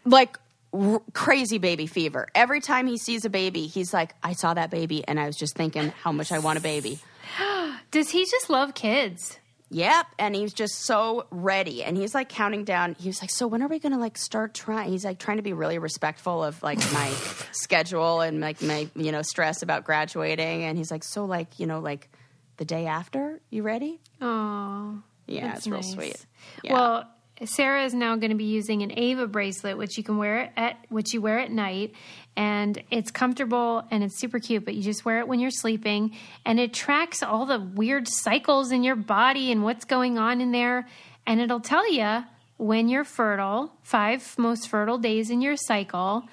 like 0.04 0.38
r- 0.72 1.02
crazy 1.12 1.58
baby 1.58 1.86
fever. 1.86 2.28
Every 2.34 2.60
time 2.60 2.86
he 2.86 2.96
sees 2.98 3.24
a 3.24 3.30
baby, 3.30 3.66
he's 3.66 3.92
like, 3.92 4.14
I 4.22 4.32
saw 4.34 4.54
that 4.54 4.70
baby 4.70 5.06
and 5.06 5.18
I 5.20 5.26
was 5.26 5.36
just 5.36 5.54
thinking 5.56 5.88
how 6.02 6.12
much 6.12 6.30
I 6.32 6.38
want 6.38 6.58
a 6.58 6.62
baby. 6.62 7.00
Does 7.90 8.10
he 8.10 8.24
just 8.24 8.48
love 8.48 8.74
kids? 8.74 9.38
Yep. 9.72 10.06
And 10.18 10.34
he's 10.34 10.52
just 10.52 10.84
so 10.84 11.26
ready. 11.30 11.82
And 11.82 11.96
he's 11.96 12.14
like 12.14 12.28
counting 12.28 12.64
down. 12.64 12.94
He 13.00 13.08
was 13.08 13.20
like, 13.22 13.30
So 13.30 13.46
when 13.46 13.62
are 13.62 13.68
we 13.68 13.78
going 13.78 13.92
to 13.92 13.98
like 13.98 14.18
start 14.18 14.52
trying? 14.54 14.90
He's 14.90 15.04
like 15.04 15.18
trying 15.18 15.38
to 15.38 15.42
be 15.42 15.52
really 15.54 15.78
respectful 15.78 16.44
of 16.44 16.62
like 16.62 16.78
my 16.92 17.08
schedule 17.52 18.20
and 18.20 18.40
like 18.40 18.60
my, 18.62 18.88
you 18.94 19.12
know, 19.12 19.22
stress 19.22 19.62
about 19.62 19.84
graduating. 19.84 20.62
And 20.64 20.76
he's 20.76 20.90
like, 20.90 21.02
So 21.04 21.24
like, 21.24 21.58
you 21.58 21.66
know, 21.66 21.80
like 21.80 22.10
the 22.58 22.64
day 22.66 22.86
after, 22.86 23.40
you 23.50 23.62
ready? 23.62 23.98
Oh, 24.20 25.02
Yeah, 25.26 25.56
it's 25.56 25.66
real 25.66 25.82
sweet. 25.82 26.24
Yeah. 26.62 26.74
Well, 26.74 27.08
Sarah 27.44 27.84
is 27.84 27.94
now 27.94 28.14
going 28.16 28.30
to 28.30 28.36
be 28.36 28.44
using 28.44 28.82
an 28.82 28.92
Ava 28.96 29.26
bracelet, 29.26 29.76
which 29.76 29.96
you 29.98 30.04
can 30.04 30.16
wear 30.16 30.52
at 30.56 30.76
which 30.90 31.12
you 31.12 31.20
wear 31.20 31.38
at 31.38 31.50
night, 31.50 31.94
and 32.36 32.82
it's 32.90 33.10
comfortable 33.10 33.84
and 33.90 34.04
it's 34.04 34.18
super 34.18 34.38
cute. 34.38 34.64
But 34.64 34.74
you 34.74 34.82
just 34.82 35.04
wear 35.04 35.18
it 35.18 35.26
when 35.26 35.40
you're 35.40 35.50
sleeping, 35.50 36.16
and 36.44 36.60
it 36.60 36.72
tracks 36.72 37.22
all 37.22 37.46
the 37.46 37.58
weird 37.58 38.06
cycles 38.06 38.70
in 38.70 38.84
your 38.84 38.96
body 38.96 39.50
and 39.50 39.64
what's 39.64 39.84
going 39.84 40.18
on 40.18 40.40
in 40.40 40.52
there, 40.52 40.86
and 41.26 41.40
it'll 41.40 41.60
tell 41.60 41.90
you 41.90 42.24
when 42.58 42.88
you're 42.88 43.04
fertile, 43.04 43.72
five 43.82 44.38
most 44.38 44.68
fertile 44.68 44.98
days 44.98 45.30
in 45.30 45.40
your 45.40 45.56
cycle. 45.56 46.24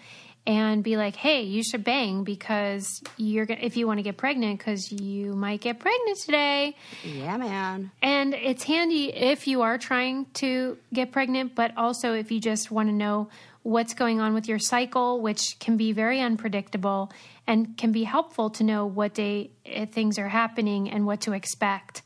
And 0.46 0.84
be 0.84 0.98
like, 0.98 1.16
hey, 1.16 1.44
you 1.44 1.64
should 1.64 1.84
bang 1.84 2.24
because 2.24 3.04
you're 3.18 3.46
gonna, 3.46 3.60
if 3.62 3.78
you 3.78 3.86
want 3.86 4.00
to 4.00 4.04
get 4.04 4.18
pregnant 4.18 4.58
because 4.58 4.92
you 4.92 5.36
might 5.36 5.62
get 5.62 5.80
pregnant 5.80 6.18
today. 6.18 6.76
yeah, 7.04 7.38
man. 7.38 7.92
And 8.02 8.34
it's 8.34 8.64
handy 8.64 9.14
if 9.14 9.46
you 9.46 9.62
are 9.62 9.78
trying 9.78 10.26
to 10.36 10.78
get 10.92 11.12
pregnant, 11.12 11.54
but 11.54 11.78
also 11.78 12.14
if 12.14 12.32
you 12.32 12.40
just 12.40 12.72
want 12.72 12.90
to 12.90 12.94
know 12.94 13.30
what's 13.64 13.94
going 13.94 14.20
on 14.20 14.34
with 14.34 14.48
your 14.48 14.60
cycle, 14.60 15.22
which 15.22 15.60
can 15.60 15.78
be 15.78 15.92
very 15.92 16.20
unpredictable 16.20 17.12
and 17.46 17.78
can 17.78 17.92
be 17.92 18.04
helpful 18.04 18.50
to 18.52 18.64
know 18.64 18.86
what 18.86 19.14
day 19.14 19.52
eh, 19.66 19.86
things 19.86 20.18
are 20.18 20.30
happening 20.30 20.90
and 20.90 21.06
what 21.06 21.22
to 21.22 21.34
expect. 21.34 22.02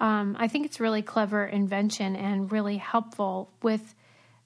Um, 0.00 0.36
I 0.38 0.48
think 0.48 0.66
it's 0.66 0.80
really 0.80 1.02
clever 1.02 1.44
invention 1.44 2.14
and 2.14 2.52
really 2.52 2.76
helpful 2.76 3.50
with 3.62 3.94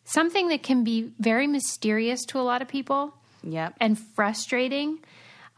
something 0.05 0.49
that 0.49 0.63
can 0.63 0.85
be 0.85 1.13
very 1.19 1.47
mysterious 1.47 2.25
to 2.27 2.41
a 2.41 2.43
lot 2.43 2.63
of 2.63 2.69
people 2.69 3.15
Yep. 3.43 3.75
and 3.81 3.99
frustrating. 3.99 4.99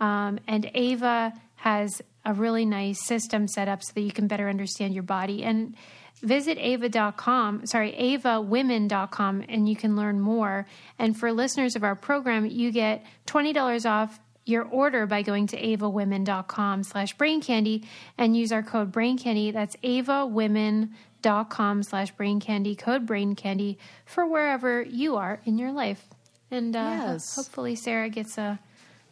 Um, 0.00 0.38
and 0.46 0.70
Ava 0.74 1.32
has 1.56 2.02
a 2.24 2.32
really 2.32 2.64
nice 2.64 3.06
system 3.06 3.48
set 3.48 3.68
up 3.68 3.82
so 3.82 3.92
that 3.94 4.00
you 4.00 4.12
can 4.12 4.26
better 4.26 4.48
understand 4.48 4.94
your 4.94 5.02
body. 5.02 5.42
And 5.42 5.74
visit 6.22 6.58
ava.com, 6.58 7.66
sorry, 7.66 7.92
avawomen.com, 7.92 9.44
and 9.48 9.68
you 9.68 9.76
can 9.76 9.96
learn 9.96 10.20
more. 10.20 10.66
And 10.98 11.18
for 11.18 11.32
listeners 11.32 11.76
of 11.76 11.84
our 11.84 11.94
program, 11.94 12.46
you 12.46 12.72
get 12.72 13.04
$20 13.26 13.88
off 13.88 14.18
your 14.46 14.64
order 14.64 15.06
by 15.06 15.22
going 15.22 15.46
to 15.48 15.60
avawomen.com 15.60 16.82
slash 16.82 17.14
brain 17.14 17.40
candy 17.40 17.84
and 18.18 18.36
use 18.36 18.52
our 18.52 18.62
code 18.62 18.92
brain 18.92 19.16
candy. 19.16 19.50
That's 19.50 19.76
avawomen.com 19.76 21.82
slash 21.82 22.10
brain 22.12 22.40
candy, 22.40 22.74
code 22.74 23.06
brain 23.06 23.34
candy 23.34 23.78
for 24.04 24.26
wherever 24.26 24.82
you 24.82 25.16
are 25.16 25.40
in 25.44 25.58
your 25.58 25.72
life. 25.72 26.13
And 26.54 26.76
uh, 26.76 26.80
Yes. 26.80 27.34
hopefully 27.34 27.74
Sarah 27.74 28.08
gets 28.08 28.38
a 28.38 28.58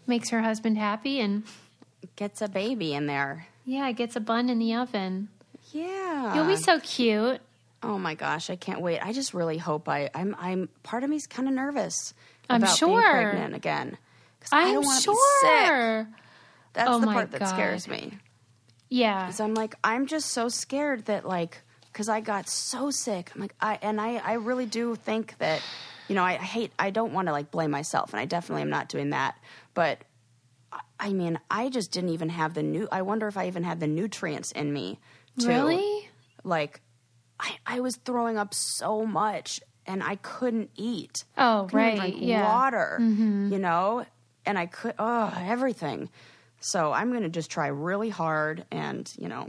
makes 0.07 0.31
her 0.31 0.41
husband 0.43 0.79
happy 0.79 1.21
and 1.21 1.43
Gets 2.17 2.43
a 2.43 2.49
baby 2.49 2.95
in 2.95 3.07
there. 3.07 3.47
yeah, 3.65 3.91
gets 3.93 4.17
a 4.17 4.21
bun 4.21 4.49
in 4.51 4.59
the 4.59 4.75
oven. 4.75 5.29
Yeah. 5.73 6.35
You'll 6.35 6.47
be 6.47 6.57
so 6.57 6.79
cute. 6.81 7.41
Oh 7.83 7.99
my 7.99 8.15
gosh, 8.15 8.51
I 8.51 8.57
can't 8.57 8.81
wait. 8.81 8.99
I 9.01 9.13
just 9.13 9.35
really 9.35 9.59
hope 9.59 9.89
I 9.89 10.11
I'm 10.15 10.35
I'm 10.39 10.69
part 10.83 11.05
of 11.05 11.11
me's 11.11 11.27
kind 11.27 11.49
of 11.49 11.55
nervous 11.55 12.15
I'm 12.51 12.57
about 12.63 12.77
sure. 12.77 12.89
being 12.91 13.03
pregnant 13.31 13.55
again. 13.55 13.97
'Cause 14.41 14.49
I 14.53 14.65
I'm 14.67 14.75
don't 14.75 14.85
want 14.85 15.03
to 15.05 15.11
be 15.11 15.17
sick. 15.41 15.67
sure. 15.67 16.09
That's 16.75 16.91
Oh 16.91 17.01
the 17.01 17.07
part 17.07 17.31
that 17.33 17.41
God. 17.41 17.49
scares 17.49 17.89
me. 17.89 18.19
Yeah. 18.89 19.27
Cuz 19.27 19.41
I'm 19.41 19.55
like 19.55 19.75
I'm 19.85 20.07
just 20.07 20.31
so 20.31 20.49
scared 20.49 21.07
that 21.07 21.25
like 21.27 21.59
cuz 21.93 22.09
I 22.09 22.21
got 22.21 22.49
so 22.49 22.91
sick. 22.91 23.31
I'm 23.35 23.41
like 23.41 23.55
I 23.61 23.79
and 23.83 24.01
I 24.01 24.17
I 24.17 24.33
really 24.35 24.67
do 24.67 24.95
think 24.97 25.39
that 25.39 25.61
you 26.13 26.17
know, 26.17 26.25
I, 26.25 26.33
I 26.33 26.45
hate 26.45 26.73
I 26.79 26.91
don't 26.91 27.15
want 27.15 27.29
to 27.29 27.33
like 27.33 27.51
blame 27.51 27.71
myself 27.71 28.13
and 28.13 28.21
I 28.21 28.27
definitely 28.27 28.61
am 28.61 28.69
not 28.69 28.91
doing 28.91 29.11
that. 29.11 29.39
But 29.73 30.05
I- 31.01 31.13
mean, 31.15 31.39
I 31.51 31.71
just 31.71 31.91
didn't 31.91 32.11
even 32.11 32.29
have 32.29 32.53
the 32.53 32.63
new 32.63 32.87
I 32.93 33.01
wonder 33.01 33.29
if 33.29 33.39
I 33.39 33.47
even 33.47 33.65
had 33.65 33.81
the 33.81 33.87
nutrients 33.87 34.53
in 34.53 34.75
me 34.75 34.99
to 35.39 35.49
Really? 35.49 36.11
like 36.45 36.83
I, 37.41 37.57
I 37.67 37.81
was 37.81 37.97
throwing 37.97 38.37
up 38.37 38.53
so 38.53 39.07
much 39.07 39.63
and 39.87 40.03
I 40.03 40.17
couldn't 40.17 40.69
eat. 40.77 41.25
Oh, 41.39 41.67
couldn't 41.71 41.79
right, 41.79 41.99
drink 41.99 42.17
yeah. 42.21 42.43
Mm-hmm. 42.43 42.53
water, 42.53 42.97
you 43.01 43.59
know, 43.59 44.05
and 44.45 44.59
I 44.59 44.67
could 44.67 44.93
oh 44.99 45.33
everything. 45.41 46.11
So 46.61 46.93
I'm 46.93 47.11
gonna 47.11 47.31
just 47.31 47.51
try 47.51 47.69
really 47.69 48.11
hard 48.11 48.67
and 48.71 49.11
you 49.19 49.29
know, 49.29 49.49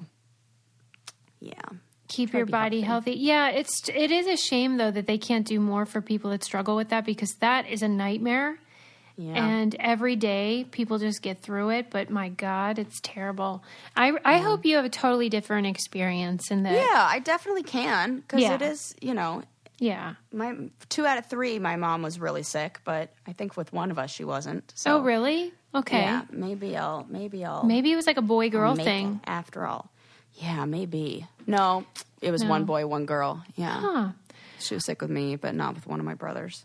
yeah, 1.41 1.61
Keep 2.09 2.31
Try 2.31 2.37
your 2.39 2.45
body 2.47 2.81
healthy. 2.81 3.11
healthy. 3.11 3.23
Yeah, 3.23 3.49
it's 3.49 3.87
it 3.89 4.11
is 4.11 4.27
a 4.27 4.35
shame 4.37 4.77
though 4.77 4.91
that 4.91 5.07
they 5.07 5.17
can't 5.17 5.47
do 5.47 5.59
more 5.59 5.85
for 5.85 6.01
people 6.01 6.31
that 6.31 6.43
struggle 6.43 6.75
with 6.75 6.89
that 6.89 7.05
because 7.05 7.33
that 7.39 7.67
is 7.67 7.81
a 7.81 7.87
nightmare. 7.87 8.57
yeah. 9.15 9.33
And 9.45 9.75
every 9.79 10.15
day 10.15 10.65
people 10.71 10.97
just 10.99 11.21
get 11.21 11.41
through 11.41 11.69
it, 11.69 11.89
but 11.91 12.09
my 12.09 12.29
God, 12.29 12.77
it's 12.79 12.99
terrible. 13.01 13.63
I 13.95 14.11
I 14.25 14.39
hope 14.39 14.65
you 14.65 14.75
have 14.75 14.85
a 14.85 14.89
totally 14.89 15.29
different 15.29 15.65
experience 15.67 16.51
in 16.51 16.63
that. 16.63 16.73
yeah, 16.73 17.07
I 17.09 17.19
definitely 17.19 17.63
can 17.63 18.17
because 18.17 18.41
Yeah. 18.41 18.55
it 18.55 18.61
is, 18.61 18.95
you 19.01 19.13
know, 19.13 19.43
Yeah. 19.79 20.15
my 20.31 20.55
two 20.89 21.05
out 21.05 21.17
of 21.17 21.27
three. 21.27 21.57
My 21.59 21.77
mom 21.77 22.01
was 22.03 22.19
really 22.19 22.43
sick, 22.43 22.79
but 22.83 23.13
I 23.27 23.33
think 23.33 23.55
with 23.55 23.71
one 23.73 23.91
of 23.91 23.97
us 23.97 24.11
she 24.11 24.23
wasn't. 24.23 24.71
So 24.75 24.97
Oh, 24.97 25.01
really? 25.01 25.53
Okay. 25.75 26.01
Yeah, 26.01 26.23
maybe 26.31 26.75
I'll 26.77 27.05
maybe 27.09 27.43
I'll 27.45 27.63
Maybe 27.63 27.91
it 27.91 27.95
was 27.95 28.05
like 28.07 28.17
a 28.17 28.21
boy 28.21 28.49
girl 28.49 28.75
thing. 28.75 29.21
after 29.25 29.65
all. 29.65 29.89
Yeah, 30.35 30.65
maybe. 30.65 31.25
No, 31.47 31.85
it 32.21 32.31
was 32.31 32.43
one 32.43 32.65
boy, 32.65 32.85
one 32.87 33.05
girl. 33.05 33.43
Yeah. 33.55 33.79
Huh. 33.79 34.09
She 34.59 34.75
was 34.75 34.85
sick 34.85 35.01
with 35.01 35.09
me, 35.11 35.35
but 35.35 35.53
not 35.55 35.75
with 35.75 35.85
one 35.87 35.99
of 35.99 36.05
my 36.05 36.13
brothers. 36.15 36.63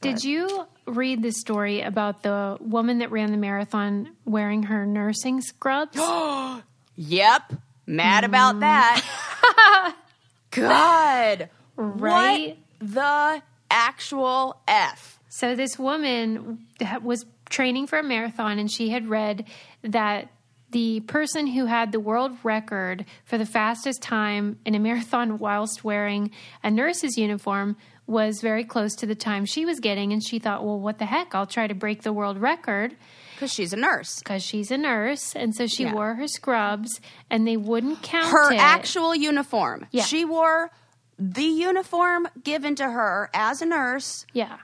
Did 0.00 0.24
you 0.24 0.66
read 0.86 1.22
the 1.22 1.30
story 1.32 1.82
about 1.82 2.22
the 2.22 2.56
woman 2.60 2.98
that 2.98 3.10
ran 3.12 3.30
the 3.30 3.36
marathon 3.36 4.10
wearing 4.24 4.64
her 4.64 4.84
nursing 4.86 5.40
scrubs? 5.40 5.96
Yep. 7.00 7.52
Mad 7.86 8.24
about 8.24 8.56
Mm. 8.56 8.60
that. 8.60 9.94
God. 10.50 11.48
Right? 11.76 12.58
What 12.80 12.90
the 12.92 13.42
actual 13.70 14.60
F? 14.66 15.20
So 15.28 15.54
this 15.54 15.78
woman 15.78 16.66
ha- 16.82 16.98
was 17.02 17.24
training 17.50 17.86
for 17.86 17.98
a 17.98 18.02
marathon 18.02 18.58
and 18.58 18.70
she 18.70 18.88
had 18.90 19.08
read 19.08 19.44
that 19.82 20.28
the 20.70 21.00
person 21.00 21.46
who 21.46 21.66
had 21.66 21.92
the 21.92 22.00
world 22.00 22.32
record 22.42 23.04
for 23.24 23.38
the 23.38 23.46
fastest 23.46 24.02
time 24.02 24.58
in 24.66 24.74
a 24.74 24.78
marathon 24.78 25.38
whilst 25.44 25.82
wearing 25.84 26.30
a 26.62 26.70
nurse's 26.70 27.16
uniform 27.16 27.76
was 28.06 28.40
very 28.40 28.64
close 28.64 28.94
to 28.96 29.06
the 29.06 29.14
time 29.14 29.44
she 29.44 29.64
was 29.66 29.80
getting. 29.80 30.12
And 30.12 30.22
she 30.24 30.38
thought, 30.38 30.64
well, 30.64 30.78
what 30.80 30.98
the 30.98 31.04
heck? 31.06 31.34
I'll 31.34 31.46
try 31.46 31.66
to 31.66 31.74
break 31.74 32.02
the 32.02 32.12
world 32.12 32.38
record 32.38 32.96
Because 33.34 33.52
she's 33.52 33.72
a 33.72 33.76
nurse. 33.76 34.18
because 34.20 34.42
she's 34.42 34.70
a 34.70 34.78
nurse. 34.78 35.34
And 35.36 35.54
so 35.54 35.66
she 35.66 35.84
Yeah. 35.84 35.92
wore 35.94 36.14
her 36.14 36.26
scrubs 36.26 37.00
and 37.30 37.46
they 37.46 37.56
wouldn't 37.58 38.02
count 38.02 38.30
Her 38.32 38.52
it. 38.52 38.58
actual 38.60 39.14
uniform. 39.14 39.86
Yeah. 39.90 40.04
She 40.04 40.24
wore 40.24 40.70
the 41.18 41.42
uniform 41.44 42.28
given 42.42 42.74
to 42.76 42.84
her 42.90 43.28
as 43.34 43.60
a 43.60 43.66
nurse. 43.66 44.24
Yeah. 44.32 44.58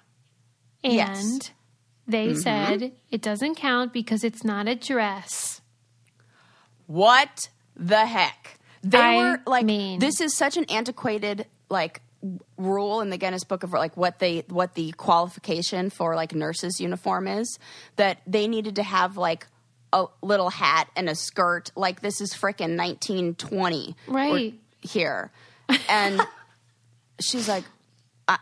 And 0.83 0.93
Yes. 0.95 1.25
Mm-hmm. 1.25 2.11
they 2.11 2.35
said 2.35 2.93
it 3.11 3.21
doesn't 3.23 3.57
count 3.57 3.93
because 3.93 4.25
it's 4.25 4.45
not 4.45 4.69
a 4.69 4.75
dress. 4.75 5.61
What 6.87 7.49
the 7.77 8.07
heck? 8.07 8.59
They 8.83 8.99
I 8.99 9.17
were 9.17 9.41
like, 9.47 9.65
mean- 9.65 9.99
this 9.99 10.21
is 10.21 10.37
such 10.37 10.57
an 10.57 10.65
antiquated 10.65 11.47
like 11.71 12.01
rule 12.57 13.01
in 13.01 13.11
the 13.11 13.17
Guinness 13.19 13.45
Book 13.45 13.63
of 13.63 13.73
like 13.73 13.97
what 13.97 14.19
they 14.19 14.45
what 14.49 14.75
the 14.75 14.93
qualification 14.93 15.91
for 15.91 16.15
like 16.15 16.35
nurses 16.35 16.81
uniform 16.81 17.29
is 17.29 17.59
that 17.97 18.21
they 18.27 18.49
needed 18.49 18.77
to 18.77 18.83
have 18.83 19.17
like 19.17 19.47
a 19.93 20.07
little 20.23 20.51
hat 20.51 20.89
and 20.97 21.09
a 21.09 21.15
skirt 21.15 21.71
like 21.77 22.01
this 22.01 22.21
is 22.21 22.33
frickin' 22.33 22.77
1920 22.77 23.95
Right. 24.09 24.55
here 24.81 25.31
and 25.89 26.21
she's 27.21 27.49
like 27.49 27.65
uh, 28.27 28.39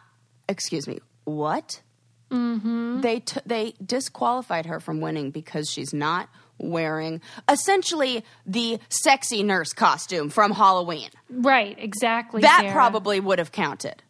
excuse 0.48 0.86
me 0.86 1.00
what 1.24 1.82
mm-hmm. 2.30 3.00
they 3.00 3.20
t- 3.20 3.40
they 3.44 3.74
disqualified 3.84 4.66
her 4.66 4.80
from 4.80 5.00
winning 5.00 5.30
because 5.30 5.68
she's 5.68 5.92
not 5.92 6.28
wearing 6.62 7.20
essentially 7.48 8.24
the 8.46 8.78
sexy 8.88 9.42
nurse 9.42 9.72
costume 9.72 10.30
from 10.30 10.52
Halloween. 10.52 11.10
Right, 11.28 11.76
exactly. 11.78 12.42
That 12.42 12.60
Sarah. 12.60 12.72
probably 12.72 13.20
would 13.20 13.38
have 13.38 13.52
counted. 13.52 14.02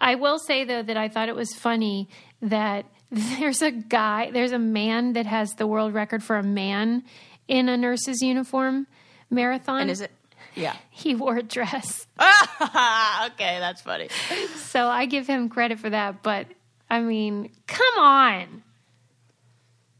I 0.00 0.14
will 0.14 0.38
say 0.38 0.64
though 0.64 0.82
that 0.82 0.96
I 0.96 1.08
thought 1.08 1.28
it 1.28 1.34
was 1.34 1.54
funny 1.54 2.08
that 2.42 2.86
there's 3.10 3.62
a 3.62 3.70
guy, 3.70 4.30
there's 4.30 4.52
a 4.52 4.58
man 4.58 5.14
that 5.14 5.26
has 5.26 5.54
the 5.54 5.66
world 5.66 5.94
record 5.94 6.22
for 6.22 6.36
a 6.36 6.42
man 6.42 7.04
in 7.48 7.68
a 7.68 7.76
nurse's 7.76 8.20
uniform 8.22 8.86
marathon. 9.30 9.82
And 9.82 9.90
is 9.90 10.00
it? 10.00 10.10
Yeah. 10.54 10.76
He 10.90 11.14
wore 11.14 11.36
a 11.38 11.42
dress. 11.42 12.06
okay, 12.20 13.58
that's 13.58 13.82
funny. 13.82 14.08
So 14.56 14.86
I 14.86 15.06
give 15.06 15.26
him 15.26 15.48
credit 15.48 15.80
for 15.80 15.90
that, 15.90 16.22
but 16.22 16.46
I 16.88 17.00
mean, 17.00 17.50
come 17.66 17.98
on. 17.98 18.62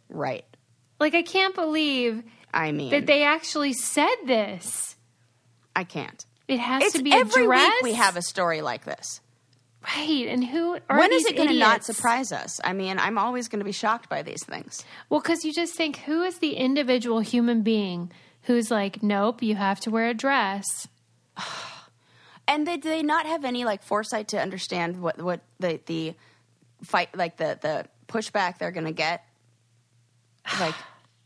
Right. 0.08 0.44
Like 1.00 1.14
I 1.14 1.22
can't 1.22 1.54
believe 1.54 2.22
I 2.52 2.72
mean, 2.72 2.90
that 2.90 3.06
they 3.06 3.22
actually 3.24 3.72
said 3.72 4.14
this. 4.26 4.96
I 5.74 5.84
can't. 5.84 6.24
It 6.46 6.60
has 6.60 6.82
It's 6.84 6.92
to 6.94 7.02
be 7.02 7.12
every 7.12 7.44
a 7.44 7.46
dress. 7.46 7.72
week 7.78 7.82
we 7.82 7.92
have 7.94 8.16
a 8.16 8.22
story 8.22 8.60
like 8.60 8.84
this. 8.84 9.20
right. 9.96 10.26
And 10.28 10.44
who 10.44 10.78
are 10.88 10.98
When 10.98 11.12
is 11.12 11.24
it 11.26 11.36
going 11.36 11.48
to 11.48 11.58
not 11.58 11.84
surprise 11.84 12.32
us? 12.32 12.60
I 12.62 12.72
mean, 12.74 12.98
I'm 12.98 13.18
always 13.18 13.48
going 13.48 13.58
to 13.60 13.64
be 13.64 13.72
shocked 13.72 14.08
by 14.08 14.22
these 14.22 14.44
things. 14.44 14.84
Well, 15.08 15.20
because 15.20 15.44
you 15.44 15.52
just 15.52 15.74
think, 15.74 15.96
who 15.98 16.22
is 16.22 16.38
the 16.38 16.54
individual 16.54 17.20
human 17.20 17.62
being 17.62 18.12
who's 18.42 18.70
like, 18.70 19.02
nope, 19.02 19.42
you 19.42 19.54
have 19.56 19.80
to 19.80 19.90
wear 19.90 20.08
a 20.08 20.14
dress? 20.14 20.86
And 22.46 22.66
they, 22.66 22.76
do 22.76 22.90
they 22.90 23.02
not 23.02 23.24
have 23.24 23.44
any 23.46 23.64
like 23.64 23.82
foresight 23.82 24.28
to 24.28 24.38
understand 24.40 25.00
what 25.00 25.16
what 25.20 25.40
the 25.60 25.80
the 25.86 26.14
fight 26.82 27.16
like 27.16 27.38
the 27.38 27.58
the 27.60 27.86
pushback 28.06 28.58
they're 28.58 28.70
going 28.70 28.84
to 28.84 28.92
get? 28.92 29.24
Like 30.60 30.74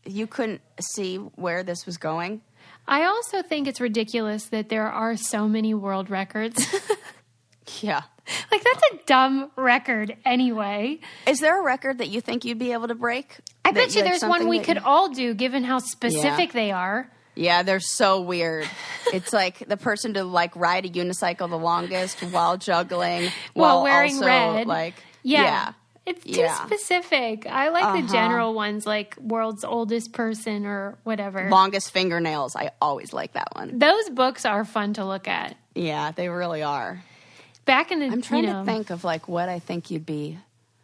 you 0.05 0.27
couldn't 0.27 0.61
see 0.79 1.17
where 1.17 1.63
this 1.63 1.85
was 1.85 1.97
going. 1.97 2.41
I 2.87 3.03
also 3.03 3.41
think 3.43 3.67
it's 3.67 3.79
ridiculous 3.79 4.45
that 4.45 4.69
there 4.69 4.87
are 4.89 5.15
so 5.15 5.47
many 5.47 5.73
world 5.73 6.09
records. 6.09 6.65
Yeah. 7.81 8.01
like, 8.51 8.63
that's 8.63 8.81
a 8.93 8.97
dumb 9.05 9.51
record 9.55 10.17
anyway. 10.25 10.99
Is 11.27 11.37
there 11.39 11.59
a 11.61 11.63
record 11.63 11.99
that 11.99 12.09
you 12.09 12.19
think 12.19 12.43
you'd 12.43 12.57
be 12.57 12.73
able 12.73 12.87
to 12.87 12.95
break? 12.95 13.37
I 13.63 13.71
That 13.71 13.75
bet 13.75 13.95
you 13.95 14.01
like, 14.01 14.09
there's 14.11 14.23
one 14.27 14.47
we 14.49 14.59
could 14.59 14.77
you- 14.77 14.83
all 14.83 15.09
do 15.09 15.35
given 15.35 15.63
how 15.63 15.77
specific 15.77 16.51
they 16.51 16.71
are. 16.71 17.11
Yeah, 17.35 17.61
they're 17.61 17.79
so 17.79 18.21
weird. 18.21 18.67
it's 19.13 19.31
like 19.31 19.59
the 19.67 19.77
person 19.77 20.15
to 20.15 20.23
like 20.23 20.55
ride 20.55 20.85
a 20.85 20.89
unicycle 20.89 21.47
the 21.47 21.59
longest 21.59 22.19
while 22.21 22.57
juggling 22.57 23.29
While 23.53 23.83
wearing 23.83 24.15
also, 24.15 24.25
red. 24.25 24.67
Like 24.67 24.95
Yeah. 25.21 25.43
yeah. 25.43 25.73
It's 26.09 26.23
too 26.23 26.41
Yeah. 26.41 26.65
specific. 26.65 27.45
I 27.45 27.69
like 27.69 27.83
the 27.83 27.99
Uh-huh. 28.05 28.13
general 28.13 28.53
ones, 28.53 28.85
like 28.87 29.15
world's 29.21 29.63
oldest 29.63 30.11
person 30.11 30.65
or 30.65 30.97
whatever. 31.03 31.49
longest 31.51 31.91
fingernails. 31.91 32.55
I 32.55 32.71
always 32.81 33.13
like 33.13 33.33
that 33.33 33.49
one. 33.55 33.77
Those 33.77 34.09
books 34.09 34.43
are 34.45 34.65
fun 34.65 34.93
to 34.93 35.05
look 35.05 35.27
at. 35.27 35.55
Yeah, 35.75 36.11
they 36.11 36.27
really 36.29 36.63
are. 36.63 37.03
Back 37.65 37.91
in 37.91 37.99
the, 37.99 38.07
I'm 38.07 38.21
trying 38.23 38.45
you 38.45 38.49
know, 38.51 38.61
to 38.61 38.65
think 38.65 38.89
of 38.89 39.03
like 39.03 39.27
what 39.27 39.49
I 39.49 39.59
think 39.59 39.91
you'd 39.91 40.05
be. 40.05 40.39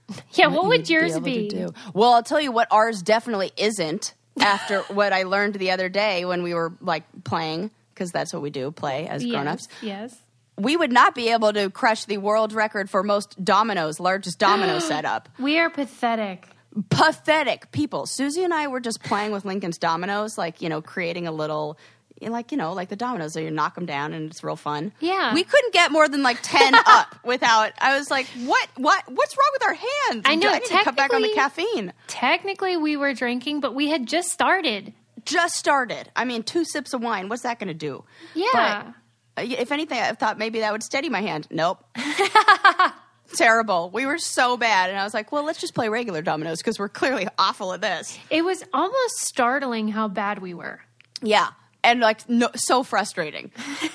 yeah. 0.34 0.48
What 0.48 0.66
would 0.68 0.88
you'd 0.88 1.02
yours 1.02 1.20
be? 1.20 1.48
do. 1.48 1.74
Well, 1.96 2.14
I'll 2.14 2.22
tell 2.24 2.40
you 2.40 2.52
what 2.52 2.68
ours 2.72 3.02
definitely 3.02 3.52
isn't. 3.58 4.14
After 4.40 4.82
what 4.94 5.12
I 5.14 5.24
learned 5.24 5.56
the 5.56 5.72
other 5.72 5.90
day 5.90 6.26
when 6.26 6.44
we 6.44 6.54
were 6.54 6.74
like 6.82 7.04
playing, 7.24 7.72
because 7.94 8.12
that's 8.12 8.32
what 8.34 8.44
we 8.44 8.52
do, 8.52 8.70
play 8.70 9.08
as 9.08 9.26
grown-ups. 9.26 9.68
Yes. 9.82 10.16
We 10.58 10.78
would 10.78 10.92
not 10.92 11.16
be 11.16 11.30
able 11.30 11.52
to 11.54 11.70
crush 11.70 12.06
the 12.06 12.18
world 12.18 12.54
record 12.54 12.90
for 12.90 13.04
most 13.04 13.44
dominoes, 13.44 14.00
largest 14.00 14.40
domino 14.40 14.80
setup. 14.92 15.28
We 15.40 15.60
are 15.60 15.70
pathetic. 15.70 16.48
pathetic 16.90 17.72
people. 17.72 18.06
Susie 18.06 18.44
and 18.44 18.54
I 18.54 18.68
were 18.68 18.80
just 18.80 19.04
playing 19.04 19.32
with 19.32 19.46
Lincoln's 19.46 19.78
dominoes, 19.78 20.38
like 20.38 20.62
you 20.62 20.70
know, 20.70 20.82
creating 20.82 21.28
a 21.28 21.32
little, 21.32 21.78
like 22.22 22.52
you 22.52 22.58
know, 22.58 22.74
like 22.74 22.90
the 22.90 22.96
dominoes. 22.96 23.34
So 23.34 23.40
you 23.40 23.52
knock 23.52 23.76
them 23.76 23.86
down, 23.86 24.14
and 24.14 24.30
it's 24.32 24.44
real 24.44 24.56
fun. 24.56 24.94
Yeah. 25.00 25.34
we 25.34 25.44
couldn't 25.44 25.74
get 25.74 25.92
more 25.92 26.08
than 26.08 26.24
like 26.24 26.38
ten 26.42 26.74
up 26.86 27.16
without. 27.26 27.74
I 27.80 27.98
was 27.98 28.10
like, 28.10 28.28
what? 28.46 28.68
What? 28.78 29.04
What's 29.12 29.38
wrong 29.38 29.50
with 29.54 29.64
our 29.64 29.74
hands? 29.74 30.24
I 30.26 30.36
know, 30.36 30.50
I 30.50 30.60
need 30.60 30.66
to 30.66 30.84
cut 30.84 30.96
back 30.96 31.14
on 31.14 31.22
the 31.22 31.34
caffeine. 31.34 31.92
Technically, 32.08 32.78
we 32.78 32.96
were 32.98 33.14
drinking, 33.14 33.60
but 33.60 33.76
we 33.76 33.90
had 33.90 34.08
just 34.08 34.30
started. 34.30 34.94
Just 35.26 35.56
started. 35.56 36.10
I 36.16 36.24
mean, 36.24 36.44
two 36.44 36.64
sips 36.64 36.94
of 36.94 37.02
wine. 37.02 37.30
What's 37.30 37.42
that 37.42 37.58
going 37.60 37.68
to 37.68 37.74
do? 37.74 38.04
Yeah. 38.36 38.84
But, 38.84 38.94
if 39.38 39.72
anything, 39.72 40.00
I 40.00 40.14
thought 40.14 40.38
maybe 40.38 40.60
that 40.60 40.72
would 40.72 40.84
steady 40.84 41.10
my 41.10 41.22
hand. 41.22 41.48
Nope. 41.52 41.84
Terrible. 43.36 43.90
We 43.92 44.06
were 44.06 44.20
so 44.20 44.56
bad, 44.56 44.90
and 44.92 45.00
I 45.00 45.04
was 45.04 45.14
like, 45.14 45.32
"Well, 45.32 45.44
let's 45.44 45.60
just 45.60 45.74
play 45.74 45.90
regular 45.90 46.22
dominoes 46.22 46.60
because 46.60 46.78
we're 46.80 46.90
clearly 46.90 47.28
awful 47.40 47.74
at 47.74 47.82
this." 47.82 48.18
It 48.30 48.46
was 48.46 48.64
almost 48.74 49.18
startling 49.22 49.88
how 49.90 50.08
bad 50.08 50.40
we 50.40 50.54
were. 50.54 50.80
Yeah. 51.22 51.50
And 51.84 52.00
like 52.00 52.28
no, 52.30 52.50
so 52.56 52.82
frustrating. 52.84 53.52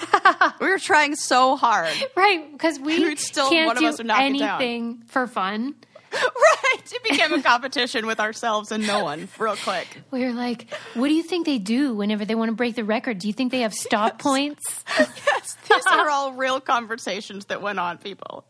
we 0.60 0.68
were 0.68 0.78
trying 0.78 1.16
so 1.16 1.56
hard. 1.56 1.92
Right, 2.16 2.52
because 2.52 2.78
we 2.78 3.00
We'd 3.00 3.18
still- 3.18 3.48
can't 3.50 3.66
one 3.66 3.76
of 3.76 3.80
do 3.82 3.88
us 3.88 3.98
would 3.98 4.06
knock 4.06 4.20
it 4.20 4.38
down. 4.38 4.60
anything 4.60 5.02
for 5.06 5.26
fun. 5.26 5.74
right. 6.12 6.92
It 6.92 7.02
became 7.04 7.32
a 7.32 7.42
competition 7.42 8.06
with 8.06 8.18
ourselves 8.20 8.72
and 8.72 8.86
no 8.86 9.04
one 9.04 9.28
real 9.38 9.56
quick. 9.56 9.86
We 10.10 10.24
were 10.24 10.32
like, 10.32 10.66
what 10.94 11.08
do 11.08 11.14
you 11.14 11.22
think 11.22 11.46
they 11.46 11.58
do 11.58 11.94
whenever 11.94 12.24
they 12.24 12.34
want 12.34 12.48
to 12.48 12.54
break 12.54 12.74
the 12.74 12.84
record? 12.84 13.18
Do 13.18 13.28
you 13.28 13.32
think 13.32 13.52
they 13.52 13.60
have 13.60 13.74
stop 13.74 14.18
points? 14.18 14.84
Yes, 14.98 15.56
these 15.68 15.86
are 15.86 16.10
all 16.10 16.32
real 16.32 16.60
conversations 16.60 17.46
that 17.46 17.62
went 17.62 17.78
on, 17.78 17.96
people. 17.98 18.44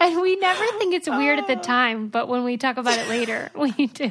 And 0.00 0.20
we 0.20 0.36
never 0.36 0.64
think 0.78 0.94
it's 0.94 1.08
weird 1.08 1.38
Oh. 1.38 1.42
at 1.42 1.46
the 1.46 1.58
oh. 1.58 1.62
time, 1.62 2.08
but 2.08 2.26
when 2.26 2.42
we 2.44 2.56
talk 2.56 2.76
about 2.76 2.98
it 2.98 3.08
later, 3.08 3.50
we 3.56 3.70
do. 3.86 4.10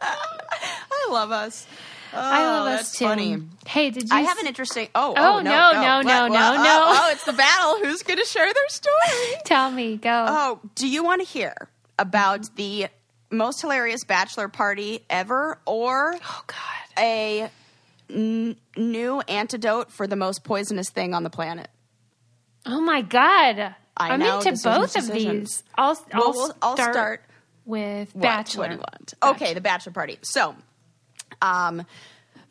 I 0.00 1.08
love 1.10 1.30
us. 1.30 1.66
Oh, 2.12 2.18
I 2.18 2.44
love 2.44 2.66
oh, 2.66 2.70
us 2.72 2.92
too. 2.92 3.04
funny. 3.04 3.36
Hey, 3.66 3.90
did 3.90 4.04
you? 4.10 4.16
I 4.16 4.22
have 4.22 4.38
an 4.38 4.46
interesting. 4.46 4.88
Oh, 4.94 5.14
Oh, 5.16 5.36
oh, 5.38 5.40
no, 5.40 5.50
no, 5.50 5.72
no, 5.72 5.96
What- 5.98 6.06
no, 6.06 6.22
what- 6.22 6.32
no, 6.32 6.54
oh, 6.58 6.62
no. 6.64 6.84
Oh, 6.88 7.10
it's 7.12 7.24
the 7.24 7.32
battle. 7.32 7.78
Who's 7.84 8.02
going 8.02 8.18
to 8.18 8.24
share 8.24 8.52
their 8.52 8.68
story? 8.68 9.34
Tell 9.44 9.70
me, 9.70 9.96
go. 9.96 10.26
Oh, 10.28 10.60
do 10.74 10.88
you 10.88 11.04
want 11.04 11.20
to 11.20 11.26
hear 11.26 11.54
about 12.00 12.56
the 12.56 12.88
most 13.30 13.60
hilarious 13.60 14.04
bachelor 14.04 14.48
party 14.48 15.04
ever, 15.08 15.60
or 15.66 16.14
oh 16.14 16.42
God. 16.46 16.98
a 16.98 17.50
n- 18.10 18.56
new 18.76 19.20
antidote 19.20 19.92
for 19.92 20.06
the 20.06 20.16
most 20.16 20.42
poisonous 20.42 20.90
thing 20.90 21.14
on 21.14 21.22
the 21.22 21.30
planet? 21.30 21.68
Oh 22.66 22.80
my 22.80 23.02
God. 23.02 23.74
I 23.96 24.14
am 24.14 24.22
into 24.22 24.58
both 24.64 24.96
of 24.96 25.12
these. 25.12 25.62
I'll, 25.76 25.98
I'll, 26.12 26.32
Well, 26.32 26.56
I'll 26.62 26.74
start, 26.74 26.94
start 26.94 27.24
with 27.66 28.14
What? 28.14 28.22
Bachelor. 28.22 28.62
What 28.62 28.68
do 28.68 28.74
you 28.74 28.80
want? 28.80 29.14
Okay, 29.36 29.54
the 29.54 29.60
bachelor 29.60 29.92
party. 29.92 30.18
So, 30.22 30.56
um, 31.42 31.84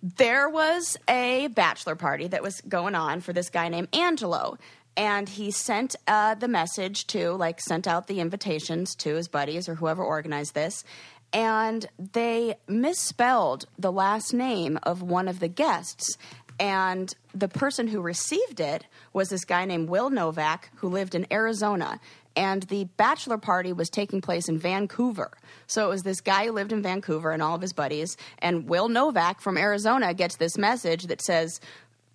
there 0.02 0.48
was 0.48 0.96
a 1.10 1.48
bachelor 1.48 1.96
party 1.96 2.28
that 2.28 2.42
was 2.42 2.62
going 2.62 2.96
on 2.96 3.20
for 3.20 3.34
this 3.34 3.50
guy 3.50 3.68
named 3.68 3.90
Angelo. 3.94 4.58
And 5.00 5.30
he 5.30 5.50
sent 5.50 5.96
uh, 6.08 6.36
the 6.36 6.50
message 6.50 7.08
to, 7.08 7.32
like, 7.32 7.62
sent 7.62 7.88
out 7.88 8.08
the 8.08 8.20
invitations 8.20 8.94
to 8.96 9.16
his 9.16 9.30
buddies 9.30 9.70
or 9.70 9.76
whoever 9.76 10.04
organized 10.04 10.54
this. 10.54 10.84
And 11.32 11.88
they 11.98 12.56
misspelled 12.68 13.66
the 13.78 13.94
last 13.94 14.34
name 14.34 14.78
of 14.84 15.02
one 15.02 15.30
of 15.30 15.40
the 15.40 15.48
guests. 15.48 16.18
And 16.60 17.14
the 17.34 17.48
person 17.48 17.88
who 17.88 18.02
received 18.02 18.60
it 18.60 18.84
was 19.14 19.30
this 19.30 19.46
guy 19.46 19.64
named 19.64 19.88
Will 19.88 20.10
Novak, 20.10 20.70
who 20.76 20.90
lived 20.90 21.16
in 21.16 21.26
Arizona. 21.32 22.02
and 22.40 22.64
the 22.64 22.86
bachelor 22.96 23.38
party 23.38 23.74
was 23.74 23.90
taking 23.90 24.22
place 24.22 24.48
in 24.48 24.58
Vancouver. 24.58 25.32
So 25.68 25.86
it 25.86 25.90
was 25.90 26.04
this 26.04 26.22
guy 26.22 26.46
who 26.46 26.54
lived 26.54 26.72
in 26.72 26.82
Vancouver 26.82 27.32
and 27.32 27.44
all 27.44 27.56
of 27.56 27.62
his 27.62 27.74
buddies, 27.74 28.16
and 28.40 28.70
Will 28.70 28.88
Novak 28.88 29.42
from 29.42 29.58
Arizona 29.58 30.14
gets 30.14 30.38
this 30.38 30.58
message 30.58 31.08
that 31.08 31.22
says, 31.22 31.60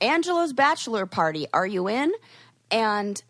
Angelo's 0.01 0.55
bachelor 0.55 1.05
party, 1.05 1.47
are 1.53 1.67
you 1.67 1.89
in? 1.89 2.11
And 2.75 3.23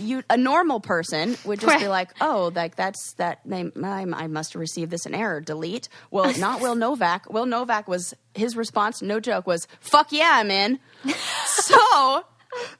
you, 0.00 0.24
a 0.28 0.36
normal 0.36 0.80
person 0.80 1.36
would 1.44 1.60
just 1.60 1.78
be 1.78 1.86
like, 1.86 2.10
"Oh, 2.20 2.50
like 2.52 2.74
that's 2.74 3.12
that. 3.12 3.46
name 3.46 3.72
I, 3.84 4.04
I 4.12 4.26
must 4.26 4.54
have 4.54 4.60
received 4.60 4.90
this 4.90 5.06
in 5.06 5.14
error. 5.14 5.40
Delete." 5.40 5.88
Well, 6.10 6.36
not 6.36 6.60
Will 6.60 6.74
Novak. 6.86 7.32
Will 7.32 7.46
Novak 7.46 7.86
was 7.86 8.12
his 8.34 8.56
response. 8.56 9.00
No 9.00 9.20
joke. 9.20 9.46
Was 9.46 9.68
"Fuck 9.78 10.10
yeah, 10.10 10.32
I'm 10.32 10.50
in." 10.50 10.80
so 11.46 12.24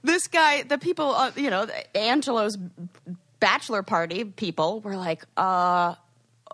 this 0.02 0.26
guy, 0.26 0.64
the 0.64 0.76
people, 0.76 1.14
uh, 1.14 1.30
you 1.36 1.50
know, 1.50 1.68
Angelo's 1.94 2.58
bachelor 3.38 3.84
party 3.84 4.24
people 4.24 4.80
were 4.80 4.96
like, 4.96 5.24
"Uh, 5.36 5.94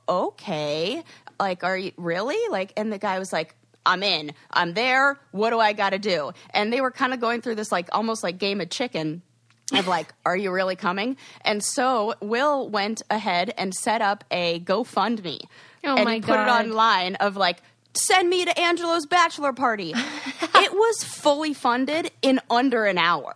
okay. 0.07 1.03
Like, 1.41 1.65
are 1.65 1.79
you 1.79 1.93
really? 1.97 2.37
Like, 2.51 2.75
and 2.77 2.93
the 2.93 2.99
guy 2.99 3.19
was 3.19 3.33
like, 3.33 3.55
I'm 3.87 4.03
in. 4.03 4.33
I'm 4.51 4.75
there. 4.75 5.19
What 5.33 5.51
do 5.51 5.59
I 5.59 5.73
got 5.73 5.91
to 5.91 5.99
do? 5.99 6.33
And 6.51 6.71
they 6.73 6.81
were 6.81 6.91
kind 6.91 7.13
of 7.13 7.21
going 7.21 7.43
through 7.43 7.57
this, 7.57 7.71
like, 7.73 7.89
almost 7.93 8.23
like 8.23 8.39
game 8.39 8.61
of 8.61 8.71
chicken. 8.71 9.23
Of 9.73 9.89
like, 9.89 10.13
are 10.27 10.37
you 10.37 10.53
really 10.53 10.77
coming? 10.77 11.17
And 11.41 11.65
so 11.65 12.15
Will 12.21 12.69
went 12.69 13.01
ahead 13.09 13.53
and 13.57 13.75
set 13.75 14.03
up 14.03 14.23
a 14.31 14.61
GoFundMe, 14.61 15.41
Oh 15.85 15.97
and 15.97 16.05
my 16.05 16.15
he 16.17 16.21
put 16.21 16.39
it 16.39 16.49
online 16.49 17.15
of 17.17 17.37
like, 17.37 17.63
send 17.95 18.29
me 18.29 18.45
to 18.45 18.59
Angelo's 18.61 19.07
bachelor 19.07 19.53
party. 19.55 19.93
it 20.57 20.73
was 20.73 21.03
fully 21.05 21.55
funded 21.55 22.11
in 22.21 22.41
under 22.51 22.85
an 22.85 22.99
hour. 22.99 23.35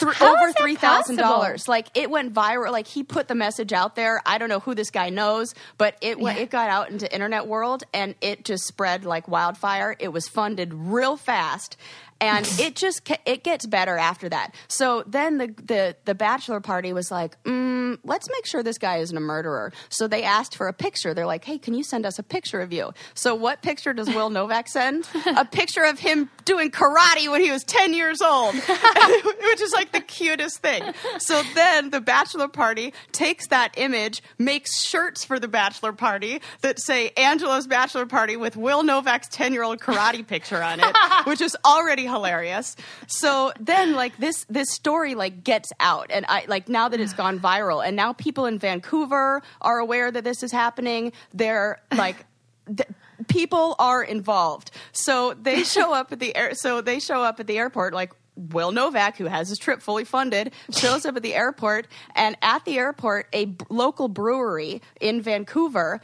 How 0.00 0.34
over 0.36 0.52
three 0.52 0.74
thousand 0.74 1.16
dollars. 1.16 1.68
Like 1.68 1.88
it 1.94 2.10
went 2.10 2.32
viral. 2.32 2.72
Like 2.72 2.86
he 2.86 3.02
put 3.04 3.28
the 3.28 3.34
message 3.34 3.72
out 3.74 3.94
there. 3.94 4.22
I 4.24 4.38
don't 4.38 4.48
know 4.48 4.58
who 4.60 4.74
this 4.74 4.90
guy 4.90 5.10
knows, 5.10 5.54
but 5.76 5.96
it 6.00 6.18
Yeah. 6.18 6.32
it 6.32 6.50
got 6.50 6.70
out 6.70 6.90
into 6.90 7.12
internet 7.12 7.46
world 7.46 7.84
and 7.92 8.14
it 8.22 8.44
just 8.44 8.64
spread 8.64 9.04
like 9.04 9.28
wildfire. 9.28 9.94
It 9.98 10.08
was 10.08 10.26
funded 10.28 10.72
real 10.72 11.16
fast. 11.18 11.76
And 12.22 12.46
it 12.58 12.76
just 12.76 13.10
it 13.26 13.42
gets 13.42 13.66
better 13.66 13.98
after 13.98 14.28
that. 14.28 14.54
So 14.68 15.02
then 15.06 15.38
the 15.38 15.48
the 15.62 15.96
the 16.04 16.14
bachelor 16.14 16.60
party 16.60 16.92
was 16.92 17.10
like, 17.10 17.42
mm, 17.44 17.98
let's 18.04 18.28
make 18.30 18.46
sure 18.46 18.62
this 18.62 18.78
guy 18.78 18.98
isn't 18.98 19.16
a 19.16 19.20
murderer. 19.20 19.72
So 19.88 20.06
they 20.06 20.22
asked 20.22 20.56
for 20.56 20.68
a 20.68 20.72
picture. 20.72 21.14
They're 21.14 21.26
like, 21.26 21.44
hey, 21.44 21.58
can 21.58 21.74
you 21.74 21.82
send 21.82 22.06
us 22.06 22.18
a 22.18 22.22
picture 22.22 22.60
of 22.60 22.72
you? 22.72 22.92
So 23.14 23.34
what 23.34 23.62
picture 23.62 23.92
does 23.92 24.08
Will 24.08 24.30
Novak 24.30 24.68
send? 24.68 25.08
a 25.36 25.44
picture 25.44 25.82
of 25.82 25.98
him 25.98 26.30
doing 26.44 26.70
karate 26.70 27.30
when 27.30 27.40
he 27.40 27.50
was 27.50 27.64
ten 27.64 27.94
years 27.94 28.20
old, 28.20 28.54
which 28.54 29.60
is 29.60 29.72
like 29.72 29.92
the 29.92 30.00
cutest 30.00 30.58
thing. 30.58 30.82
So 31.18 31.42
then 31.54 31.90
the 31.90 32.00
bachelor 32.00 32.48
party 32.48 32.92
takes 33.12 33.48
that 33.48 33.74
image, 33.76 34.22
makes 34.38 34.82
shirts 34.84 35.24
for 35.24 35.38
the 35.38 35.48
bachelor 35.48 35.92
party 35.92 36.40
that 36.62 36.80
say 36.80 37.10
Angelo's 37.16 37.66
bachelor 37.66 38.06
party 38.06 38.36
with 38.36 38.56
Will 38.56 38.82
Novak's 38.82 39.28
10 39.28 39.52
year 39.52 39.62
old 39.62 39.80
karate 39.80 40.26
picture 40.26 40.62
on 40.62 40.80
it, 40.80 40.96
which 41.24 41.40
is 41.40 41.56
already 41.64 42.04
hilarious. 42.04 42.76
So 43.06 43.52
then 43.60 43.94
like 43.94 44.16
this, 44.18 44.44
this 44.48 44.70
story 44.72 45.14
like 45.14 45.44
gets 45.44 45.70
out 45.80 46.10
and 46.10 46.24
I 46.28 46.44
like 46.48 46.68
now 46.68 46.88
that 46.88 47.00
it's 47.00 47.12
gone 47.12 47.38
viral 47.40 47.86
and 47.86 47.96
now 47.96 48.12
people 48.12 48.46
in 48.46 48.58
Vancouver 48.58 49.42
are 49.60 49.78
aware 49.78 50.10
that 50.10 50.24
this 50.24 50.42
is 50.42 50.52
happening. 50.52 51.12
They're 51.34 51.80
like, 51.94 52.24
th- 52.66 52.88
people 53.28 53.76
are 53.78 54.02
involved. 54.02 54.70
So 54.92 55.34
they 55.34 55.62
show 55.64 55.92
up 55.92 56.12
at 56.12 56.20
the 56.20 56.34
air. 56.36 56.54
So 56.54 56.80
they 56.80 57.00
show 57.00 57.22
up 57.22 57.40
at 57.40 57.46
the 57.46 57.58
airport 57.58 57.94
like. 57.94 58.12
Will 58.34 58.72
Novak, 58.72 59.18
who 59.18 59.26
has 59.26 59.50
his 59.50 59.58
trip 59.58 59.82
fully 59.82 60.04
funded, 60.04 60.54
shows 60.70 61.04
up 61.04 61.16
at 61.16 61.22
the 61.22 61.34
airport, 61.34 61.86
and 62.14 62.34
at 62.40 62.64
the 62.64 62.78
airport, 62.78 63.28
a 63.34 63.44
b- 63.44 63.62
local 63.68 64.08
brewery 64.08 64.80
in 65.02 65.20
Vancouver 65.20 66.00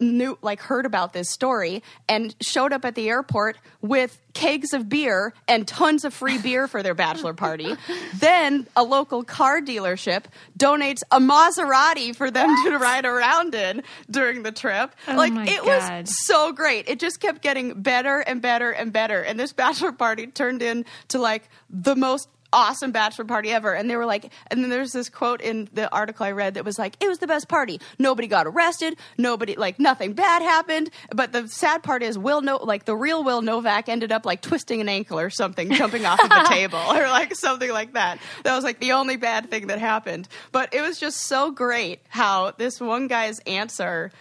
knew, 0.00 0.38
like, 0.42 0.60
heard 0.60 0.86
about 0.86 1.12
this 1.12 1.30
story 1.30 1.82
and 2.08 2.34
showed 2.40 2.72
up 2.72 2.84
at 2.84 2.94
the 2.94 3.08
airport 3.08 3.58
with 3.80 4.20
kegs 4.32 4.72
of 4.72 4.88
beer 4.88 5.34
and 5.48 5.66
tons 5.66 6.04
of 6.04 6.14
free 6.14 6.38
beer 6.38 6.68
for 6.68 6.82
their 6.82 6.94
bachelor 6.94 7.34
party. 7.34 7.74
then 8.14 8.66
a 8.76 8.82
local 8.82 9.22
car 9.22 9.60
dealership 9.60 10.24
donates 10.58 11.02
a 11.10 11.18
Maserati 11.18 12.14
for 12.14 12.30
them 12.30 12.54
to 12.64 12.78
ride 12.78 13.04
around 13.04 13.54
in 13.54 13.82
during 14.10 14.42
the 14.42 14.52
trip. 14.52 14.94
Oh 15.08 15.14
like, 15.14 15.32
it 15.48 15.64
God. 15.64 16.02
was 16.02 16.26
so 16.26 16.52
great. 16.52 16.88
It 16.88 16.98
just 16.98 17.20
kept 17.20 17.42
getting 17.42 17.82
better 17.82 18.20
and 18.20 18.40
better 18.40 18.70
and 18.70 18.92
better. 18.92 19.20
And 19.22 19.38
this 19.38 19.52
bachelor 19.52 19.92
party 19.92 20.26
turned 20.26 20.62
into 20.62 21.18
like 21.18 21.48
the 21.68 21.96
most 21.96 22.28
awesome 22.52 22.92
bachelor 22.92 23.24
party 23.24 23.50
ever. 23.50 23.74
And 23.74 23.88
they 23.88 23.96
were 23.96 24.06
like, 24.06 24.32
and 24.48 24.62
then 24.62 24.70
there's 24.70 24.92
this 24.92 25.08
quote 25.08 25.40
in 25.40 25.68
the 25.72 25.90
article 25.92 26.26
I 26.26 26.32
read 26.32 26.54
that 26.54 26.64
was 26.64 26.78
like, 26.78 26.96
it 27.00 27.08
was 27.08 27.18
the 27.18 27.26
best 27.26 27.48
party. 27.48 27.80
Nobody 27.98 28.28
got 28.28 28.46
arrested. 28.46 28.96
Nobody, 29.18 29.56
like, 29.56 29.78
nothing 29.78 30.12
bad 30.12 30.42
happened. 30.42 30.90
But 31.14 31.32
the 31.32 31.48
sad 31.48 31.82
part 31.82 32.02
is, 32.02 32.18
Will 32.18 32.40
no, 32.40 32.56
like, 32.56 32.84
the 32.84 32.96
real 32.96 33.24
Will 33.24 33.42
Novak 33.42 33.88
ended 33.88 34.12
up 34.12 34.26
like 34.26 34.40
twisting 34.40 34.80
an 34.80 34.88
ankle 34.88 35.18
or 35.18 35.30
something, 35.30 35.72
jumping 35.72 36.04
off 36.04 36.22
of 36.22 36.28
the 36.28 36.46
table 36.48 36.78
or 36.78 37.08
like 37.08 37.34
something 37.34 37.70
like 37.70 37.94
that. 37.94 38.18
That 38.44 38.54
was 38.54 38.64
like 38.64 38.80
the 38.80 38.92
only 38.92 39.16
bad 39.16 39.50
thing 39.50 39.68
that 39.68 39.78
happened. 39.78 40.28
But 40.52 40.74
it 40.74 40.80
was 40.80 40.98
just 40.98 41.22
so 41.22 41.50
great 41.50 42.00
how 42.08 42.52
this 42.52 42.80
one 42.80 43.08
guy's 43.08 43.38
answer 43.40 44.12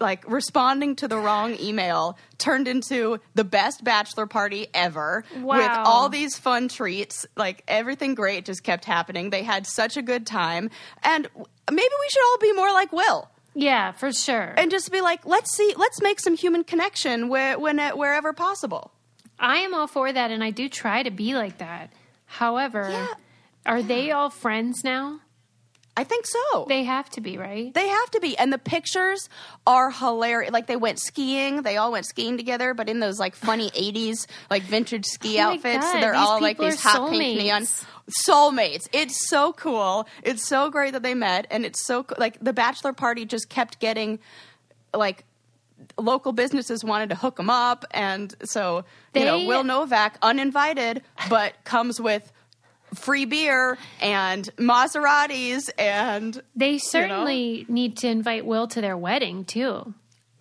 like 0.00 0.28
responding 0.30 0.96
to 0.96 1.06
the 1.08 1.16
wrong 1.18 1.56
email 1.60 2.18
turned 2.38 2.66
into 2.68 3.18
the 3.34 3.44
best 3.44 3.84
bachelor 3.84 4.26
party 4.26 4.66
ever 4.74 5.24
with 5.40 5.70
all 5.84 6.08
these 6.08 6.36
fun 6.36 6.68
treats 6.68 7.24
like 7.36 7.62
everything 7.68 8.14
great 8.14 8.44
just 8.44 8.64
kept 8.64 8.84
happening 8.84 9.30
they 9.30 9.42
had 9.44 9.66
such 9.66 9.96
a 9.96 10.02
good 10.02 10.26
time 10.26 10.68
and 11.02 11.28
maybe 11.70 11.82
we 12.00 12.08
should 12.12 12.24
all 12.24 12.38
be 12.38 12.52
more 12.52 12.72
like 12.72 12.92
will 12.92 13.28
Yeah, 13.54 13.92
for 13.92 14.12
sure. 14.12 14.54
and 14.56 14.70
just 14.70 14.90
be 14.90 15.00
like 15.00 15.24
let's 15.26 15.54
see 15.56 15.72
let's 15.76 16.02
make 16.02 16.18
some 16.18 16.36
human 16.36 16.64
connection 16.64 17.28
where, 17.28 17.58
when, 17.58 17.78
uh, 17.78 17.92
wherever 17.92 18.32
possible 18.32 18.90
I 19.38 19.58
am 19.58 19.74
all 19.74 19.88
for 19.88 20.12
that, 20.12 20.30
and 20.30 20.44
I 20.44 20.50
do 20.50 20.68
try 20.68 21.02
to 21.02 21.10
be 21.10 21.34
like 21.34 21.58
that. 21.58 21.92
However, 22.26 22.88
Yeah. 22.90 23.08
are 23.66 23.82
they 23.82 24.12
all 24.12 24.30
friends 24.30 24.82
now? 24.84 25.20
I 25.96 26.04
think 26.04 26.26
so 26.26 26.64
They 26.68 26.82
have 26.84 27.08
to 27.10 27.20
be, 27.20 27.38
right? 27.38 27.72
They 27.72 27.86
have 27.88 28.10
to 28.12 28.20
be. 28.20 28.36
And 28.36 28.52
the 28.52 28.58
pictures 28.58 29.28
are 29.66 29.90
hilarious. 29.90 30.50
Like 30.52 30.66
they 30.66 30.76
went 30.76 30.98
skiing. 30.98 31.62
They 31.62 31.76
all 31.76 31.92
went 31.92 32.06
skiing 32.06 32.36
together, 32.36 32.74
but 32.74 32.88
in 32.88 32.98
those 33.00 33.18
like 33.20 33.36
funny 33.36 33.70
80s, 33.88 34.26
like 34.50 34.62
vintage 34.64 35.04
ski 35.06 35.38
Oh 35.38 35.52
outfits. 35.52 35.84
God, 35.84 36.02
They're 36.02 36.14
all 36.16 36.40
like 36.40 36.58
these 36.58 36.82
hot 36.82 37.10
pink 37.10 37.38
neon 37.40 37.62
soulmates. 37.62 37.84
soulmates. 38.28 38.88
It's 38.92 39.28
so 39.28 39.52
cool. 39.52 40.06
It's 40.22 40.44
so 40.46 40.68
great 40.70 40.92
that 40.94 41.02
they 41.02 41.14
met. 41.14 41.46
And 41.50 41.64
it's 41.64 41.84
so 41.86 42.02
co- 42.02 42.16
like 42.18 42.38
the 42.42 42.52
bachelor 42.52 42.92
party 42.92 43.24
just 43.24 43.48
kept 43.48 43.78
getting 43.78 44.18
like 44.92 45.24
local 45.98 46.32
businesses 46.32 46.82
wanted 46.84 47.10
to 47.10 47.14
hook 47.16 47.36
them 47.36 47.50
up. 47.50 47.84
And 47.92 48.34
so, 48.44 48.84
you 49.14 49.24
know, 49.24 49.44
Will 49.46 49.64
Novak, 49.64 50.18
uninvited, 50.22 51.02
but 51.28 51.52
comes 51.64 52.00
with 52.00 52.32
free 52.94 53.24
beer 53.24 53.76
and 54.00 54.48
Maseratis 54.56 55.70
and 55.78 56.40
They 56.56 56.78
certainly 56.78 57.66
need 57.68 57.96
to 57.98 58.08
invite 58.08 58.44
Will 58.46 58.66
to 58.68 58.80
their 58.80 58.96
wedding 58.96 59.44
too. 59.44 59.94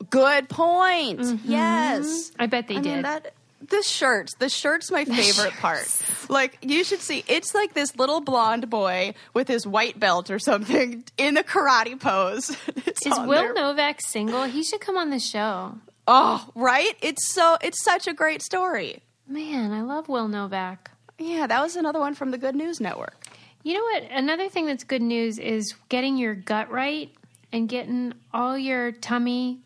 Good 0.10 0.50
point. 0.50 1.22
Yes. 1.46 2.06
Mm-hmm. 2.32 2.42
I 2.42 2.46
bet 2.48 2.68
they 2.68 2.76
I 2.78 2.82
did. 2.82 2.94
mean 2.94 3.02
that 3.04 3.34
the 3.70 3.82
shirts. 3.82 4.34
The 4.40 4.50
shirt's 4.50 4.92
my 4.92 5.06
favorite 5.20 5.54
part. 5.54 5.88
Like 6.30 6.58
you 6.62 6.84
should 6.84 7.00
see 7.00 7.24
it's 7.28 7.56
like 7.56 7.74
this 7.74 7.96
little 7.96 8.20
blonde 8.20 8.70
boy 8.70 9.14
with 9.34 9.48
his 9.48 9.66
white 9.66 10.00
belt 10.00 10.30
or 10.30 10.38
something 10.40 11.04
in 11.18 11.38
a 11.38 11.44
karate 11.44 12.00
pose. 12.00 12.56
It's 12.86 13.06
Is 13.08 13.18
Will 13.20 13.28
there. 13.30 13.54
Novak 13.54 14.02
single? 14.02 14.44
He 14.44 14.64
should 14.64 14.82
come 14.82 14.98
on 14.98 15.10
the 15.10 15.20
show. 15.20 15.76
Oh, 16.08 16.48
right? 16.54 16.96
It's 17.02 17.34
so 17.34 17.58
it's 17.62 17.82
such 17.84 18.08
a 18.08 18.14
great 18.14 18.42
story. 18.44 19.02
Man, 19.28 19.72
I 19.72 19.82
love 19.82 20.10
Will 20.10 20.28
Novak. 20.28 20.92
Yeah, 21.20 21.48
that 21.48 21.62
was 21.62 21.76
another 21.76 22.00
one 22.00 22.16
from 22.16 22.32
the 22.32 22.38
Good 22.38 22.56
News 22.56 22.80
Network. 22.80 23.16
You 23.64 23.76
know 23.76 23.84
what? 23.84 24.04
Another 24.12 24.50
thing 24.50 24.66
that's 24.66 24.84
good 24.84 25.02
news 25.02 25.40
is 25.40 25.74
getting 25.90 26.18
your 26.18 26.36
gut 26.36 26.70
right 26.70 27.10
and 27.52 27.70
getting 27.70 28.14
all 28.34 28.58
your 28.58 28.92
tummy 28.92 29.60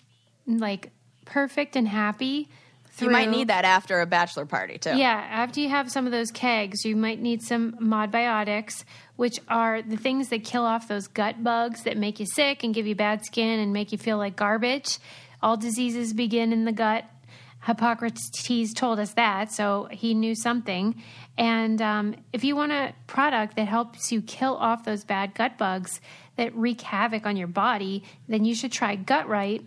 like 0.45 0.91
perfect 1.25 1.75
and 1.75 1.87
happy. 1.87 2.47
You 2.99 3.11
might 3.11 3.29
need 3.29 3.49
that 3.49 3.63
after 3.63 4.01
a 4.01 4.07
bachelor 4.07 4.45
party 4.47 4.79
too. 4.79 4.97
Yeah, 4.97 5.23
after 5.29 5.59
you 5.59 5.69
have 5.69 5.91
some 5.91 6.07
of 6.07 6.11
those 6.11 6.31
kegs, 6.31 6.83
you 6.83 6.95
might 6.95 7.21
need 7.21 7.43
some 7.43 7.73
modbiotics, 7.73 8.83
which 9.17 9.39
are 9.47 9.83
the 9.83 9.97
things 9.97 10.29
that 10.29 10.43
kill 10.43 10.65
off 10.65 10.87
those 10.87 11.07
gut 11.07 11.43
bugs 11.43 11.83
that 11.83 11.95
make 11.95 12.19
you 12.19 12.25
sick 12.25 12.63
and 12.63 12.73
give 12.73 12.87
you 12.87 12.95
bad 12.95 13.23
skin 13.23 13.59
and 13.59 13.71
make 13.71 13.91
you 13.91 13.99
feel 13.99 14.17
like 14.17 14.35
garbage. 14.35 14.97
All 15.43 15.57
diseases 15.57 16.13
begin 16.13 16.51
in 16.51 16.65
the 16.65 16.71
gut. 16.71 17.05
Hippocrates 17.65 18.73
told 18.73 18.99
us 18.99 19.13
that, 19.13 19.51
so 19.51 19.87
he 19.91 20.13
knew 20.15 20.33
something. 20.33 20.95
And 21.37 21.81
um, 21.81 22.15
if 22.33 22.43
you 22.43 22.55
want 22.55 22.71
a 22.71 22.93
product 23.05 23.55
that 23.55 23.67
helps 23.67 24.11
you 24.11 24.21
kill 24.21 24.55
off 24.55 24.83
those 24.83 25.03
bad 25.03 25.35
gut 25.35 25.57
bugs 25.57 26.01
that 26.35 26.55
wreak 26.55 26.81
havoc 26.81 27.25
on 27.25 27.37
your 27.37 27.47
body, 27.47 28.03
then 28.27 28.45
you 28.45 28.55
should 28.55 28.71
try 28.71 28.95
Gut 28.95 29.27
Right 29.27 29.63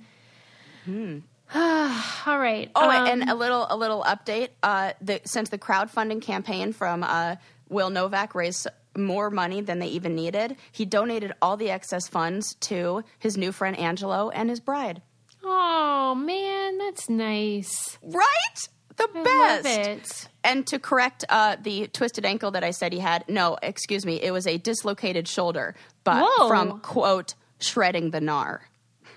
Hmm. 0.85 1.19
all 1.55 2.39
right 2.39 2.69
Oh, 2.75 2.89
um, 2.89 3.07
and 3.07 3.29
a 3.29 3.35
little 3.35 3.67
a 3.69 3.77
little 3.77 4.03
update. 4.03 4.49
Uh, 4.61 4.93
the, 5.01 5.21
since 5.25 5.49
the 5.49 5.57
crowdfunding 5.57 6.21
campaign 6.21 6.73
from 6.73 7.03
uh, 7.03 7.35
Will 7.69 7.89
Novak 7.89 8.35
raised 8.35 8.67
more 8.97 9.29
money 9.29 9.61
than 9.61 9.79
they 9.79 9.87
even 9.87 10.15
needed, 10.15 10.55
he 10.71 10.85
donated 10.85 11.33
all 11.41 11.57
the 11.57 11.69
excess 11.71 12.07
funds 12.07 12.55
to 12.61 13.03
his 13.19 13.37
new 13.37 13.51
friend 13.51 13.77
Angelo 13.79 14.29
and 14.29 14.49
his 14.49 14.59
bride. 14.59 15.01
oh 15.43 16.15
man 16.15 16.77
that's 16.77 17.09
nice 17.09 17.97
Right? 18.03 18.59
The 18.95 19.09
I 19.15 19.23
best. 19.23 19.65
it 19.65 20.27
And 20.43 20.67
to 20.67 20.77
correct 20.77 21.25
uh, 21.29 21.55
the 21.61 21.87
twisted 21.87 22.25
ankle 22.25 22.51
that 22.51 22.63
I 22.63 22.69
said 22.71 22.93
he 22.93 22.99
had, 22.99 23.25
no, 23.27 23.57
excuse 23.63 24.05
me, 24.05 24.21
it 24.21 24.29
was 24.31 24.45
a 24.45 24.57
dislocated 24.59 25.27
shoulder, 25.27 25.73
but 26.03 26.23
Whoa. 26.23 26.47
from 26.47 26.79
quote 26.81 27.33
shredding 27.59 28.11
the 28.11 28.19
gnar. 28.19 28.59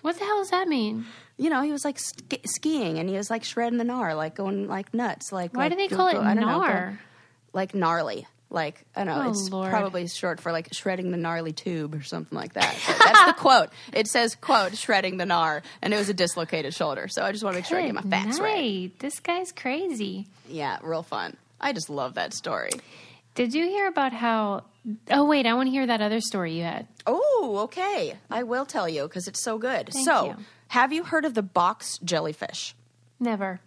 what 0.00 0.18
the 0.18 0.24
hell 0.24 0.38
does 0.38 0.50
that 0.50 0.66
mean 0.68 1.04
You 1.36 1.50
know, 1.50 1.60
he 1.60 1.72
was 1.72 1.84
like 1.84 1.98
sk- 1.98 2.40
skiing 2.46 2.98
and 2.98 3.10
he 3.10 3.16
was 3.16 3.28
like 3.28 3.44
shredding 3.44 3.76
the 3.78 3.84
gnar, 3.84 4.16
like 4.16 4.34
going 4.34 4.66
like 4.66 4.94
nuts. 4.94 5.30
Like 5.32 5.54
Why 5.54 5.64
like, 5.64 5.72
do 5.72 5.76
they 5.76 5.88
go- 5.88 5.96
call 5.96 6.06
it 6.08 6.14
go- 6.14 6.22
I 6.22 6.32
don't 6.34 6.46
know, 6.46 6.60
go- 6.60 6.64
gnar? 6.66 6.98
like 7.52 7.74
gnarly. 7.74 8.26
Like 8.56 8.82
I 8.96 9.04
don't 9.04 9.16
know, 9.18 9.26
Oh, 9.26 9.30
it's 9.30 9.50
Lord. 9.50 9.70
probably 9.70 10.08
short 10.08 10.40
for 10.40 10.50
like 10.50 10.68
shredding 10.72 11.10
the 11.12 11.16
gnarly 11.18 11.52
tube 11.52 11.94
or 11.94 12.02
something 12.02 12.36
like 12.36 12.54
that. 12.54 12.74
But 12.86 12.98
that's 12.98 13.24
the 13.26 13.32
quote. 13.34 13.68
It 13.92 14.08
says 14.08 14.34
quote 14.34 14.76
shredding 14.76 15.18
the 15.18 15.24
gnar, 15.26 15.62
and 15.82 15.92
it 15.92 15.96
was 15.98 16.08
a 16.08 16.14
dislocated 16.14 16.72
shoulder. 16.74 17.06
So 17.06 17.22
I 17.22 17.30
just 17.32 17.44
want 17.44 17.54
to 17.54 17.58
make 17.58 17.66
sure 17.66 17.78
I 17.78 17.84
get 17.86 17.94
my 17.94 18.00
facts 18.02 18.40
right. 18.40 18.90
This 18.98 19.20
guy's 19.20 19.52
crazy. 19.52 20.26
Yeah, 20.48 20.78
real 20.82 21.02
fun. 21.02 21.36
I 21.60 21.72
just 21.72 21.90
love 21.90 22.14
that 22.14 22.32
story. 22.34 22.70
Did 23.34 23.52
you 23.54 23.66
hear 23.66 23.86
about 23.88 24.12
how? 24.14 24.64
Oh 25.10 25.26
wait, 25.26 25.44
I 25.46 25.52
want 25.54 25.66
to 25.66 25.70
hear 25.70 25.86
that 25.86 26.00
other 26.00 26.20
story 26.22 26.54
you 26.54 26.62
had. 26.62 26.86
Oh, 27.06 27.58
okay. 27.64 28.14
I 28.30 28.42
will 28.44 28.64
tell 28.64 28.88
you 28.88 29.02
because 29.02 29.28
it's 29.28 29.42
so 29.44 29.58
good. 29.58 29.90
Thank 29.92 30.06
so, 30.06 30.26
you. 30.26 30.36
have 30.68 30.92
you 30.94 31.04
heard 31.04 31.26
of 31.26 31.34
the 31.34 31.42
box 31.42 31.98
jellyfish? 31.98 32.74
Never. 33.20 33.60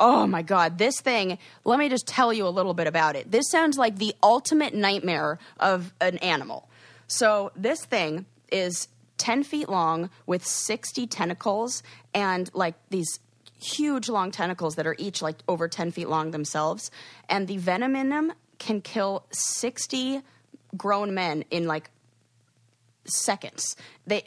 Oh 0.00 0.26
my 0.26 0.40
God, 0.40 0.78
this 0.78 0.98
thing, 0.98 1.38
let 1.64 1.78
me 1.78 1.90
just 1.90 2.06
tell 2.06 2.32
you 2.32 2.46
a 2.46 2.48
little 2.48 2.72
bit 2.72 2.86
about 2.86 3.16
it. 3.16 3.30
This 3.30 3.50
sounds 3.50 3.76
like 3.76 3.98
the 3.98 4.14
ultimate 4.22 4.74
nightmare 4.74 5.38
of 5.60 5.92
an 6.00 6.16
animal. 6.18 6.68
So, 7.06 7.52
this 7.54 7.84
thing 7.84 8.24
is 8.50 8.88
10 9.18 9.42
feet 9.44 9.68
long 9.68 10.08
with 10.24 10.46
60 10.46 11.06
tentacles 11.06 11.82
and 12.14 12.50
like 12.54 12.76
these 12.88 13.20
huge 13.62 14.08
long 14.08 14.30
tentacles 14.30 14.76
that 14.76 14.86
are 14.86 14.96
each 14.98 15.20
like 15.20 15.36
over 15.46 15.68
10 15.68 15.90
feet 15.90 16.08
long 16.08 16.30
themselves. 16.30 16.90
And 17.28 17.46
the 17.46 17.58
venom 17.58 17.94
in 17.94 18.08
them 18.08 18.32
can 18.58 18.80
kill 18.80 19.26
60 19.30 20.22
grown 20.78 21.12
men 21.12 21.44
in 21.50 21.66
like 21.66 21.90
seconds. 23.04 23.76
They, 24.06 24.22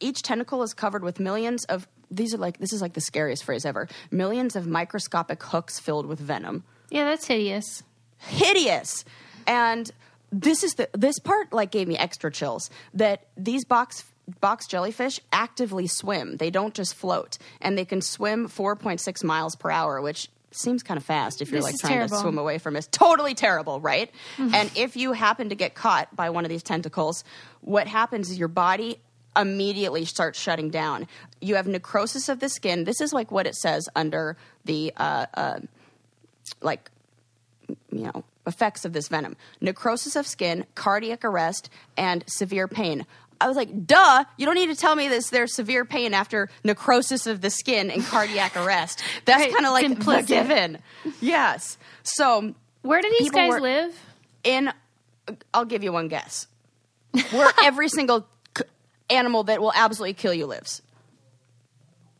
each 0.00 0.22
tentacle 0.22 0.62
is 0.62 0.72
covered 0.72 1.04
with 1.04 1.20
millions 1.20 1.64
of 1.66 1.86
these 2.12 2.34
are 2.34 2.38
like 2.38 2.58
this 2.58 2.72
is 2.72 2.80
like 2.80 2.92
the 2.92 3.00
scariest 3.00 3.42
phrase 3.44 3.64
ever. 3.64 3.88
Millions 4.10 4.54
of 4.54 4.66
microscopic 4.66 5.42
hooks 5.42 5.80
filled 5.80 6.06
with 6.06 6.20
venom. 6.20 6.62
Yeah, 6.90 7.04
that's 7.06 7.26
hideous. 7.26 7.82
Hideous. 8.18 9.04
And 9.46 9.90
this 10.30 10.62
is 10.62 10.74
the 10.74 10.88
this 10.92 11.18
part 11.18 11.52
like 11.52 11.70
gave 11.70 11.88
me 11.88 11.96
extra 11.98 12.30
chills 12.30 12.70
that 12.94 13.26
these 13.36 13.64
box 13.64 14.04
box 14.40 14.66
jellyfish 14.66 15.20
actively 15.32 15.86
swim. 15.86 16.36
They 16.36 16.50
don't 16.50 16.74
just 16.74 16.94
float 16.94 17.38
and 17.60 17.76
they 17.76 17.84
can 17.84 18.00
swim 18.00 18.48
4.6 18.48 19.24
miles 19.24 19.56
per 19.56 19.70
hour, 19.70 20.00
which 20.00 20.28
seems 20.52 20.82
kind 20.82 20.96
of 20.98 21.04
fast 21.04 21.42
if 21.42 21.50
you're 21.50 21.60
This 21.60 21.72
like 21.72 21.78
trying 21.80 21.92
terrible. 21.94 22.16
to 22.16 22.20
swim 22.20 22.38
away 22.38 22.58
from 22.58 22.76
it. 22.76 22.86
Totally 22.92 23.34
terrible, 23.34 23.80
right? 23.80 24.10
Mm-hmm. 24.36 24.54
and 24.54 24.70
if 24.76 24.96
you 24.96 25.12
happen 25.12 25.48
to 25.48 25.54
get 25.54 25.74
caught 25.74 26.14
by 26.14 26.30
one 26.30 26.44
of 26.44 26.50
these 26.50 26.62
tentacles, 26.62 27.24
what 27.62 27.86
happens 27.88 28.30
is 28.30 28.38
your 28.38 28.48
body 28.48 28.98
immediately 29.36 30.04
starts 30.04 30.38
shutting 30.40 30.70
down. 30.70 31.06
You 31.40 31.54
have 31.56 31.66
necrosis 31.66 32.28
of 32.28 32.40
the 32.40 32.48
skin. 32.48 32.84
This 32.84 33.00
is 33.00 33.12
like 33.12 33.30
what 33.30 33.46
it 33.46 33.54
says 33.54 33.88
under 33.96 34.36
the 34.64 34.92
uh, 34.96 35.26
uh, 35.34 35.58
like 36.60 36.90
you 37.90 38.02
know 38.04 38.24
effects 38.46 38.84
of 38.84 38.92
this 38.92 39.06
venom 39.08 39.36
necrosis 39.60 40.16
of 40.16 40.26
skin 40.26 40.66
cardiac 40.74 41.24
arrest 41.24 41.70
and 41.96 42.24
severe 42.26 42.66
pain 42.66 43.06
i 43.40 43.46
was 43.46 43.56
like 43.56 43.86
duh 43.86 44.24
you 44.36 44.44
don't 44.44 44.56
need 44.56 44.66
to 44.66 44.74
tell 44.74 44.96
me 44.96 45.06
this 45.06 45.30
there's 45.30 45.54
severe 45.54 45.84
pain 45.84 46.12
after 46.12 46.48
necrosis 46.64 47.26
of 47.28 47.40
the 47.40 47.48
skin 47.50 47.88
and 47.88 48.04
cardiac 48.04 48.56
arrest 48.56 49.02
that's 49.24 49.40
Right, 49.44 49.52
kind 49.52 49.64
of 49.64 49.72
like 49.72 49.84
implicit. 49.84 50.26
the 50.28 50.34
given 50.34 50.78
yes 51.20 51.78
so 52.02 52.52
Where 52.82 53.00
do 53.00 53.08
these 53.20 53.30
guys 53.30 53.60
live? 53.60 53.94
in 54.42 54.72
i'll 55.54 55.64
give 55.64 55.84
you 55.84 55.92
one 55.92 56.08
guess 56.08 56.48
where 57.30 57.48
every 57.62 57.88
single 57.88 58.26
animal 59.12 59.44
that 59.44 59.60
will 59.60 59.72
absolutely 59.74 60.14
kill 60.14 60.34
you 60.34 60.46
lives 60.46 60.82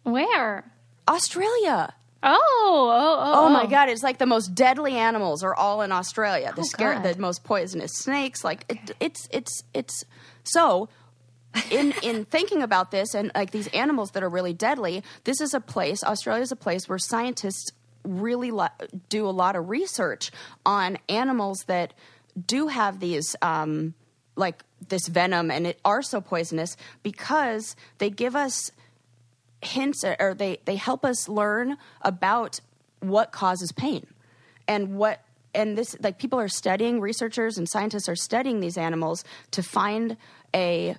Where? 0.04 0.64
australia 1.08 1.94
Oh, 2.24 2.38
oh, 2.92 3.18
oh! 3.20 3.46
Oh 3.46 3.48
my 3.48 3.66
god, 3.66 3.88
it's 3.88 4.04
like 4.04 4.18
the 4.18 4.26
most 4.26 4.54
deadly 4.54 4.96
animals 4.96 5.42
are 5.42 5.56
all 5.56 5.82
in 5.82 5.90
Australia. 5.90 6.52
The 6.54 6.60
Oh, 6.60 6.64
scare 6.64 6.94
God. 6.94 7.02
the 7.02 7.20
most 7.20 7.42
poisonous 7.42 7.90
snakes 7.96 8.44
like 8.44 8.64
it, 8.68 8.92
it's 9.00 9.26
it's 9.32 9.64
it's 9.74 10.04
so 10.44 10.88
in 11.72 11.92
in 12.04 12.24
thinking 12.36 12.62
about 12.62 12.92
this 12.92 13.16
and 13.16 13.32
like 13.34 13.50
these 13.50 13.66
animals 13.74 14.12
that 14.12 14.22
are 14.22 14.28
really 14.28 14.52
deadly, 14.52 15.02
this 15.24 15.40
is 15.40 15.52
a 15.52 15.58
place, 15.60 16.04
Australia 16.04 16.42
is 16.44 16.52
a 16.52 16.56
place 16.56 16.88
where 16.88 16.96
scientists 16.96 17.72
really 18.04 18.52
lo- 18.52 18.68
do 19.08 19.26
a 19.26 19.34
lot 19.34 19.56
of 19.56 19.68
research 19.68 20.30
on 20.64 20.98
animals 21.08 21.64
that 21.66 21.92
do 22.46 22.68
have 22.68 23.00
these 23.00 23.34
um 23.42 23.94
like 24.36 24.62
this 24.92 25.08
venom 25.08 25.50
and 25.50 25.66
it 25.66 25.80
are 25.84 26.02
so 26.02 26.20
poisonous 26.20 26.76
because 27.02 27.74
they 27.96 28.10
give 28.10 28.36
us 28.36 28.70
hints 29.62 30.04
or 30.04 30.34
they, 30.34 30.58
they 30.66 30.76
help 30.76 31.02
us 31.02 31.30
learn 31.30 31.78
about 32.02 32.60
what 33.00 33.32
causes 33.32 33.72
pain 33.72 34.06
and 34.68 34.96
what 34.96 35.24
and 35.54 35.76
this 35.78 35.96
like 36.00 36.18
people 36.18 36.38
are 36.38 36.48
studying 36.48 37.00
researchers 37.00 37.56
and 37.56 37.68
scientists 37.68 38.08
are 38.08 38.16
studying 38.16 38.60
these 38.60 38.76
animals 38.76 39.24
to 39.50 39.62
find 39.62 40.16
a 40.54 40.94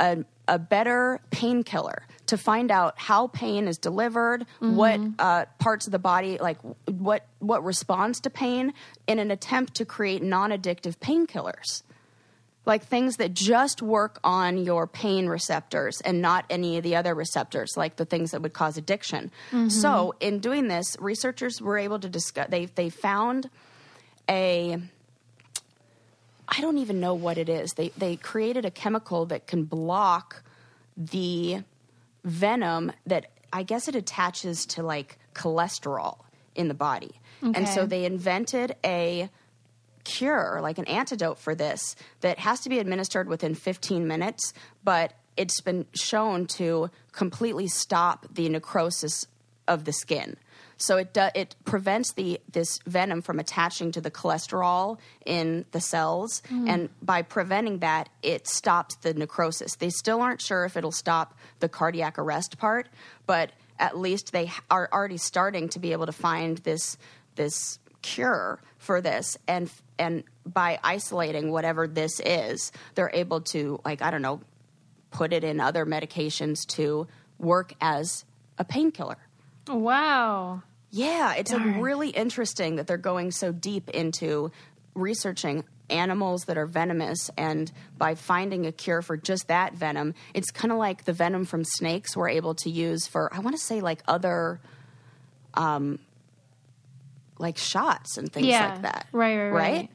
a, 0.00 0.24
a 0.48 0.58
better 0.58 1.20
painkiller 1.30 2.06
to 2.26 2.38
find 2.38 2.70
out 2.70 2.94
how 2.96 3.26
pain 3.26 3.68
is 3.68 3.76
delivered 3.76 4.46
what 4.58 4.98
uh, 5.18 5.44
parts 5.58 5.86
of 5.86 5.92
the 5.92 5.98
body 5.98 6.38
like 6.38 6.58
what 6.86 7.26
what 7.40 7.62
responds 7.62 8.20
to 8.20 8.30
pain 8.30 8.72
in 9.06 9.18
an 9.18 9.30
attempt 9.30 9.74
to 9.74 9.84
create 9.84 10.22
non-addictive 10.22 10.96
painkillers 10.96 11.82
like 12.64 12.84
things 12.84 13.16
that 13.16 13.34
just 13.34 13.82
work 13.82 14.20
on 14.22 14.58
your 14.58 14.86
pain 14.86 15.26
receptors 15.26 16.00
and 16.02 16.22
not 16.22 16.44
any 16.48 16.76
of 16.76 16.84
the 16.84 16.94
other 16.96 17.14
receptors, 17.14 17.72
like 17.76 17.96
the 17.96 18.04
things 18.04 18.30
that 18.30 18.42
would 18.42 18.52
cause 18.52 18.76
addiction. 18.76 19.30
Mm-hmm. 19.50 19.68
So, 19.68 20.14
in 20.20 20.38
doing 20.38 20.68
this, 20.68 20.96
researchers 21.00 21.60
were 21.60 21.78
able 21.78 21.98
to 21.98 22.08
discuss. 22.08 22.48
They 22.50 22.66
they 22.66 22.88
found 22.88 23.50
a. 24.28 24.78
I 26.48 26.60
don't 26.60 26.78
even 26.78 27.00
know 27.00 27.14
what 27.14 27.38
it 27.38 27.48
is. 27.48 27.72
They 27.72 27.88
they 27.96 28.16
created 28.16 28.64
a 28.64 28.70
chemical 28.70 29.26
that 29.26 29.46
can 29.46 29.64
block 29.64 30.42
the 30.96 31.62
venom 32.24 32.92
that 33.06 33.30
I 33.52 33.62
guess 33.62 33.88
it 33.88 33.96
attaches 33.96 34.66
to 34.66 34.82
like 34.82 35.18
cholesterol 35.34 36.18
in 36.54 36.68
the 36.68 36.74
body. 36.74 37.12
And 37.42 37.66
so 37.66 37.86
they 37.86 38.04
invented 38.04 38.76
a 38.84 39.28
cure, 40.04 40.60
like 40.62 40.78
an 40.78 40.86
antidote 40.86 41.38
for 41.38 41.54
this, 41.54 41.96
that 42.20 42.38
has 42.38 42.60
to 42.60 42.68
be 42.68 42.78
administered 42.78 43.28
within 43.28 43.54
15 43.54 44.06
minutes, 44.06 44.52
but 44.84 45.14
it's 45.36 45.60
been 45.60 45.86
shown 45.94 46.46
to 46.46 46.90
completely 47.12 47.68
stop 47.68 48.26
the 48.32 48.48
necrosis 48.48 49.26
of 49.68 49.84
the 49.84 49.92
skin. 49.92 50.36
So 50.76 50.96
it 50.96 51.12
do, 51.12 51.28
it 51.34 51.54
prevents 51.64 52.12
the 52.14 52.40
this 52.50 52.80
venom 52.86 53.22
from 53.22 53.38
attaching 53.38 53.92
to 53.92 54.00
the 54.00 54.10
cholesterol 54.10 54.98
in 55.24 55.64
the 55.70 55.80
cells, 55.80 56.42
mm. 56.50 56.68
and 56.68 56.88
by 57.00 57.22
preventing 57.22 57.78
that, 57.78 58.08
it 58.22 58.48
stops 58.48 58.96
the 58.96 59.14
necrosis. 59.14 59.76
They 59.76 59.90
still 59.90 60.20
aren't 60.20 60.42
sure 60.42 60.64
if 60.64 60.76
it'll 60.76 60.90
stop 60.90 61.38
the 61.60 61.68
cardiac 61.68 62.18
arrest 62.18 62.58
part, 62.58 62.88
but 63.26 63.52
at 63.78 63.96
least 63.96 64.32
they 64.32 64.50
are 64.70 64.88
already 64.92 65.18
starting 65.18 65.68
to 65.70 65.78
be 65.78 65.92
able 65.92 66.06
to 66.06 66.12
find 66.12 66.58
this 66.58 66.96
this 67.36 67.78
cure 68.02 68.60
for 68.78 69.00
this 69.00 69.38
and 69.46 69.70
and 69.98 70.24
by 70.44 70.78
isolating 70.82 71.50
whatever 71.50 71.86
this 71.86 72.20
is 72.20 72.72
they're 72.94 73.10
able 73.14 73.40
to 73.40 73.80
like 73.84 74.02
i 74.02 74.10
don't 74.10 74.22
know 74.22 74.40
put 75.12 75.32
it 75.32 75.44
in 75.44 75.60
other 75.60 75.86
medications 75.86 76.66
to 76.66 77.06
work 77.38 77.74
as 77.80 78.24
a 78.58 78.64
painkiller. 78.64 79.18
Wow. 79.68 80.62
Yeah, 80.90 81.34
it's 81.34 81.52
really 81.52 82.10
interesting 82.10 82.76
that 82.76 82.86
they're 82.86 82.98
going 82.98 83.30
so 83.30 83.52
deep 83.52 83.88
into 83.90 84.50
researching 84.94 85.64
animals 85.88 86.44
that 86.44 86.56
are 86.56 86.66
venomous 86.66 87.30
and 87.36 87.70
by 87.98 88.14
finding 88.14 88.66
a 88.66 88.72
cure 88.72 89.02
for 89.02 89.16
just 89.16 89.48
that 89.48 89.74
venom, 89.74 90.14
it's 90.34 90.50
kind 90.50 90.72
of 90.72 90.78
like 90.78 91.04
the 91.04 91.12
venom 91.12 91.44
from 91.44 91.64
snakes 91.64 92.16
we're 92.16 92.28
able 92.28 92.54
to 92.54 92.70
use 92.70 93.06
for 93.06 93.32
I 93.34 93.40
want 93.40 93.56
to 93.56 93.62
say 93.62 93.80
like 93.80 94.02
other 94.08 94.60
um 95.54 95.98
like 97.42 97.58
shots 97.58 98.16
and 98.16 98.32
things 98.32 98.46
Yeah. 98.46 98.70
like 98.70 98.82
that. 98.82 99.06
Right, 99.12 99.36
right, 99.36 99.50
right. 99.50 99.90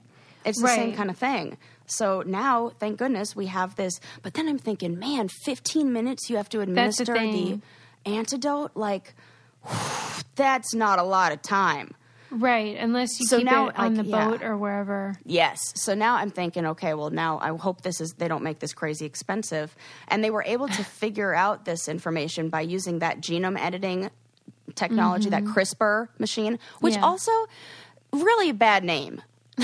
It's 0.45 0.62
the 0.62 0.68
same 0.68 0.93
kind 0.93 1.10
of 1.10 1.18
thing. 1.18 1.58
So 1.88 2.22
now, 2.26 2.72
thank 2.80 2.98
goodness, 3.00 3.36
we 3.36 3.48
have 3.48 3.76
this. 3.76 4.00
But 4.22 4.34
then 4.36 4.48
I'm 4.48 4.58
thinking, 4.60 5.00
man, 5.00 5.30
15 5.30 5.91
minutes 5.91 6.30
you 6.30 6.36
have 6.38 6.50
to 6.50 6.60
That's 6.60 6.98
the 6.98 7.04
administer 7.04 7.14
the, 7.14 7.60
antidote? 8.06 8.72
Like, 8.76 9.16
that's 10.36 10.74
not 10.74 11.00
a 11.00 11.04
lot 11.04 11.32
of 11.32 11.41
time. 11.41 11.93
Right. 12.30 12.76
Unless 12.78 13.20
you 13.20 13.26
So 13.28 13.38
keep 13.38 13.45
now, 13.45 13.70
it 13.70 13.80
on 13.80 13.95
like, 13.95 14.06
the 14.06 14.10
yeah. 14.10 14.30
boat 14.30 14.43
or 14.43 14.58
wherever. 14.58 15.16
Yes. 15.26 15.60
So 15.76 15.93
now 15.93 16.16
I'm 16.16 16.30
thinking, 16.30 16.66
okay, 16.66 16.93
well 16.93 17.10
now 17.10 17.39
I 17.39 17.56
hope 17.56 17.82
this 17.82 18.02
is 18.02 18.14
they 18.18 18.28
don't 18.28 18.43
make 18.43 18.60
this 18.60 18.74
crazy 18.74 19.06
expensive. 19.06 19.74
And 20.10 20.22
they 20.24 20.30
were 20.30 20.43
able 20.45 20.68
to 20.68 20.84
figure 21.02 21.34
out 21.34 21.64
this 21.64 21.88
information 21.88 22.50
by 22.50 22.62
using 22.62 23.00
that 23.00 23.22
genome 23.22 23.58
editing 23.58 24.10
technology, 24.78 25.30
that 25.30 25.44
CRISPR 25.44 26.08
machine, 26.20 26.60
which 26.80 26.94
Mm-hmm. 26.94 27.02
Yeah. 27.04 27.08
also 27.10 27.32
really 28.14 28.52
bad 28.54 28.84
name. 28.86 29.22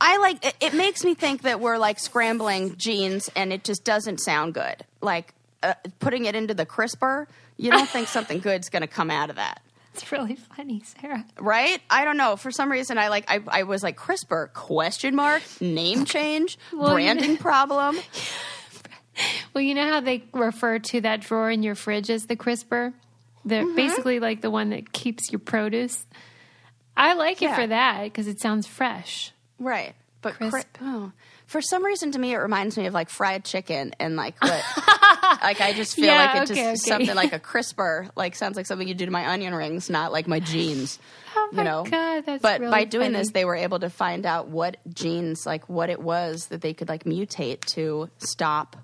I 0.00 0.18
like 0.18 0.44
it, 0.44 0.54
it 0.60 0.74
makes 0.74 1.04
me 1.04 1.14
think 1.14 1.42
that 1.42 1.58
we're 1.60 1.78
like 1.78 1.98
scrambling 1.98 2.76
genes 2.76 3.30
and 3.34 3.52
it 3.52 3.64
just 3.64 3.82
doesn't 3.84 4.18
sound 4.20 4.54
good. 4.54 4.84
Like 5.00 5.32
uh, 5.62 5.74
putting 6.00 6.26
it 6.26 6.34
into 6.36 6.52
the 6.54 6.66
CRISPR, 6.66 7.26
you 7.56 7.70
don't 7.70 7.88
think 7.88 8.08
something 8.08 8.40
good's 8.40 8.68
going 8.68 8.82
to 8.82 8.86
come 8.88 9.10
out 9.10 9.30
of 9.30 9.36
that 9.36 9.62
It's 9.94 10.12
really 10.12 10.36
funny, 10.36 10.82
Sarah. 10.84 11.24
right? 11.40 11.80
I 11.88 12.04
don't 12.04 12.18
know. 12.18 12.36
For 12.36 12.50
some 12.50 12.70
reason, 12.70 12.98
I 12.98 13.08
like 13.08 13.24
I, 13.28 13.40
I 13.48 13.62
was 13.62 13.82
like 13.82 13.96
CRISPR 13.96 14.52
question 14.52 15.14
mark 15.16 15.42
name 15.62 16.04
change 16.04 16.58
Well, 16.74 16.88
you 16.90 16.94
branding 16.94 17.38
problem. 17.38 17.96
Well, 19.54 19.62
you 19.64 19.74
know 19.74 19.88
how 19.88 20.00
they 20.00 20.24
refer 20.34 20.78
to 20.78 21.00
that 21.00 21.22
drawer 21.22 21.50
in 21.50 21.62
your 21.62 21.74
fridge 21.74 22.10
as 22.10 22.26
the 22.26 22.36
crisper? 22.36 22.92
They're 23.46 23.64
Mm-hmm. 23.64 23.76
basically 23.76 24.20
like 24.20 24.40
the 24.42 24.50
one 24.50 24.70
that 24.70 24.92
keeps 24.92 25.30
your 25.32 25.38
produce. 25.38 26.04
I 26.96 27.14
like 27.14 27.40
it 27.42 27.54
for 27.54 27.66
that 27.66 28.02
because 28.04 28.26
it 28.26 28.40
sounds 28.40 28.66
fresh. 28.66 29.32
Right, 29.58 29.94
but 30.20 30.34
cri- 30.34 30.50
Crisp. 30.50 30.66
oh. 30.82 31.12
for 31.46 31.62
some 31.62 31.84
reason 31.84 32.10
to 32.12 32.18
me 32.18 32.32
it 32.32 32.38
reminds 32.38 32.76
me 32.76 32.86
of 32.86 32.92
like 32.94 33.08
fried 33.08 33.44
chicken 33.44 33.92
and 34.00 34.16
like 34.16 34.34
what 34.42 34.64
like 35.42 35.60
I 35.60 35.72
just 35.74 35.94
feel 35.94 36.06
Yeah, 36.06 36.32
like 36.32 36.34
it 36.42 36.48
just 36.48 36.52
okay, 36.52 36.66
okay. 36.70 36.76
something 36.76 37.14
like 37.14 37.32
a 37.32 37.38
crisper, 37.50 38.08
like 38.16 38.34
sounds 38.34 38.56
like 38.56 38.66
something 38.66 38.88
you 38.88 38.94
do 38.94 39.04
to 39.06 39.12
my 39.12 39.26
onion 39.30 39.54
rings, 39.54 39.88
not 39.88 40.10
like 40.12 40.26
my 40.26 40.40
jeans. 40.40 40.98
Oh 41.36 41.48
my 41.52 41.62
you 41.62 41.68
know, 41.68 41.84
God, 41.84 42.24
that's 42.26 42.42
but 42.42 42.60
really 42.60 42.70
by 42.72 42.84
doing 42.84 43.12
funny. 43.12 43.18
this, 43.18 43.30
they 43.30 43.44
were 43.44 43.54
able 43.56 43.78
to 43.78 43.90
find 43.90 44.26
out 44.26 44.48
what 44.48 44.76
genes, 44.92 45.46
like 45.46 45.68
what 45.68 45.88
it 45.90 46.00
was 46.00 46.46
that 46.46 46.62
they 46.62 46.74
could 46.74 46.88
like 46.88 47.04
mutate 47.04 47.60
to 47.74 48.08
stop 48.18 48.76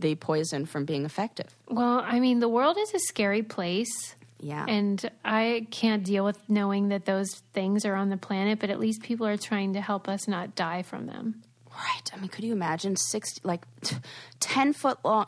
the 0.00 0.14
poison 0.16 0.66
from 0.66 0.84
being 0.84 1.04
effective. 1.04 1.54
Well, 1.68 2.00
I 2.04 2.20
mean, 2.20 2.40
the 2.40 2.48
world 2.48 2.76
is 2.78 2.92
a 2.94 2.98
scary 3.00 3.42
place. 3.42 4.14
Yeah, 4.42 4.64
And 4.66 5.10
I 5.22 5.66
can't 5.70 6.02
deal 6.02 6.24
with 6.24 6.38
knowing 6.48 6.88
that 6.88 7.04
those 7.04 7.28
things 7.52 7.84
are 7.84 7.94
on 7.94 8.08
the 8.08 8.16
planet, 8.16 8.58
but 8.58 8.70
at 8.70 8.80
least 8.80 9.02
people 9.02 9.26
are 9.26 9.36
trying 9.36 9.74
to 9.74 9.82
help 9.82 10.08
us 10.08 10.26
not 10.26 10.54
die 10.54 10.80
from 10.80 11.04
them. 11.06 11.42
Right. 11.70 12.10
I 12.10 12.16
mean, 12.18 12.28
could 12.30 12.44
you 12.44 12.52
imagine 12.54 12.96
sixty, 12.96 13.38
like 13.44 13.60
t- 13.82 13.96
ten 14.40 14.72
foot 14.72 14.96
long? 15.04 15.26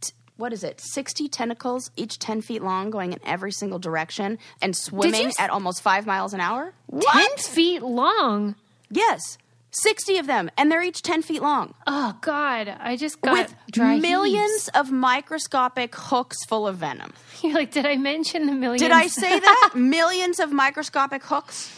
t- 0.00 0.12
What 0.38 0.54
is 0.54 0.64
it? 0.64 0.80
Sixty 0.80 1.28
tentacles, 1.28 1.90
each 1.94 2.18
ten 2.18 2.40
feet 2.40 2.62
long, 2.62 2.88
going 2.90 3.12
in 3.12 3.20
every 3.24 3.52
single 3.52 3.78
direction, 3.78 4.38
and 4.62 4.74
swimming 4.74 5.26
s- 5.26 5.38
at 5.38 5.50
almost 5.50 5.82
five 5.82 6.06
miles 6.06 6.32
an 6.32 6.40
hour. 6.40 6.72
Ten 6.90 7.36
feet 7.36 7.82
long. 7.82 8.54
Yes, 8.90 9.36
sixty 9.72 10.18
of 10.18 10.26
them, 10.26 10.50
and 10.56 10.70
they're 10.70 10.82
each 10.82 11.02
ten 11.02 11.22
feet 11.22 11.42
long, 11.42 11.74
Oh 11.86 12.16
God! 12.20 12.68
I 12.80 12.96
just 12.96 13.20
got 13.20 13.32
with 13.32 13.54
dry 13.70 13.98
millions 13.98 14.68
of 14.74 14.90
microscopic 14.92 15.94
hooks 15.94 16.44
full 16.46 16.66
of 16.68 16.76
venom. 16.76 17.12
You're 17.42 17.54
like, 17.54 17.72
did 17.72 17.86
I 17.86 17.96
mention 17.96 18.46
the 18.46 18.52
millions? 18.52 18.82
Did 18.82 18.92
I 18.92 19.06
say 19.08 19.38
that? 19.40 19.72
millions 19.76 20.38
of 20.38 20.52
microscopic 20.52 21.22
hooks, 21.24 21.70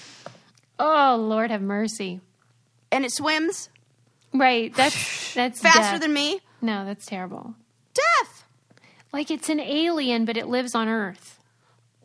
Oh 0.79 1.17
Lord, 1.19 1.51
have 1.51 1.63
mercy. 1.63 2.21
and 2.93 3.05
it 3.05 3.13
swims 3.13 3.69
Right. 4.37 4.75
That's 4.75 5.35
that's 5.35 5.61
faster 5.61 5.93
death. 5.93 6.01
than 6.01 6.13
me. 6.13 6.41
No, 6.61 6.85
that's 6.85 7.07
terrible. 7.07 7.55
Death. 7.95 8.45
Like 9.13 9.31
it's 9.31 9.49
an 9.49 9.61
alien, 9.61 10.25
but 10.25 10.37
it 10.37 10.49
lives 10.49 10.75
on 10.75 10.89
Earth. 10.89 11.39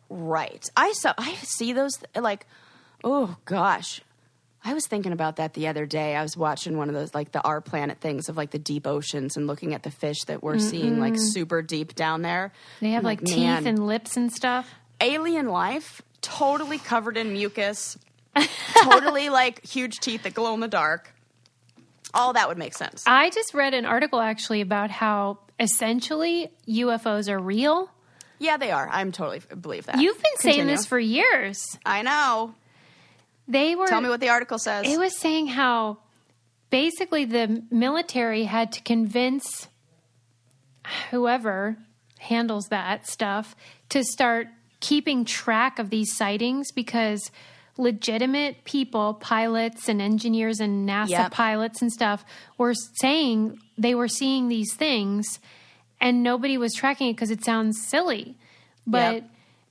Right. 0.08 0.64
I 0.76 0.92
saw. 0.92 1.12
I 1.18 1.34
see 1.34 1.72
those. 1.72 1.98
Like, 2.14 2.46
oh 3.02 3.36
gosh, 3.46 4.00
I 4.62 4.74
was 4.74 4.86
thinking 4.86 5.12
about 5.12 5.36
that 5.36 5.54
the 5.54 5.68
other 5.68 5.86
day. 5.86 6.14
I 6.14 6.22
was 6.22 6.36
watching 6.36 6.76
one 6.76 6.88
of 6.88 6.94
those 6.94 7.14
like 7.14 7.32
the 7.32 7.40
Our 7.42 7.60
Planet 7.60 7.98
things 7.98 8.28
of 8.28 8.36
like 8.36 8.50
the 8.50 8.58
deep 8.58 8.86
oceans 8.86 9.36
and 9.36 9.46
looking 9.46 9.72
at 9.72 9.82
the 9.82 9.90
fish 9.90 10.24
that 10.24 10.42
we're 10.42 10.58
seeing 10.58 11.00
like 11.00 11.14
super 11.16 11.62
deep 11.62 11.94
down 11.94 12.22
there. 12.22 12.52
They 12.80 12.90
have 12.90 13.00
I'm 13.00 13.04
like, 13.04 13.20
teeth 13.24 13.36
man, 13.38 13.66
and 13.66 13.86
lips 13.86 14.16
and 14.18 14.30
stuff. 14.30 14.68
alien 15.00 15.48
life, 15.48 16.02
totally 16.20 16.76
covered 16.78 17.16
in 17.16 17.32
mucus, 17.32 17.96
totally 18.82 19.28
like 19.40 19.64
huge 19.64 19.98
teeth 20.00 20.24
that 20.24 20.34
glow 20.34 20.52
in 20.54 20.60
the 20.60 20.68
dark. 20.68 21.14
All 22.12 22.32
that 22.34 22.48
would 22.48 22.58
make 22.58 22.74
sense. 22.76 23.04
I 23.06 23.30
just 23.30 23.54
read 23.54 23.72
an 23.72 23.86
article 23.86 24.20
actually 24.20 24.60
about 24.60 24.90
how 24.90 25.38
essentially 25.58 26.50
UFOs 26.68 27.28
are 27.30 27.38
real. 27.38 27.90
yeah, 28.38 28.56
they 28.56 28.72
are. 28.72 28.88
I'm 28.90 29.12
totally 29.12 29.40
believe 29.60 29.86
that. 29.86 30.00
You've 30.00 30.20
been 30.20 30.36
saying 30.40 30.66
this 30.66 30.84
for 30.86 30.98
years. 30.98 31.78
I 31.86 32.02
know. 32.02 32.54
They 33.48 33.74
were 33.74 33.88
Tell 33.88 34.00
me 34.00 34.08
what 34.08 34.20
the 34.20 34.28
article 34.28 34.58
says. 34.58 34.86
It 34.88 34.98
was 34.98 35.16
saying 35.16 35.48
how 35.48 35.98
basically 36.70 37.24
the 37.24 37.64
military 37.70 38.44
had 38.44 38.72
to 38.72 38.82
convince 38.82 39.68
whoever 41.10 41.76
handles 42.18 42.66
that 42.68 43.06
stuff 43.08 43.56
to 43.88 44.04
start 44.04 44.48
keeping 44.80 45.24
track 45.24 45.78
of 45.78 45.90
these 45.90 46.14
sightings 46.16 46.70
because 46.72 47.30
legitimate 47.76 48.64
people, 48.64 49.14
pilots 49.14 49.88
and 49.88 50.00
engineers 50.02 50.60
and 50.60 50.88
NASA 50.88 51.08
Yep. 51.10 51.30
pilots 51.32 51.80
and 51.82 51.92
stuff 51.92 52.24
were 52.58 52.74
saying 52.74 53.58
they 53.78 53.94
were 53.94 54.08
seeing 54.08 54.48
these 54.48 54.74
things 54.74 55.38
and 56.00 56.22
nobody 56.22 56.56
was 56.56 56.74
tracking 56.74 57.08
it 57.08 57.14
because 57.14 57.30
it 57.30 57.44
sounds 57.44 57.86
silly. 57.86 58.36
But 58.86 59.14
Yep. 59.14 59.24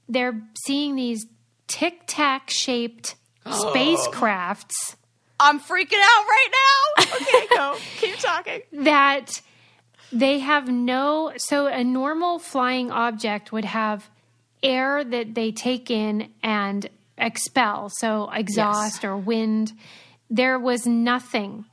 they're 0.07 0.41
seeing 0.65 0.95
these 0.95 1.25
tic 1.67 2.01
tac 2.07 2.49
shaped 2.49 3.15
spacecrafts 3.51 4.95
I'm 5.41 5.59
freaking 5.59 5.93
out 6.01 6.25
right 6.27 6.47
now. 6.51 7.03
Okay, 7.15 7.47
go. 7.55 7.77
Keep 7.97 8.17
talking. 8.17 8.61
that 8.73 9.41
they 10.11 10.39
have 10.39 10.67
no 10.67 11.31
so 11.37 11.67
a 11.67 11.83
normal 11.83 12.39
flying 12.39 12.91
object 12.91 13.51
would 13.51 13.63
have 13.65 14.09
air 14.61 15.03
that 15.03 15.35
they 15.35 15.51
take 15.51 15.89
in 15.89 16.29
and 16.43 16.89
expel 17.17 17.89
so 17.89 18.29
exhaust 18.33 19.05
or 19.05 19.15
wind 19.15 19.71
there 20.29 20.57
was 20.59 20.85
nothing 20.87 21.63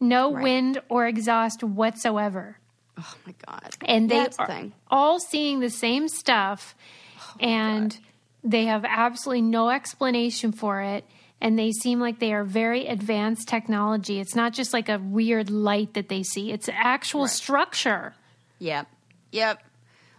no 0.00 0.32
Right. 0.32 0.42
wind 0.42 0.80
or 0.88 1.06
exhaust 1.06 1.62
whatsoever 1.62 2.56
Oh 2.98 3.14
my 3.26 3.34
god. 3.46 3.74
and 3.84 4.08
they 4.10 4.16
That's 4.18 4.36
the 4.36 4.42
are 4.44 4.46
thing. 4.46 4.72
all 4.90 5.20
seeing 5.20 5.60
the 5.60 5.70
same 5.70 6.08
stuff 6.08 6.74
oh 7.20 7.36
and 7.40 7.96
they 8.42 8.64
have 8.66 8.84
absolutely 8.84 9.42
no 9.42 9.68
explanation 9.70 10.50
for 10.52 10.80
it 10.80 11.04
and 11.42 11.58
they 11.58 11.72
seem 11.72 12.00
like 12.00 12.18
they 12.20 12.32
are 12.32 12.44
very 12.44 12.86
advanced 12.86 13.48
technology 13.48 14.18
it's 14.20 14.34
not 14.34 14.54
just 14.54 14.72
like 14.72 14.88
a 14.88 14.98
weird 14.98 15.50
light 15.50 15.92
that 15.94 16.08
they 16.08 16.22
see 16.22 16.50
it's 16.52 16.68
actual 16.72 17.26
structure 17.28 18.14
Yep. 18.60 18.86
Yep. 19.32 19.60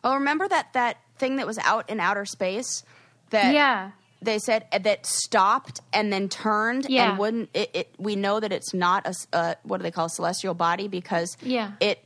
Oh, 0.03 0.15
remember 0.15 0.47
that 0.47 0.73
that 0.73 0.97
thing 1.17 1.37
that 1.37 1.47
was 1.47 1.57
out 1.59 1.89
in 1.89 1.99
outer 1.99 2.25
space 2.25 2.83
that 3.29 3.53
yeah 3.53 3.91
they 4.21 4.37
said 4.39 4.65
uh, 4.71 4.77
that 4.79 5.05
stopped 5.05 5.79
and 5.93 6.11
then 6.11 6.27
turned 6.29 6.85
Yeah. 6.89 7.09
and 7.11 7.19
wouldn't 7.19 7.49
it, 7.53 7.69
it 7.73 7.95
we 7.97 8.15
know 8.15 8.39
that 8.39 8.51
it's 8.51 8.73
not 8.73 9.05
a, 9.07 9.13
uh, 9.35 9.55
what 9.63 9.77
do 9.77 9.83
they 9.83 9.91
call 9.91 10.05
a 10.05 10.09
celestial 10.09 10.53
body 10.53 10.87
because 10.87 11.37
Yeah. 11.41 11.71
it 11.79 11.99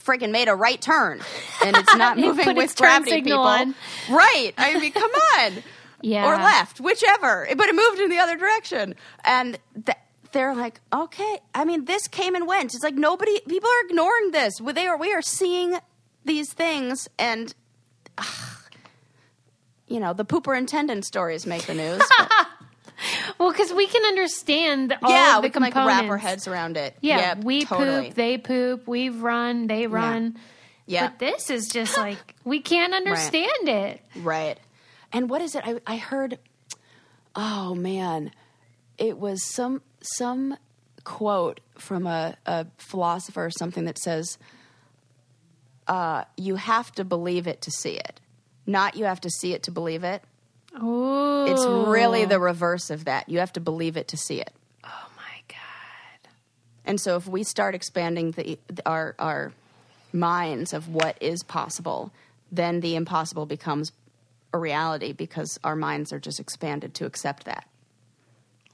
freaking 0.00 0.30
made 0.30 0.48
a 0.48 0.54
right 0.54 0.80
turn 0.80 1.20
and 1.64 1.76
it's 1.76 1.94
not 1.96 2.16
moving 2.26 2.56
with 2.56 2.74
gravity 2.76 3.20
people 3.22 3.38
on. 3.40 3.74
right 4.08 4.52
i 4.56 4.78
mean 4.80 4.92
come 4.92 5.10
on 5.38 5.52
Yeah. 6.02 6.26
or 6.26 6.36
left 6.36 6.80
whichever 6.80 7.46
but 7.56 7.68
it 7.68 7.74
moved 7.74 7.98
in 8.00 8.10
the 8.10 8.18
other 8.18 8.36
direction 8.36 8.94
and 9.24 9.58
th- 9.86 9.98
they're 10.32 10.54
like 10.54 10.80
okay 10.92 11.38
i 11.54 11.64
mean 11.64 11.84
this 11.86 12.06
came 12.08 12.34
and 12.34 12.46
went 12.46 12.74
it's 12.74 12.82
like 12.84 12.94
nobody 12.94 13.40
people 13.48 13.68
are 13.68 13.86
ignoring 13.88 14.30
this 14.30 14.54
they 14.74 14.86
are 14.86 14.96
we 14.96 15.12
are 15.12 15.22
seeing 15.22 15.76
these 16.24 16.52
things 16.52 17.08
and 17.18 17.54
you 19.88 20.00
know 20.00 20.12
the 20.12 20.24
pooper 20.24 20.56
intendant 20.56 21.04
stories 21.04 21.46
make 21.46 21.62
the 21.66 21.74
news 21.74 22.02
Well, 23.38 23.50
because 23.50 23.72
we 23.72 23.86
can 23.86 24.04
understand 24.04 24.94
all 25.02 25.10
yeah, 25.10 25.36
of 25.36 25.42
the 25.42 25.46
we 25.48 25.50
can 25.50 25.62
like 25.62 25.74
wrap 25.74 26.04
our 26.04 26.18
heads 26.18 26.46
around 26.46 26.76
it. 26.76 26.94
Yeah, 27.00 27.16
Yep, 27.34 27.44
we 27.44 27.64
totally. 27.64 28.08
poop, 28.08 28.14
they 28.14 28.36
poop, 28.36 28.86
we 28.86 29.08
run, 29.08 29.68
they 29.68 29.86
run. 29.86 30.36
Yeah, 30.84 31.08
But 31.08 31.18
this 31.18 31.48
is 31.48 31.68
just 31.68 31.96
like 31.96 32.18
we 32.44 32.60
can't 32.60 32.92
understand 32.92 33.68
it. 33.70 34.02
right. 34.16 34.58
And 35.12 35.28
what 35.28 35.42
is 35.42 35.54
it? 35.54 35.62
I 35.66 35.80
I 35.86 35.96
heard. 35.96 36.38
Oh 37.34 37.74
man, 37.74 38.32
it 38.98 39.18
was 39.18 39.44
some 39.44 39.82
some 40.00 40.56
quote 41.04 41.60
from 41.78 42.06
a, 42.06 42.36
a 42.46 42.66
philosopher 42.78 43.46
or 43.46 43.50
something 43.50 43.84
that 43.86 43.98
says, 43.98 44.38
uh, 45.86 46.24
"You 46.36 46.56
have 46.56 46.92
to 46.92 47.04
believe 47.04 47.46
it 47.46 47.60
to 47.62 47.70
see 47.70 47.94
it, 47.94 48.20
not 48.66 48.96
you 48.96 49.04
have 49.04 49.20
to 49.22 49.30
see 49.30 49.52
it 49.52 49.62
to 49.64 49.70
believe 49.70 50.04
it." 50.04 50.22
Oh, 50.80 51.46
It's 51.46 51.66
really 51.66 52.24
the 52.26 52.38
reverse 52.38 52.90
of 52.90 53.04
that. 53.06 53.28
You 53.28 53.40
have 53.40 53.52
to 53.54 53.60
believe 53.60 53.96
it 53.96 54.06
to 54.08 54.16
see 54.16 54.40
it. 54.40 54.52
Oh 54.84 55.08
my 55.16 55.42
god. 55.48 56.28
And 56.84 57.00
so 57.00 57.16
if 57.16 57.26
we 57.26 57.42
start 57.42 57.74
expanding 57.74 58.32
the, 58.32 58.58
our 58.86 59.16
our 59.18 59.52
minds 60.12 60.72
of 60.72 60.88
what 60.88 61.16
is 61.20 61.42
possible, 61.42 62.12
then 62.52 62.80
the 62.80 62.94
impossible 62.94 63.46
becomes 63.46 63.90
a 64.52 64.58
reality 64.58 65.12
because 65.12 65.58
our 65.64 65.76
minds 65.76 66.12
are 66.12 66.18
just 66.20 66.40
expanded 66.40 66.94
to 66.94 67.06
accept 67.06 67.44
that. 67.44 67.66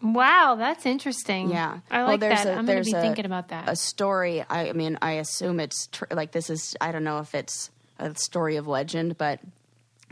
Wow, 0.03 0.57
that's 0.59 0.85
interesting. 0.85 1.51
Yeah, 1.51 1.79
I 1.91 1.99
Well, 1.99 2.07
like 2.09 2.21
there's 2.21 2.45
that. 2.45 2.49
a- 2.49 2.59
I'm 2.59 2.67
going 2.67 2.83
to 2.83 2.91
be 2.91 2.97
a- 2.97 3.01
thinking 3.01 3.25
about 3.25 3.49
that. 3.49 3.69
A 3.69 3.77
story. 3.77 4.43
I, 4.49 4.69
I 4.69 4.73
mean, 4.73 4.99
I 5.01 5.13
assume 5.13 5.59
it's 5.59 5.87
tr- 5.89 6.05
like 6.11 6.33
this 6.33 6.51
is. 6.51 6.77
I 6.81 6.93
don't 6.93 7.05
know 7.05 7.19
if 7.19 7.35
it's 7.35 7.71
a 7.99 8.15
story 8.15 8.57
of 8.57 8.67
legend, 8.67 9.17
but 9.17 9.41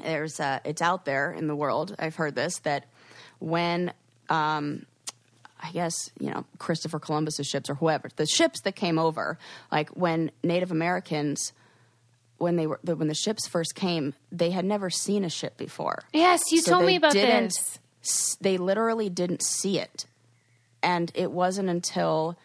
there's 0.03 0.41
a, 0.41 0.61
it's 0.65 0.81
out 0.81 1.05
there 1.05 1.33
in 1.33 1.49
the 1.49 1.55
world. 1.55 1.95
I've 1.99 2.17
heard 2.17 2.35
this 2.35 2.59
that 2.61 2.87
when 3.41 3.93
um, 4.31 4.87
I 5.61 5.71
guess 5.73 5.95
you 6.19 6.31
know 6.31 6.47
Christopher 6.59 6.99
Columbus's 6.99 7.47
ships 7.47 7.69
or 7.69 7.75
whoever 7.75 8.09
the 8.17 8.27
ships 8.27 8.63
that 8.63 8.75
came 8.77 8.99
over, 8.99 9.39
like 9.71 9.91
when 9.91 10.31
Native 10.43 10.73
Americans. 10.73 11.53
When 12.39 12.57
they 12.57 12.67
were 12.67 12.81
when 12.83 13.09
the 13.09 13.15
ships 13.15 13.47
first 13.47 13.75
came, 13.75 14.15
they 14.33 14.51
had 14.51 14.65
never 14.65 14.91
seen 14.91 15.25
a 15.25 15.31
ship 15.31 15.57
before. 15.57 16.03
yes, 16.13 16.41
you 16.51 16.61
So 16.61 16.73
told 16.73 16.87
me 16.87 16.97
about 16.97 17.13
this. 17.13 17.79
They 18.41 18.59
literally 18.59 19.09
didn't 19.09 19.43
see 19.43 19.79
it, 19.79 20.05
and 20.83 21.11
it 21.15 21.31
wasn't 21.31 21.69
until 21.71 22.37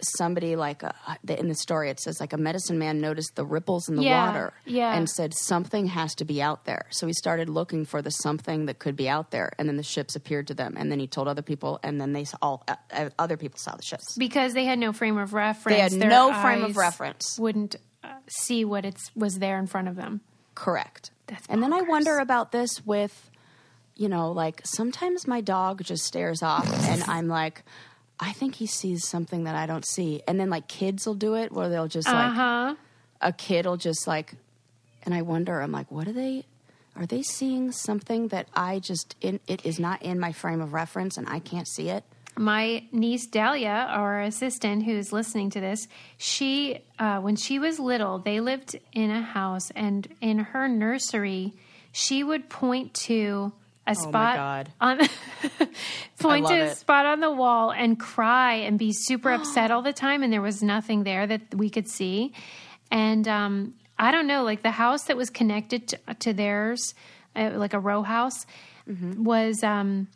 somebody 0.00 0.54
like 0.54 0.82
the, 1.24 1.38
in 1.38 1.48
the 1.48 1.54
story 1.56 1.90
it 1.90 1.98
says 1.98 2.20
like 2.20 2.32
a 2.32 2.36
medicine 2.36 2.78
man 2.78 3.00
noticed 3.00 3.34
the 3.34 3.44
ripples 3.44 3.88
in 3.88 3.96
the 3.96 4.02
Yeah, 4.04 4.26
water 4.26 4.52
yeah. 4.64 4.94
and 4.94 5.08
said 5.10 5.34
something 5.34 5.86
has 5.86 6.14
to 6.16 6.24
be 6.24 6.40
out 6.40 6.66
there. 6.66 6.86
So 6.90 7.06
he 7.08 7.12
started 7.12 7.48
looking 7.48 7.84
for 7.84 8.00
the 8.00 8.10
something 8.10 8.66
that 8.66 8.78
could 8.78 8.94
be 8.94 9.08
out 9.08 9.30
there, 9.32 9.52
and 9.58 9.68
then 9.68 9.76
the 9.76 9.82
ships 9.82 10.14
appeared 10.14 10.46
to 10.48 10.54
them, 10.54 10.74
and 10.76 10.90
then 10.92 11.00
he 11.00 11.06
told 11.08 11.26
other 11.28 11.42
people, 11.42 11.80
and 11.82 12.00
then 12.00 12.12
they 12.12 12.24
saw, 12.24 12.36
all 12.42 12.62
uh, 12.68 12.76
uh, 12.92 13.10
other 13.18 13.36
people 13.36 13.58
saw 13.58 13.74
the 13.74 13.82
ships. 13.82 14.16
Because 14.16 14.54
they 14.54 14.66
had 14.66 14.78
no 14.78 14.92
frame 14.92 15.18
of 15.18 15.32
reference. 15.32 15.76
They 15.76 15.80
had 15.82 15.92
Their 15.92 16.10
no 16.10 16.32
frame 16.42 16.62
of 16.62 16.76
reference. 16.76 17.36
Wouldn't 17.38 17.74
see 18.28 18.64
what 18.64 18.84
it's 18.84 19.10
was 19.14 19.38
there 19.38 19.58
in 19.58 19.66
front 19.66 19.88
of 19.88 19.96
them. 19.96 20.20
Correct. 20.54 21.10
That's 21.26 21.46
and 21.48 21.62
then 21.62 21.72
I 21.72 21.82
wonder 21.82 22.18
about 22.18 22.52
this 22.52 22.84
with, 22.84 23.30
you 23.96 24.08
know, 24.08 24.32
like 24.32 24.62
sometimes 24.64 25.26
my 25.26 25.40
dog 25.40 25.82
just 25.84 26.04
stares 26.04 26.42
off 26.42 26.66
and 26.88 27.02
I'm 27.04 27.28
like, 27.28 27.62
I 28.20 28.32
think 28.32 28.56
he 28.56 28.66
sees 28.66 29.06
something 29.06 29.44
that 29.44 29.54
I 29.54 29.66
don't 29.66 29.86
see. 29.86 30.22
And 30.26 30.40
then 30.40 30.50
like 30.50 30.66
kids 30.66 31.06
will 31.06 31.14
do 31.14 31.34
it 31.34 31.52
where 31.52 31.68
they'll 31.68 31.88
just 31.88 32.08
like, 32.08 32.32
huh. 32.32 32.74
a 33.20 33.32
kid 33.32 33.66
will 33.66 33.76
just 33.76 34.06
like, 34.06 34.34
and 35.04 35.14
I 35.14 35.22
wonder, 35.22 35.60
I'm 35.60 35.72
like, 35.72 35.90
what 35.90 36.08
are 36.08 36.12
they, 36.12 36.44
are 36.96 37.06
they 37.06 37.22
seeing 37.22 37.70
something 37.70 38.28
that 38.28 38.48
I 38.54 38.80
just, 38.80 39.14
in, 39.20 39.38
it 39.46 39.64
is 39.64 39.78
not 39.78 40.02
in 40.02 40.18
my 40.18 40.32
frame 40.32 40.60
of 40.60 40.72
reference 40.72 41.16
and 41.16 41.28
I 41.28 41.38
can't 41.38 41.68
see 41.68 41.88
it? 41.90 42.02
My 42.38 42.84
niece 42.92 43.26
Dahlia, 43.26 43.86
our 43.88 44.20
assistant 44.22 44.84
who's 44.84 45.12
listening 45.12 45.50
to 45.50 45.60
this, 45.60 45.88
she, 46.16 46.78
uh, 46.98 47.18
when 47.20 47.36
she 47.36 47.58
was 47.58 47.78
little, 47.78 48.18
they 48.18 48.40
lived 48.40 48.78
in 48.92 49.10
a 49.10 49.22
house, 49.22 49.70
and 49.72 50.06
in 50.20 50.38
her 50.38 50.68
nursery, 50.68 51.54
she 51.92 52.22
would 52.22 52.48
point 52.48 52.94
to 52.94 53.52
a 53.86 53.94
Oh 53.98 54.08
spot 54.08 54.36
God. 54.36 54.72
on 54.80 54.98
point 56.20 56.46
to 56.46 56.54
a 56.54 56.74
spot 56.74 57.06
on 57.06 57.20
the 57.20 57.30
wall 57.30 57.72
and 57.72 57.98
cry 57.98 58.54
and 58.54 58.78
be 58.78 58.92
super 58.92 59.30
upset 59.30 59.70
all 59.72 59.82
the 59.82 59.92
time, 59.92 60.22
and 60.22 60.32
there 60.32 60.42
was 60.42 60.62
nothing 60.62 61.04
there 61.04 61.26
that 61.26 61.54
we 61.54 61.70
could 61.70 61.88
see, 61.88 62.32
and 62.90 63.26
um, 63.26 63.74
I 63.98 64.12
don't 64.12 64.26
know, 64.26 64.44
like 64.44 64.62
the 64.62 64.70
house 64.70 65.04
that 65.04 65.16
was 65.16 65.30
connected 65.30 65.88
to, 65.88 65.98
to 66.20 66.32
theirs, 66.32 66.94
uh, 67.34 67.50
like 67.54 67.74
a 67.74 67.80
row 67.80 68.02
house, 68.02 68.46
Mm-hmm. 68.88 69.22
was 69.24 69.62
um, 69.62 70.08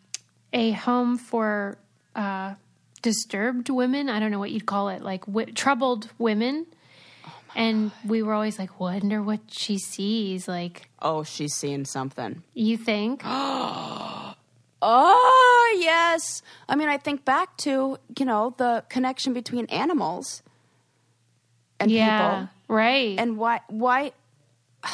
a 0.55 0.71
home 0.71 1.19
for 1.19 1.77
uh, 2.15 2.55
disturbed 3.03 3.69
women. 3.71 4.09
I 4.09 4.21
don't 4.21 4.31
know 4.31 4.39
what 4.39 4.51
you'd 4.51 4.67
call 4.67 4.89
it, 4.89 5.03
like 5.03 5.27
w- 5.27 5.53
troubled 5.53 6.09
women. 6.19 6.67
and 7.55 7.91
we 8.07 8.23
were 8.23 8.33
always 8.33 8.59
like, 8.59 8.81
wonder 8.81 9.23
what 9.23 9.41
she 9.49 9.77
sees. 9.79 10.49
Like, 10.49 10.89
Oh, 11.01 11.23
she's 11.23 11.55
seeing 11.55 11.85
something. 11.85 12.43
you 12.55 12.77
think? 12.77 13.23
Oh, 14.85 15.77
yes. 15.81 16.43
I 16.69 16.75
mean, 16.75 16.89
I 16.89 16.97
think 16.99 17.25
back 17.25 17.57
to, 17.59 17.99
you 18.19 18.25
know, 18.25 18.53
the 18.57 18.85
connection 18.89 19.33
between 19.33 19.67
animals 19.67 20.43
and 21.79 21.89
yeah, 21.89 22.33
people. 22.33 22.49
right. 22.77 23.17
And 23.17 23.37
why 23.39 23.61
why 23.69 24.11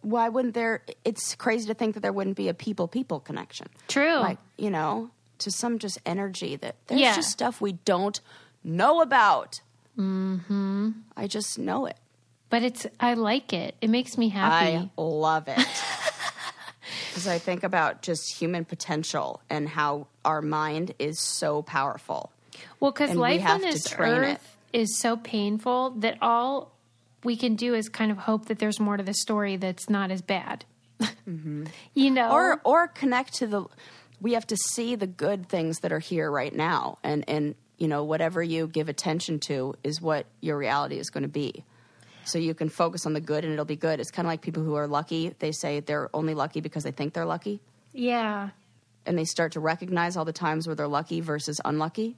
why 0.00 0.30
wouldn't 0.30 0.54
there 0.54 0.82
it's 1.04 1.34
crazy 1.34 1.66
to 1.66 1.74
think 1.74 1.94
that 1.94 2.00
there 2.00 2.14
wouldn't 2.14 2.36
be 2.36 2.48
a 2.48 2.54
people 2.54 2.88
people 2.88 3.20
connection. 3.20 3.66
True. 3.88 4.16
Like, 4.16 4.38
you 4.56 4.70
know, 4.70 5.10
to 5.38 5.50
some 5.50 5.78
just 5.78 5.98
energy 6.06 6.56
that 6.56 6.76
there's 6.86 7.00
Yeah. 7.00 7.14
just 7.16 7.30
stuff 7.30 7.60
we 7.60 7.72
don't 7.84 8.20
know 8.64 9.00
about. 9.00 9.60
Mhm. 9.98 10.94
I 11.16 11.26
just 11.26 11.58
know 11.58 11.86
it. 11.86 11.96
but 12.48 12.62
it's, 12.62 12.86
I 13.00 13.14
like 13.14 13.52
it. 13.52 13.74
It 13.80 13.90
makes 13.90 14.16
me 14.16 14.28
happy. 14.28 14.76
I 14.76 14.90
love 14.96 15.48
it. 15.48 15.58
Because 17.10 17.26
I 17.28 17.38
think 17.38 17.64
about 17.64 18.02
just 18.02 18.34
human 18.38 18.64
potential 18.66 19.40
and 19.48 19.66
how 19.68 20.06
our 20.24 20.42
mind 20.42 20.94
is 20.98 21.18
so 21.18 21.62
powerful. 21.62 22.30
Well, 22.78 22.92
because 22.92 23.10
we 23.10 23.16
life 23.16 23.40
have 23.40 23.56
on 23.56 23.60
this 23.62 23.92
earth 23.98 24.56
is 24.72 24.98
so 25.00 25.16
painful 25.16 25.90
that 26.00 26.18
all 26.20 26.72
we 27.24 27.34
can 27.36 27.56
do 27.56 27.74
is 27.74 27.88
kind 27.88 28.12
of 28.12 28.18
hope 28.18 28.46
that 28.46 28.58
there's 28.58 28.78
more 28.78 28.96
to 28.98 29.02
the 29.02 29.14
story 29.14 29.56
that's 29.56 29.88
not 29.88 30.10
as 30.10 30.20
bad. 30.22 30.64
You 31.94 32.10
know, 32.10 32.22
Mm-hmm. 32.28 32.32
Or 32.34 32.60
or 32.64 32.88
connect 32.88 33.34
to 33.36 33.46
the 33.46 33.64
we 34.20 34.32
have 34.32 34.46
to 34.48 34.56
see 34.56 34.94
the 34.94 35.06
good 35.06 35.48
things 35.48 35.80
that 35.80 35.92
are 35.92 35.98
here 35.98 36.30
right 36.30 36.54
now 36.54 36.98
and 37.02 37.24
and 37.28 37.54
you 37.78 37.88
know 37.88 38.04
whatever 38.04 38.42
you 38.42 38.66
give 38.66 38.88
attention 38.88 39.38
to 39.40 39.74
is 39.84 40.00
what 40.00 40.26
your 40.40 40.56
reality 40.56 40.98
is 40.98 41.10
going 41.10 41.22
to 41.22 41.28
be. 41.28 41.64
So 42.24 42.38
you 42.38 42.54
can 42.54 42.68
focus 42.68 43.06
on 43.06 43.12
the 43.12 43.20
good 43.20 43.44
and 43.44 43.52
it'll 43.52 43.64
be 43.64 43.76
good. 43.76 44.00
It's 44.00 44.10
kind 44.10 44.26
of 44.26 44.30
like 44.30 44.40
people 44.40 44.64
who 44.64 44.74
are 44.74 44.88
lucky, 44.88 45.32
they 45.38 45.52
say 45.52 45.78
they're 45.78 46.10
only 46.12 46.34
lucky 46.34 46.60
because 46.60 46.82
they 46.82 46.90
think 46.90 47.12
they're 47.12 47.24
lucky 47.24 47.60
yeah. 47.96 48.50
and 49.04 49.18
they 49.18 49.24
start 49.24 49.52
to 49.52 49.60
recognize 49.60 50.16
all 50.16 50.24
the 50.24 50.32
times 50.32 50.66
where 50.66 50.76
they're 50.76 50.86
lucky 50.86 51.20
versus 51.20 51.60
unlucky. 51.64 52.16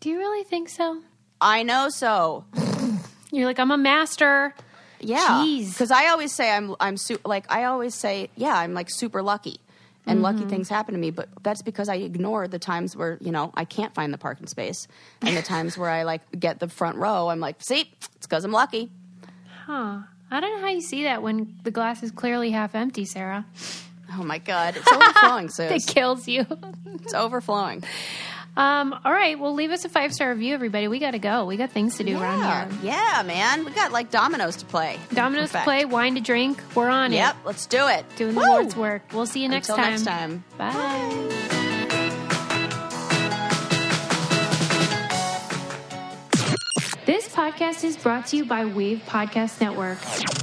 Do 0.00 0.08
you 0.08 0.18
really 0.18 0.44
think 0.44 0.68
so? 0.68 1.02
I 1.40 1.62
know 1.62 1.88
so. 1.88 2.44
You're 3.32 3.46
like, 3.46 3.58
I'm 3.58 3.70
a 3.70 3.78
master. 3.78 4.54
Yeah, 4.98 5.44
because 5.44 5.90
I 5.90 6.08
always 6.08 6.32
say 6.32 6.50
I'm 6.50 6.74
I'm 6.80 6.96
su- 6.96 7.20
like 7.22 7.44
I 7.52 7.64
always 7.64 7.94
say 7.94 8.30
yeah 8.34 8.56
I'm 8.56 8.72
like 8.72 8.88
super 8.88 9.22
lucky, 9.22 9.60
and 10.06 10.22
lucky 10.22 10.38
Mm-hmm. 10.40 10.48
things 10.48 10.68
happen 10.68 10.94
to 10.94 11.00
me. 11.00 11.10
But 11.10 11.28
that's 11.42 11.62
because 11.62 11.88
I 11.88 11.96
ignore 11.96 12.48
the 12.48 12.58
times 12.58 12.96
where 12.96 13.18
you 13.20 13.32
know 13.32 13.50
I 13.54 13.64
can't 13.64 13.92
find 13.94 14.12
the 14.12 14.18
parking 14.18 14.46
space, 14.46 14.88
and 15.22 15.36
the 15.36 15.42
times 15.42 15.76
where 15.76 15.90
I 15.90 16.04
like 16.04 16.22
get 16.38 16.60
the 16.60 16.68
front 16.68 16.96
row. 16.98 17.28
I'm 17.28 17.40
like, 17.40 17.62
see, 17.62 17.90
it's 18.16 18.26
because 18.26 18.44
I'm 18.44 18.52
lucky. 18.52 18.90
Huh. 19.66 19.98
I 20.30 20.40
don't 20.40 20.56
know 20.56 20.60
how 20.66 20.72
you 20.72 20.80
see 20.80 21.04
that 21.04 21.22
when 21.22 21.54
the 21.62 21.70
glass 21.70 22.02
is 22.02 22.10
clearly 22.10 22.50
half 22.50 22.74
empty, 22.74 23.04
Sarah. 23.04 23.46
Oh 24.18 24.22
my 24.24 24.38
god, 24.38 24.76
it's 24.76 24.90
overflowing, 24.92 25.48
Sue. 25.50 25.64
It 25.64 25.86
kills 25.86 26.26
you. 26.28 26.46
It's 27.02 27.14
overflowing. 27.14 27.82
Um, 28.56 28.98
all 29.04 29.12
right. 29.12 29.38
Well, 29.38 29.52
leave 29.54 29.70
us 29.70 29.84
a 29.84 29.88
five 29.88 30.12
star 30.12 30.30
review, 30.30 30.54
everybody. 30.54 30.88
We 30.88 30.98
got 30.98 31.10
to 31.12 31.18
go. 31.18 31.44
We 31.44 31.56
got 31.56 31.70
things 31.70 31.96
to 31.98 32.04
do 32.04 32.12
Yeah, 32.12 32.22
around 32.22 32.72
here. 32.72 32.92
yeah, 32.94 33.22
man. 33.24 33.64
We 33.64 33.70
got 33.72 33.92
like 33.92 34.10
dominoes 34.10 34.56
to 34.56 34.64
play. 34.66 34.98
Dominoes 35.12 35.52
to 35.52 35.58
play, 35.60 35.84
wine 35.84 36.14
to 36.14 36.20
drink. 36.20 36.60
We're 36.74 36.88
on 36.88 37.12
Yep, 37.12 37.36
it. 37.36 37.46
let's 37.46 37.66
do 37.66 37.86
it. 37.88 38.04
Doing 38.16 38.34
the 38.34 38.40
Woo! 38.40 38.46
Lord's 38.46 38.76
work. 38.76 39.02
We'll 39.12 39.26
see 39.26 39.42
you 39.42 39.48
next 39.48 39.68
Until 39.68 39.84
time. 39.84 39.92
next 39.94 40.04
time. 40.04 40.44
Bye. 40.58 41.42
This 47.06 47.28
podcast 47.28 47.84
is 47.84 47.96
brought 47.96 48.26
to 48.28 48.36
you 48.36 48.44
by 48.44 48.64
Wave 48.64 49.00
Podcast 49.06 49.60
Network. 49.60 49.98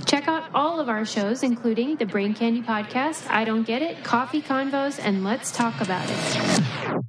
Check 0.05 0.30
out 0.30 0.49
all 0.53 0.80
of 0.80 0.88
our 0.88 1.03
shows, 1.05 1.43
including 1.43 1.97
the 1.97 2.05
Brain 2.05 2.34
Candy 2.34 2.61
Podcast, 2.61 3.30
I 3.30 3.43
Don't 3.43 3.64
Get 3.64 3.82
It, 3.82 4.01
Coffee 4.05 4.41
Convos, 4.41 4.97
and 5.03 5.26
Let's 5.26 5.51
Talk 5.51 5.82
About 5.82 6.07
It. 6.09 7.03